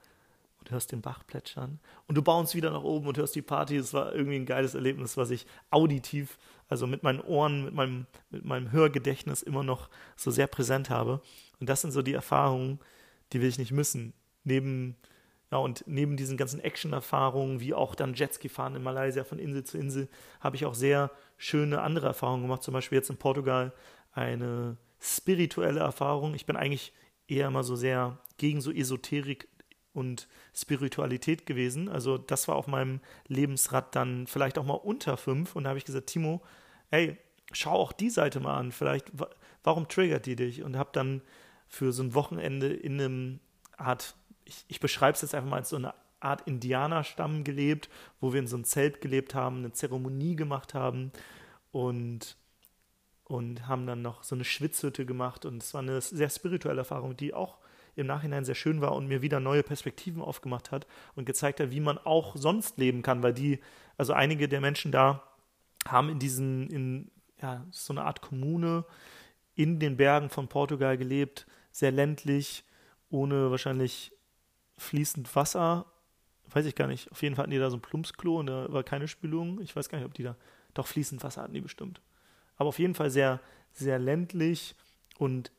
und 0.59 0.72
hörst 0.72 0.91
den 0.91 1.01
Bach 1.01 1.26
plätschern 1.28 1.80
und 2.07 2.15
du 2.15 2.22
baunst 2.22 2.55
wieder 2.55 2.72
nach 2.72 2.84
oben 2.84 3.07
und 3.07 3.18
hörst 3.18 3.36
die 3.36 3.43
Party. 3.43 3.78
Es 3.78 3.93
war 3.93 4.13
irgendwie 4.13 4.38
ein 4.38 4.45
geiles 4.45 4.74
Erlebnis, 4.74 5.18
was 5.18 5.30
ich 5.30 5.45
auditiv, 5.70 6.39
also 6.68 6.88
mit 6.88 7.03
meinen 7.03 7.22
Ohren, 7.22 7.65
mit 7.65 7.74
meinem, 7.74 8.07
mit 8.32 8.43
meinem 8.43 8.72
Hörgedächtnis 8.72 9.43
immer 9.43 9.63
noch 9.63 9.89
so 10.15 10.32
sehr 10.32 10.47
präsent 10.47 10.89
habe. 10.89 11.22
Und 11.59 11.70
das 11.70 11.82
sind 11.82 11.91
so 11.91 12.01
die 12.01 12.13
Erfahrungen, 12.13 12.80
die 13.34 13.41
will 13.41 13.49
ich 13.49 13.59
nicht 13.59 13.72
missen. 13.72 14.13
Neben 14.43 14.95
ja, 15.52 15.58
und 15.60 15.84
neben 15.88 16.18
diesen 16.18 16.38
ganzen 16.38 16.60
Action-Erfahrungen, 16.60 17.60
wie 17.62 17.74
auch 17.74 17.95
dann 17.95 18.16
Jetski 18.16 18.50
fahren 18.50 18.76
in 18.76 18.84
Malaysia 18.84 19.24
von 19.24 19.39
Insel 19.39 19.64
zu 19.64 19.78
Insel, 19.78 20.10
habe 20.41 20.58
ich 20.58 20.66
auch 20.66 20.74
sehr 20.74 21.12
schöne 21.38 21.82
andere 21.82 22.08
Erfahrungen 22.08 22.43
gemacht. 22.43 22.64
Zum 22.64 22.74
Beispiel 22.74 22.98
jetzt 22.98 23.10
in 23.10 23.18
Portugal 23.18 23.72
eine 24.12 24.78
spirituelle 25.00 25.80
Erfahrung. 25.80 26.34
Ich 26.34 26.45
bin 26.45 26.58
eigentlich 26.58 26.91
eher 27.28 27.48
immer 27.48 27.64
so 27.64 27.76
sehr 27.76 28.18
gegen 28.38 28.60
so 28.60 28.72
Esoterik 28.72 29.48
und 29.93 30.28
Spiritualität 30.54 31.45
gewesen. 31.45 31.88
Also 31.88 32.18
das 32.18 32.48
war 32.48 32.56
auf 32.56 32.68
meinem 32.68 33.00
Lebensrad 33.28 33.95
dann 33.95 34.28
vielleicht 34.28 34.58
auch 34.58 34.66
mal 34.66 34.74
unter 34.74 35.16
fünf. 35.16 35.56
Und 35.56 35.64
da 35.64 35.70
habe 35.70 35.80
ich 35.80 35.86
gesagt, 35.86 36.08
Timo, 36.08 36.41
ey, 36.91 37.18
schau 37.54 37.72
auch 37.72 37.93
die 37.93 38.10
Seite 38.10 38.41
mal 38.41 38.58
an. 38.58 38.74
Vielleicht, 38.74 39.12
warum 39.64 39.88
triggert 39.88 40.26
die 40.26 40.36
dich? 40.36 40.62
Und 40.64 40.78
habe 40.78 40.89
dann 40.91 41.22
für 41.68 41.93
so 41.93 42.04
ein 42.04 42.14
Wochenende 42.14 42.68
in 42.68 43.00
einem 43.00 43.39
Art 43.78 44.16
ich, 44.48 44.66
ich 44.68 44.80
beschreibe 44.80 45.16
es 45.16 45.22
jetzt 45.22 45.36
einfach 45.36 45.50
mal 45.50 45.58
als 45.58 45.70
so 45.70 45.76
eine 45.76 45.93
Art 46.20 46.48
Indianerstamm 46.48 47.43
gelebt, 47.43 47.89
wo 48.20 48.34
wir 48.34 48.39
in 48.39 48.48
so 48.48 48.56
einem 48.56 48.64
Zelt 48.64 49.02
gelebt 49.02 49.36
haben, 49.36 49.58
eine 49.58 49.72
Zeremonie 49.72 50.36
gemacht 50.36 50.74
haben 50.74 51.12
und, 51.72 52.38
und 53.26 53.68
haben 53.68 53.86
dann 53.86 54.02
noch 54.02 54.24
so 54.24 54.36
eine 54.36 54.43
Schwitzhütte 54.43 55.06
gemacht. 55.06 55.45
Und 55.45 55.62
es 55.62 55.74
war 55.74 55.82
eine 55.82 56.02
sehr 56.02 56.30
spirituelle 56.30 56.80
Erfahrung, 56.80 57.16
die 57.16 57.34
auch 57.34 57.58
im 57.95 58.08
Nachhinein 58.08 58.45
sehr 58.45 58.56
schön 58.56 58.82
war 58.82 58.93
und 58.93 59.08
mir 59.08 59.22
wieder 59.22 59.39
neue 59.39 59.64
Perspektiven 59.64 60.22
aufgemacht 60.22 60.72
hat 60.72 60.88
und 61.16 61.26
gezeigt 61.26 61.60
hat, 61.60 61.72
wie 61.72 61.80
man 61.80 61.98
auch 61.98 62.36
sonst 62.36 62.78
leben 62.78 63.02
kann, 63.02 63.24
weil 63.24 63.34
die, 63.34 63.60
also 63.98 64.14
einige 64.14 64.48
der 64.48 64.62
Menschen 64.62 64.91
da 64.91 65.24
haben 65.88 66.10
in 66.10 66.20
diesen, 66.20 66.70
in 66.70 67.12
ja, 67.41 67.66
so 67.72 67.93
eine 67.93 68.04
Art 68.04 68.22
Kommune 68.22 68.86
in 69.56 69.80
den 69.80 69.98
Bergen 69.98 70.30
von 70.30 70.48
Portugal 70.48 70.98
gelebt, 70.98 71.48
sehr 71.72 71.91
ländlich, 71.91 72.64
ohne 73.10 73.50
wahrscheinlich 73.50 74.12
fließend 74.78 75.36
Wasser, 75.36 75.86
weiß 76.50 76.66
ich 76.66 76.76
gar 76.76 76.88
nicht. 76.88 77.12
Auf 77.12 77.22
jeden 77.22 77.36
Fall 77.36 77.44
hatten 77.44 77.52
die 77.52 77.60
da 77.60 77.70
so 77.70 77.78
ein 77.78 77.82
Plumpsklo 77.82 78.40
und 78.40 78.48
da 78.48 78.72
war 78.72 78.84
keine 78.84 79.08
Spülung. 79.08 79.60
Ich 79.62 79.76
weiß 79.76 79.90
gar 79.90 79.98
nicht, 79.98 80.08
ob 80.08 80.14
die 80.14 80.24
da, 80.24 80.36
doch 80.74 80.88
fließend 80.88 81.24
Wasser 81.24 81.44
hatten 81.44 81.54
die 81.54 81.62
bestimmt. 81.62 82.02
Aber 82.58 82.70
auf 82.70 82.80
jeden 82.80 82.96
Fall 82.96 83.10
sehr, 83.10 83.40
sehr 83.74 84.00
ländlich 84.00 84.76
und 85.18 85.52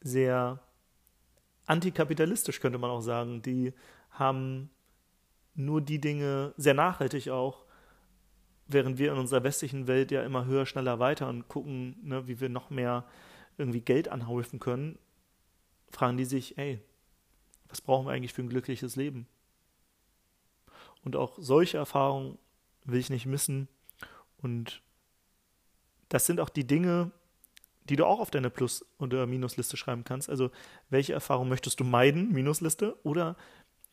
sehr 0.00 0.60
antikapitalistisch, 1.66 2.60
könnte 2.60 2.78
man 2.78 2.90
auch 2.90 3.02
sagen. 3.02 3.42
Die 3.42 3.72
haben 4.10 4.70
nur 5.54 5.80
die 5.80 6.00
Dinge 6.00 6.54
sehr 6.56 6.74
nachhaltig 6.74 7.30
auch, 7.30 7.64
während 8.66 8.98
wir 8.98 9.12
in 9.12 9.18
unserer 9.18 9.44
westlichen 9.44 9.86
Welt 9.86 10.10
ja 10.10 10.22
immer 10.22 10.44
höher, 10.46 10.66
schneller, 10.66 10.98
weiter 10.98 11.28
und 11.28 11.48
gucken, 11.48 11.96
ne, 12.02 12.26
wie 12.26 12.40
wir 12.40 12.48
noch 12.48 12.70
mehr 12.70 13.04
irgendwie 13.58 13.80
Geld 13.80 14.08
anhäufen 14.08 14.58
können, 14.58 14.98
fragen 15.90 16.16
die 16.16 16.24
sich, 16.24 16.56
ey, 16.56 16.80
was 17.70 17.80
brauchen 17.80 18.06
wir 18.06 18.12
eigentlich 18.12 18.32
für 18.32 18.42
ein 18.42 18.48
glückliches 18.48 18.96
Leben? 18.96 19.26
Und 21.02 21.16
auch 21.16 21.38
solche 21.38 21.78
Erfahrungen 21.78 22.38
will 22.84 23.00
ich 23.00 23.10
nicht 23.10 23.26
missen. 23.26 23.68
Und 24.38 24.82
das 26.08 26.26
sind 26.26 26.40
auch 26.40 26.48
die 26.48 26.66
Dinge, 26.66 27.10
die 27.84 27.96
du 27.96 28.04
auch 28.04 28.20
auf 28.20 28.30
deine 28.30 28.50
Plus- 28.50 28.84
oder 28.98 29.26
Minusliste 29.26 29.76
schreiben 29.76 30.04
kannst. 30.04 30.28
Also, 30.28 30.50
welche 30.90 31.12
Erfahrung 31.12 31.48
möchtest 31.48 31.80
du 31.80 31.84
meiden, 31.84 32.32
Minusliste, 32.32 32.96
oder 33.04 33.36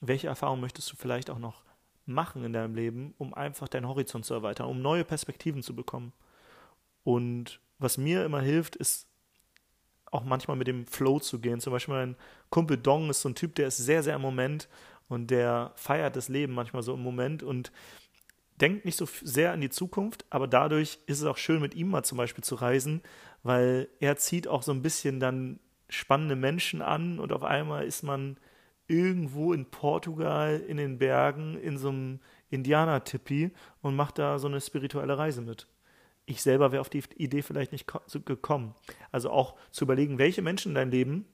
welche 0.02 0.28
Erfahrung 0.28 0.60
möchtest 0.60 0.92
du 0.92 0.96
vielleicht 0.96 1.30
auch 1.30 1.40
noch 1.40 1.64
machen 2.06 2.44
in 2.44 2.54
deinem 2.54 2.76
Leben, 2.76 3.14
um 3.18 3.34
einfach 3.34 3.68
deinen 3.68 3.88
Horizont 3.88 4.26
zu 4.26 4.34
erweitern, 4.34 4.68
um 4.68 4.82
neue 4.82 5.04
Perspektiven 5.04 5.64
zu 5.64 5.76
bekommen. 5.76 6.14
Und 7.04 7.60
was 7.80 7.98
mir 7.98 8.26
immer 8.26 8.42
hilft, 8.42 8.76
ist 8.76 9.08
auch 10.12 10.24
manchmal 10.24 10.58
mit 10.58 10.68
dem 10.68 10.86
Flow 10.88 11.20
zu 11.20 11.40
gehen. 11.40 11.60
Zum 11.60 11.74
Beispiel 11.74 11.94
mein 11.94 12.16
Kumpel 12.50 12.78
Dong 12.78 13.10
ist 13.10 13.22
so 13.22 13.30
ein 13.30 13.36
Typ, 13.36 13.56
der 13.56 13.68
ist 13.68 13.78
sehr, 13.78 14.04
sehr 14.04 14.16
im 14.16 14.22
Moment 14.22 14.68
und 15.10 15.32
der 15.32 15.72
feiert 15.76 16.16
das 16.16 16.30
Leben 16.30 16.54
manchmal 16.54 16.84
so 16.84 16.94
im 16.94 17.02
Moment 17.02 17.44
und 17.44 17.72
denkt 18.60 18.86
nicht 18.86 18.98
so 18.98 19.08
sehr 19.24 19.52
an 19.52 19.62
die 19.62 19.70
Zukunft, 19.70 20.26
aber 20.30 20.48
dadurch 20.48 21.00
ist 21.06 21.20
es 21.20 21.26
auch 21.26 21.38
schön, 21.38 21.62
mit 21.62 21.76
ihm 21.76 21.90
mal 21.90 22.04
zum 22.04 22.18
Beispiel 22.18 22.44
zu 22.44 22.56
reisen, 22.56 23.02
weil 23.44 23.88
er 24.00 24.18
zieht 24.18 24.48
auch 24.48 24.64
so 24.64 24.72
ein 24.72 24.82
bisschen 24.82 25.20
dann 25.20 25.60
spannende 25.90 26.36
Menschen 26.36 26.82
an 26.82 27.20
und 27.20 27.32
auf 27.32 27.44
einmal 27.44 27.86
ist 27.86 28.04
man 28.04 28.38
irgendwo 28.88 29.54
in 29.54 29.66
Portugal 29.66 30.60
in 30.60 30.78
den 30.78 30.98
Bergen 30.98 31.58
in 31.58 31.78
so 31.78 31.90
einem 31.90 32.20
Indianer-Tippi 32.50 33.52
und 33.82 33.96
macht 33.96 34.18
da 34.18 34.40
so 34.40 34.48
eine 34.48 34.62
spirituelle 34.62 35.18
Reise 35.18 35.42
mit 35.42 35.68
ich 36.28 36.42
selber 36.42 36.72
wäre 36.72 36.82
auf 36.82 36.90
die 36.90 37.04
Idee 37.16 37.42
vielleicht 37.42 37.72
nicht 37.72 37.88
gekommen. 38.26 38.76
Also 39.12 39.32
auch 39.32 39.56
zu 39.72 39.86
überlegen, 39.86 40.20
welche 40.20 40.42
Menschen 40.42 40.70
in 40.70 40.76
deinem 40.76 40.92
Leben 40.92 41.26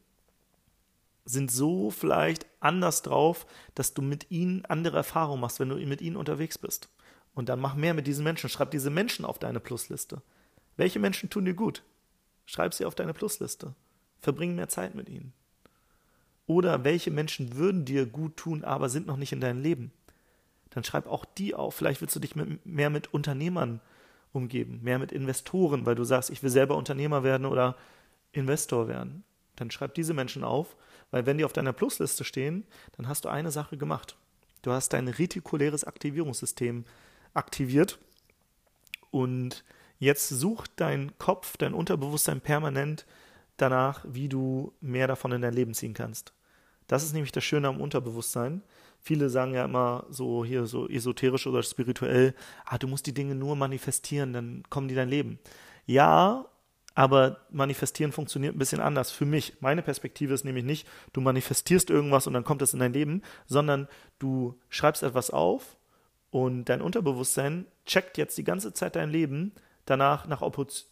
sind 1.26 1.52
so 1.52 1.90
vielleicht 1.90 2.46
anders 2.60 3.02
drauf, 3.02 3.48
dass 3.74 3.94
du 3.94 4.02
mit 4.02 4.30
ihnen 4.30 4.66
andere 4.66 4.98
Erfahrungen 4.98 5.42
machst, 5.42 5.60
wenn 5.60 5.70
du 5.70 5.76
mit 5.78 6.02
ihnen 6.02 6.16
unterwegs 6.16 6.60
bist. 6.60 6.90
Und 7.34 7.50
dann 7.50 7.60
mach 7.60 7.74
mehr 7.74 7.96
mit 7.96 8.06
diesen 8.06 8.24
Menschen. 8.24 8.50
Schreib 8.50 8.70
diese 8.70 8.92
Menschen 8.92 9.26
auf 9.26 9.40
deine 9.40 9.60
Plusliste. 9.60 10.22
Welche 10.78 11.00
Menschen 11.00 11.30
tun 11.30 11.46
dir 11.46 11.56
gut? 11.56 11.84
Schreib 12.46 12.74
sie 12.76 12.86
auf 12.86 12.94
deine 12.94 13.14
Plusliste. 13.14 13.74
Verbring 14.22 14.54
mehr 14.54 14.70
Zeit 14.70 14.94
mit 14.94 15.10
ihnen. 15.10 15.34
Oder 16.46 16.84
welche 16.84 17.10
Menschen 17.10 17.56
würden 17.56 17.86
dir 17.86 18.06
gut 18.06 18.38
tun, 18.38 18.64
aber 18.64 18.90
sind 18.90 19.08
noch 19.08 19.18
nicht 19.18 19.32
in 19.32 19.42
deinem 19.42 19.62
Leben? 19.62 19.92
Dann 20.70 20.84
schreib 20.84 21.08
auch 21.08 21.26
die 21.26 21.56
auf. 21.56 21.74
Vielleicht 21.74 22.02
willst 22.02 22.16
du 22.16 22.20
dich 22.20 22.36
mit, 22.36 22.64
mehr 22.66 22.92
mit 22.92 23.12
Unternehmern 23.12 23.82
umgeben, 24.34 24.80
mehr 24.84 25.00
mit 25.00 25.12
Investoren, 25.12 25.86
weil 25.86 25.96
du 25.96 26.04
sagst, 26.04 26.30
ich 26.30 26.44
will 26.44 26.50
selber 26.50 26.76
Unternehmer 26.76 27.24
werden 27.24 27.46
oder 27.46 27.78
Investor 28.34 28.88
werden. 28.88 29.24
Dann 29.56 29.72
schreib 29.72 29.94
diese 29.94 30.14
Menschen 30.14 30.44
auf, 30.44 30.76
weil 31.12 31.26
wenn 31.26 31.38
die 31.38 31.46
auf 31.46 31.54
deiner 31.54 31.74
Plusliste 31.74 32.24
stehen, 32.24 32.66
dann 32.98 33.08
hast 33.08 33.26
du 33.26 33.30
eine 33.30 33.52
Sache 33.52 33.78
gemacht. 33.78 34.18
Du 34.64 34.72
hast 34.72 34.90
dein 34.90 35.08
retikuläres 35.08 35.84
Aktivierungssystem 35.84 36.86
aktiviert 37.34 38.00
und 39.12 39.64
jetzt 40.00 40.30
sucht 40.30 40.72
dein 40.78 41.18
Kopf, 41.20 41.58
dein 41.58 41.74
Unterbewusstsein 41.74 42.42
permanent 42.42 43.06
danach, 43.58 44.04
wie 44.08 44.30
du 44.30 44.74
mehr 44.82 45.08
davon 45.08 45.32
in 45.32 45.42
dein 45.42 45.54
Leben 45.54 45.74
ziehen 45.74 45.94
kannst. 45.94 46.34
Das 46.88 47.04
ist 47.04 47.14
nämlich 47.14 47.32
das 47.32 47.44
Schöne 47.44 47.68
am 47.68 47.80
Unterbewusstsein. 47.80 48.64
Viele 49.06 49.30
sagen 49.30 49.54
ja 49.54 49.66
immer 49.66 50.06
so 50.10 50.46
hier 50.46 50.66
so 50.66 50.88
esoterisch 50.88 51.46
oder 51.46 51.62
spirituell, 51.62 52.34
ah, 52.66 52.78
du 52.78 52.88
musst 52.88 53.06
die 53.06 53.14
Dinge 53.14 53.36
nur 53.36 53.58
manifestieren, 53.58 54.32
dann 54.32 54.64
kommen 54.70 54.88
die 54.88 54.96
dein 54.96 55.10
Leben. 55.10 55.40
Ja, 55.86 56.46
aber 56.96 57.42
manifestieren 57.50 58.14
funktioniert 58.14 58.56
ein 58.56 58.60
bisschen 58.60 58.80
anders 58.80 59.12
für 59.12 59.26
mich. 59.26 59.58
Meine 59.60 59.82
Perspektive 59.82 60.34
ist 60.34 60.46
nämlich 60.46 60.64
nicht, 60.64 60.88
du 61.12 61.20
manifestierst 61.20 61.90
irgendwas 61.90 62.28
und 62.28 62.34
dann 62.34 62.46
kommt 62.46 62.62
es 62.62 62.74
in 62.74 62.80
dein 62.80 62.94
Leben, 62.94 63.24
sondern 63.46 63.90
du 64.20 64.58
schreibst 64.70 65.04
etwas 65.04 65.32
auf 65.32 65.76
und 66.32 66.66
dein 66.66 66.82
Unterbewusstsein 66.82 67.66
checkt 67.86 68.18
jetzt 68.18 68.38
die 68.38 68.46
ganze 68.46 68.72
Zeit 68.72 68.96
dein 68.96 69.10
Leben 69.10 69.52
danach 69.84 70.28
nach 70.28 70.42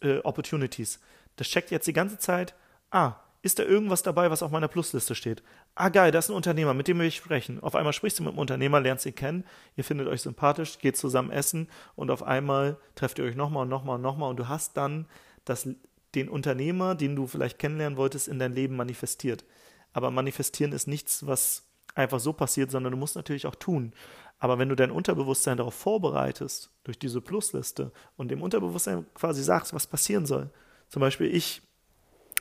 äh, 0.02 0.18
Opportunities. 0.18 1.00
Das 1.36 1.48
checkt 1.48 1.70
jetzt 1.70 1.86
die 1.86 1.94
ganze 1.94 2.18
Zeit, 2.18 2.54
ah, 2.90 3.14
ist 3.42 3.58
da 3.58 3.64
irgendwas 3.64 4.02
dabei, 4.02 4.30
was 4.30 4.42
auf 4.42 4.52
meiner 4.52 4.68
Plusliste 4.68 5.16
steht? 5.16 5.42
Ah, 5.74 5.88
geil, 5.88 6.12
das 6.12 6.26
ist 6.26 6.30
ein 6.30 6.36
Unternehmer, 6.36 6.74
mit 6.74 6.86
dem 6.86 6.98
will 7.00 7.06
ich 7.06 7.16
sprechen. 7.16 7.60
Auf 7.60 7.74
einmal 7.74 7.92
sprichst 7.92 8.20
du 8.20 8.22
mit 8.22 8.32
dem 8.32 8.38
Unternehmer, 8.38 8.80
lernst 8.80 9.04
ihn 9.04 9.16
kennen, 9.16 9.44
ihr 9.76 9.82
findet 9.82 10.06
euch 10.06 10.22
sympathisch, 10.22 10.78
geht 10.78 10.96
zusammen 10.96 11.32
essen 11.32 11.68
und 11.96 12.10
auf 12.10 12.22
einmal 12.22 12.78
trefft 12.94 13.18
ihr 13.18 13.24
euch 13.24 13.34
nochmal 13.34 13.64
und 13.64 13.68
nochmal 13.68 13.96
und 13.96 14.02
nochmal 14.02 14.30
und 14.30 14.38
du 14.38 14.48
hast 14.48 14.76
dann 14.76 15.06
das, 15.44 15.68
den 16.14 16.28
Unternehmer, 16.28 16.94
den 16.94 17.16
du 17.16 17.26
vielleicht 17.26 17.58
kennenlernen 17.58 17.98
wolltest, 17.98 18.28
in 18.28 18.38
dein 18.38 18.52
Leben 18.52 18.76
manifestiert. 18.76 19.44
Aber 19.92 20.12
manifestieren 20.12 20.72
ist 20.72 20.86
nichts, 20.86 21.26
was 21.26 21.64
einfach 21.94 22.20
so 22.20 22.32
passiert, 22.32 22.70
sondern 22.70 22.92
du 22.92 22.98
musst 22.98 23.16
natürlich 23.16 23.46
auch 23.46 23.56
tun. 23.56 23.92
Aber 24.38 24.58
wenn 24.58 24.68
du 24.68 24.76
dein 24.76 24.90
Unterbewusstsein 24.90 25.56
darauf 25.56 25.74
vorbereitest, 25.74 26.70
durch 26.84 26.98
diese 26.98 27.20
Plusliste 27.20 27.92
und 28.16 28.30
dem 28.30 28.42
Unterbewusstsein 28.42 29.04
quasi 29.14 29.42
sagst, 29.42 29.74
was 29.74 29.86
passieren 29.86 30.26
soll, 30.26 30.50
zum 30.88 31.00
Beispiel 31.00 31.32
ich 31.34 31.62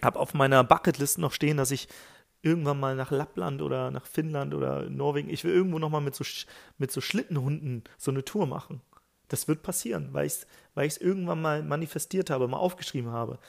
habe 0.04 0.20
auf 0.20 0.34
meiner 0.34 0.64
Bucketlist 0.64 1.18
noch 1.18 1.32
stehen, 1.32 1.58
dass 1.58 1.72
ich 1.72 1.88
irgendwann 2.42 2.80
mal 2.80 2.96
nach 2.96 3.12
Lappland 3.12 3.62
oder 3.62 3.92
nach 3.92 4.06
Finnland 4.06 4.54
oder 4.54 4.90
Norwegen, 4.90 5.30
ich 5.30 5.44
will 5.44 5.54
irgendwo 5.54 5.80
nochmal 5.80 6.02
mit 6.02 6.16
so, 6.16 6.24
mit 6.78 6.92
so 6.92 7.02
Schlittenhunden 7.02 7.84
so 7.98 8.12
eine 8.12 8.26
Tour 8.26 8.48
machen. 8.48 8.82
Das 9.28 9.48
wird 9.48 9.64
passieren, 9.64 10.10
weil 10.12 10.26
ich 10.26 10.34
es 10.34 10.48
weil 10.74 10.92
irgendwann 11.00 11.42
mal 11.42 11.64
manifestiert 11.64 12.30
habe, 12.30 12.48
mal 12.48 12.58
aufgeschrieben 12.58 13.12
habe. 13.12 13.40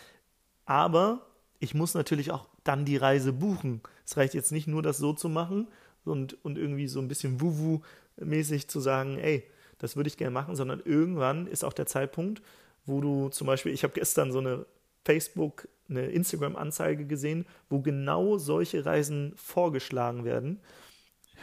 Aber 0.64 1.26
ich 1.59 1.74
muss 1.74 1.94
natürlich 1.94 2.30
auch 2.30 2.48
dann 2.64 2.84
die 2.84 2.96
Reise 2.96 3.32
buchen. 3.32 3.80
Es 4.05 4.16
reicht 4.16 4.34
jetzt 4.34 4.53
nicht 4.53 4.68
nur, 4.68 4.82
das 4.82 4.98
so 4.98 5.12
zu 5.12 5.28
machen 5.28 5.68
und, 6.05 6.44
und 6.44 6.59
irgendwie 6.59 6.88
so 6.88 7.00
ein 7.00 7.09
bisschen 7.09 7.40
Wuwu-mäßig 7.40 8.68
zu 8.68 8.80
sagen, 8.80 9.18
ey, 9.18 9.44
das 9.78 9.96
würde 9.96 10.09
ich 10.09 10.16
gerne 10.16 10.32
machen, 10.32 10.55
sondern 10.55 10.80
irgendwann 10.84 11.46
ist 11.46 11.64
auch 11.64 11.72
der 11.72 11.86
Zeitpunkt, 11.86 12.42
wo 12.84 13.00
du 13.00 13.28
zum 13.30 13.46
Beispiel, 13.46 13.72
ich 13.72 13.84
habe 13.84 13.94
gestern 13.94 14.32
so 14.32 14.38
eine 14.38 14.66
Facebook, 15.05 15.68
eine 15.88 16.07
Instagram-Anzeige 16.07 17.07
gesehen, 17.07 17.46
wo 17.68 17.80
genau 17.80 18.38
solche 18.38 18.84
Reisen 18.84 19.34
vorgeschlagen 19.36 20.24
werden. 20.24 20.61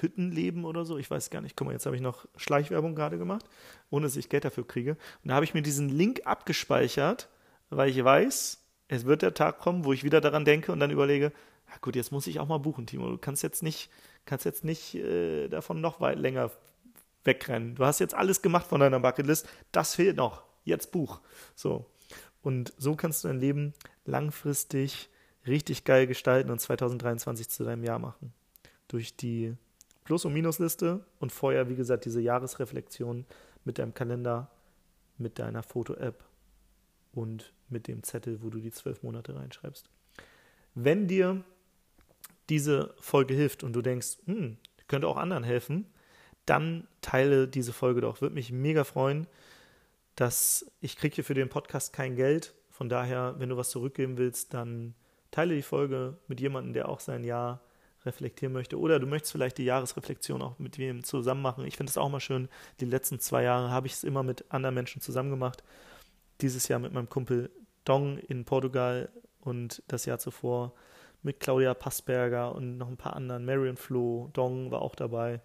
Hüttenleben 0.02 0.66
oder 0.66 0.86
so, 0.86 0.98
ich 0.98 1.10
weiß 1.10 1.30
gar 1.30 1.42
nicht. 1.42 1.56
Guck 1.56 1.68
mal, 1.68 1.74
jetzt 1.74 1.86
habe 1.86 1.96
ich 1.96 2.02
noch 2.02 2.26
Schleichwerbung 2.36 2.96
gerade 2.96 3.18
gemacht, 3.18 3.46
ohne 3.90 4.06
dass 4.06 4.16
ich 4.16 4.30
Geld 4.30 4.46
dafür 4.46 4.66
kriege. 4.66 4.92
Und 4.92 5.30
da 5.30 5.36
habe 5.36 5.46
ich 5.46 5.54
mir 5.54 5.62
diesen 5.62 5.90
Link 5.90 6.22
abgespeichert, 6.26 7.30
weil 7.70 7.90
ich 7.90 8.04
weiß, 8.04 8.64
es 8.88 9.06
wird 9.06 9.22
der 9.22 9.34
Tag 9.34 9.60
kommen, 9.60 9.86
wo 9.86 9.94
ich 9.94 10.04
wieder 10.04 10.22
daran 10.22 10.46
denke 10.46 10.72
und 10.72 10.80
dann 10.80 10.92
überlege, 10.92 11.32
ja 11.70 11.78
gut, 11.82 11.96
jetzt 11.96 12.12
muss 12.12 12.28
ich 12.28 12.40
auch 12.40 12.48
mal 12.48 12.58
buchen, 12.58 12.88
Timo. 12.88 13.10
Du 13.10 13.18
kannst 13.18 13.44
jetzt 13.44 13.62
nicht, 13.62 13.90
kannst 14.26 14.46
jetzt 14.46 14.64
nicht 14.64 14.96
äh, 14.96 15.48
davon 15.48 15.82
noch 15.82 16.02
weit 16.02 16.18
länger 16.18 16.52
wegrennen. 17.24 17.76
Du 17.76 17.86
hast 17.86 18.00
jetzt 18.00 18.16
alles 18.16 18.42
gemacht 18.42 18.66
von 18.68 18.80
deiner 18.80 19.00
Bucketlist, 19.00 19.48
das 19.72 19.96
fehlt 19.96 20.18
noch. 20.18 20.44
Jetzt 20.64 20.92
Buch. 20.92 21.22
So. 21.56 21.86
Und 22.42 22.74
so 22.78 22.96
kannst 22.96 23.24
du 23.24 23.28
dein 23.28 23.40
Leben 23.40 23.74
langfristig 24.06 25.10
richtig 25.48 25.84
geil 25.84 26.08
gestalten 26.08 26.52
und 26.52 26.60
2023 26.60 27.50
zu 27.50 27.64
deinem 27.64 27.84
Jahr 27.84 28.00
machen. 28.00 28.34
Durch 28.88 29.16
die 29.16 29.56
Plus- 30.04 30.26
und 30.26 30.34
Minusliste 30.34 31.06
und 31.20 31.32
vorher, 31.32 31.70
wie 31.70 31.76
gesagt, 31.76 32.06
diese 32.06 32.22
Jahresreflexion 32.22 33.26
mit 33.64 33.78
deinem 33.78 33.94
Kalender, 33.94 34.50
mit 35.18 35.38
deiner 35.38 35.64
Foto-App 35.64 36.24
und 37.14 37.54
mit 37.70 37.88
dem 37.88 38.04
Zettel, 38.04 38.42
wo 38.42 38.50
du 38.50 38.60
die 38.60 38.72
zwölf 38.72 39.04
Monate 39.04 39.36
reinschreibst. 39.36 39.90
Wenn 40.76 41.08
dir 41.08 41.44
diese 42.50 42.94
Folge 43.00 43.34
hilft 43.34 43.64
und 43.64 43.74
du 43.74 43.82
denkst, 43.82 44.18
hm, 44.26 44.58
könnte 44.88 45.08
auch 45.08 45.18
anderen 45.18 45.44
helfen, 45.44 45.86
dann 46.46 46.88
teile 47.02 47.48
diese 47.48 47.74
Folge 47.74 48.02
doch. 48.02 48.22
Würde 48.22 48.34
mich 48.34 48.52
mega 48.52 48.84
freuen, 48.84 49.28
dass 50.20 50.70
ich 50.82 50.98
kriege 50.98 51.16
hier 51.16 51.24
für 51.24 51.34
den 51.34 51.48
Podcast 51.48 51.94
kein 51.94 52.18
Geld. 52.18 52.54
Von 52.70 52.90
daher, 52.90 53.36
wenn 53.38 53.48
du 53.48 53.56
was 53.56 53.70
zurückgeben 53.70 54.18
willst, 54.18 54.54
dann 54.54 54.94
teile 55.32 55.56
die 55.56 55.62
Folge 55.62 56.18
mit 56.28 56.42
jemandem, 56.42 56.74
der 56.74 56.90
auch 56.90 57.00
sein 57.00 57.24
Jahr 57.24 57.62
reflektieren 58.04 58.52
möchte. 58.52 58.78
Oder 58.78 59.00
du 59.00 59.08
möchtest 59.08 59.32
vielleicht 59.32 59.58
die 59.58 59.64
Jahresreflexion 59.64 60.42
auch 60.42 60.60
mit 60.60 60.78
wem 60.78 61.06
zusammen 61.06 61.42
machen. 61.42 61.64
Ich 61.64 61.78
finde 61.78 61.90
es 61.90 61.98
auch 61.98 62.10
mal 62.10 62.20
schön. 62.20 62.50
Die 62.82 62.86
letzten 62.86 63.22
zwei 63.22 63.44
Jahre 63.44 63.72
habe 63.72 63.88
ich 63.88 63.94
es 63.94 64.04
immer 64.04 64.24
mit 64.24 64.44
anderen 64.52 64.76
Menschen 64.76 65.02
zusammen 65.02 65.30
gemacht. 65.30 65.64
Dieses 66.42 66.68
Jahr 66.68 66.80
mit 66.80 66.92
meinem 66.92 67.08
Kumpel 67.08 67.50
Dong 67.86 68.18
in 68.18 68.44
Portugal 68.44 69.10
und 69.40 69.84
das 69.88 70.06
Jahr 70.06 70.20
zuvor 70.20 70.74
mit 71.22 71.40
Claudia 71.40 71.74
Passberger 71.74 72.54
und 72.54 72.78
noch 72.78 72.90
ein 72.90 72.98
paar 72.98 73.16
anderen. 73.16 73.46
Marion 73.46 73.78
Flo, 73.78 74.30
Dong 74.34 74.70
war 74.70 74.82
auch 74.82 74.96
dabei. 74.96 75.40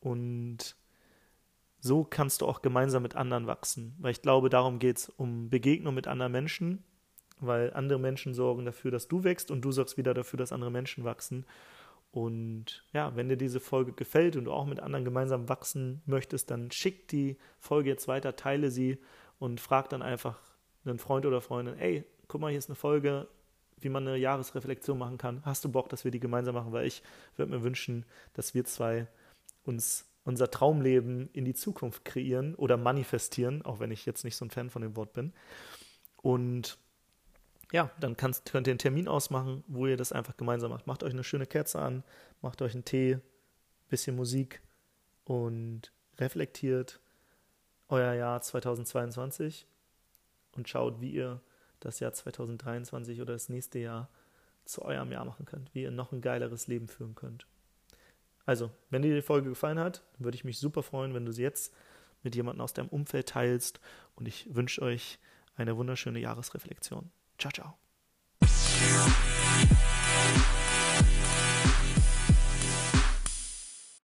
Und 0.00 0.76
so 1.88 2.04
kannst 2.04 2.40
du 2.40 2.46
auch 2.46 2.62
gemeinsam 2.62 3.02
mit 3.02 3.16
anderen 3.16 3.48
wachsen. 3.48 3.96
Weil 3.98 4.12
ich 4.12 4.22
glaube, 4.22 4.48
darum 4.48 4.78
geht 4.78 4.98
es 4.98 5.08
um 5.08 5.50
Begegnung 5.50 5.94
mit 5.94 6.06
anderen 6.06 6.30
Menschen, 6.30 6.84
weil 7.40 7.72
andere 7.72 7.98
Menschen 7.98 8.34
sorgen 8.34 8.64
dafür, 8.64 8.92
dass 8.92 9.08
du 9.08 9.24
wächst 9.24 9.50
und 9.50 9.62
du 9.62 9.72
sorgst 9.72 9.96
wieder 9.96 10.14
dafür, 10.14 10.36
dass 10.36 10.52
andere 10.52 10.70
Menschen 10.70 11.04
wachsen. 11.04 11.46
Und 12.12 12.84
ja, 12.92 13.14
wenn 13.16 13.28
dir 13.28 13.36
diese 13.36 13.60
Folge 13.60 13.92
gefällt 13.92 14.36
und 14.36 14.44
du 14.44 14.52
auch 14.52 14.66
mit 14.66 14.80
anderen 14.80 15.04
gemeinsam 15.04 15.48
wachsen 15.48 16.02
möchtest, 16.06 16.50
dann 16.50 16.70
schick 16.70 17.08
die 17.08 17.36
Folge 17.58 17.90
jetzt 17.90 18.08
weiter, 18.08 18.36
teile 18.36 18.70
sie 18.70 18.98
und 19.38 19.60
frag 19.60 19.88
dann 19.88 20.02
einfach 20.02 20.38
einen 20.84 20.98
Freund 20.98 21.26
oder 21.26 21.40
Freundin, 21.40 21.78
ey, 21.78 22.04
guck 22.28 22.40
mal, 22.40 22.48
hier 22.50 22.58
ist 22.58 22.70
eine 22.70 22.76
Folge, 22.76 23.28
wie 23.80 23.88
man 23.88 24.06
eine 24.06 24.16
Jahresreflexion 24.16 24.98
machen 24.98 25.18
kann. 25.18 25.42
Hast 25.44 25.64
du 25.64 25.70
Bock, 25.70 25.88
dass 25.88 26.04
wir 26.04 26.10
die 26.10 26.20
gemeinsam 26.20 26.54
machen? 26.54 26.72
Weil 26.72 26.86
ich 26.86 27.02
würde 27.36 27.52
mir 27.52 27.62
wünschen, 27.62 28.04
dass 28.34 28.54
wir 28.54 28.64
zwei 28.64 29.06
uns 29.64 30.07
unser 30.28 30.50
Traumleben 30.50 31.30
in 31.32 31.46
die 31.46 31.54
Zukunft 31.54 32.04
kreieren 32.04 32.54
oder 32.54 32.76
manifestieren, 32.76 33.64
auch 33.64 33.80
wenn 33.80 33.90
ich 33.90 34.04
jetzt 34.04 34.24
nicht 34.24 34.36
so 34.36 34.44
ein 34.44 34.50
Fan 34.50 34.68
von 34.68 34.82
dem 34.82 34.94
Wort 34.94 35.14
bin. 35.14 35.32
Und 36.18 36.78
ja, 37.72 37.90
dann 37.98 38.14
kannst, 38.14 38.44
könnt 38.52 38.66
ihr 38.66 38.72
einen 38.72 38.78
Termin 38.78 39.08
ausmachen, 39.08 39.64
wo 39.68 39.86
ihr 39.86 39.96
das 39.96 40.12
einfach 40.12 40.36
gemeinsam 40.36 40.70
macht. 40.70 40.86
Macht 40.86 41.02
euch 41.02 41.14
eine 41.14 41.24
schöne 41.24 41.46
Kerze 41.46 41.78
an, 41.78 42.04
macht 42.42 42.60
euch 42.60 42.74
einen 42.74 42.84
Tee, 42.84 43.18
bisschen 43.88 44.16
Musik 44.16 44.60
und 45.24 45.92
reflektiert 46.18 47.00
euer 47.88 48.12
Jahr 48.12 48.42
2022 48.42 49.66
und 50.56 50.68
schaut, 50.68 51.00
wie 51.00 51.10
ihr 51.10 51.40
das 51.80 52.00
Jahr 52.00 52.12
2023 52.12 53.22
oder 53.22 53.32
das 53.32 53.48
nächste 53.48 53.78
Jahr 53.78 54.10
zu 54.66 54.82
eurem 54.82 55.10
Jahr 55.10 55.24
machen 55.24 55.46
könnt, 55.46 55.74
wie 55.74 55.84
ihr 55.84 55.90
noch 55.90 56.12
ein 56.12 56.20
geileres 56.20 56.66
Leben 56.66 56.88
führen 56.88 57.14
könnt. 57.14 57.46
Also, 58.48 58.70
wenn 58.88 59.02
dir 59.02 59.14
die 59.14 59.20
Folge 59.20 59.50
gefallen 59.50 59.78
hat, 59.78 60.02
würde 60.16 60.34
ich 60.34 60.42
mich 60.42 60.58
super 60.58 60.82
freuen, 60.82 61.12
wenn 61.12 61.26
du 61.26 61.32
sie 61.32 61.42
jetzt 61.42 61.74
mit 62.22 62.34
jemandem 62.34 62.62
aus 62.62 62.72
deinem 62.72 62.88
Umfeld 62.88 63.28
teilst 63.28 63.78
und 64.14 64.26
ich 64.26 64.48
wünsche 64.54 64.80
euch 64.80 65.18
eine 65.56 65.76
wunderschöne 65.76 66.18
Jahresreflexion. 66.18 67.10
Ciao, 67.36 67.52
ciao. 67.52 67.76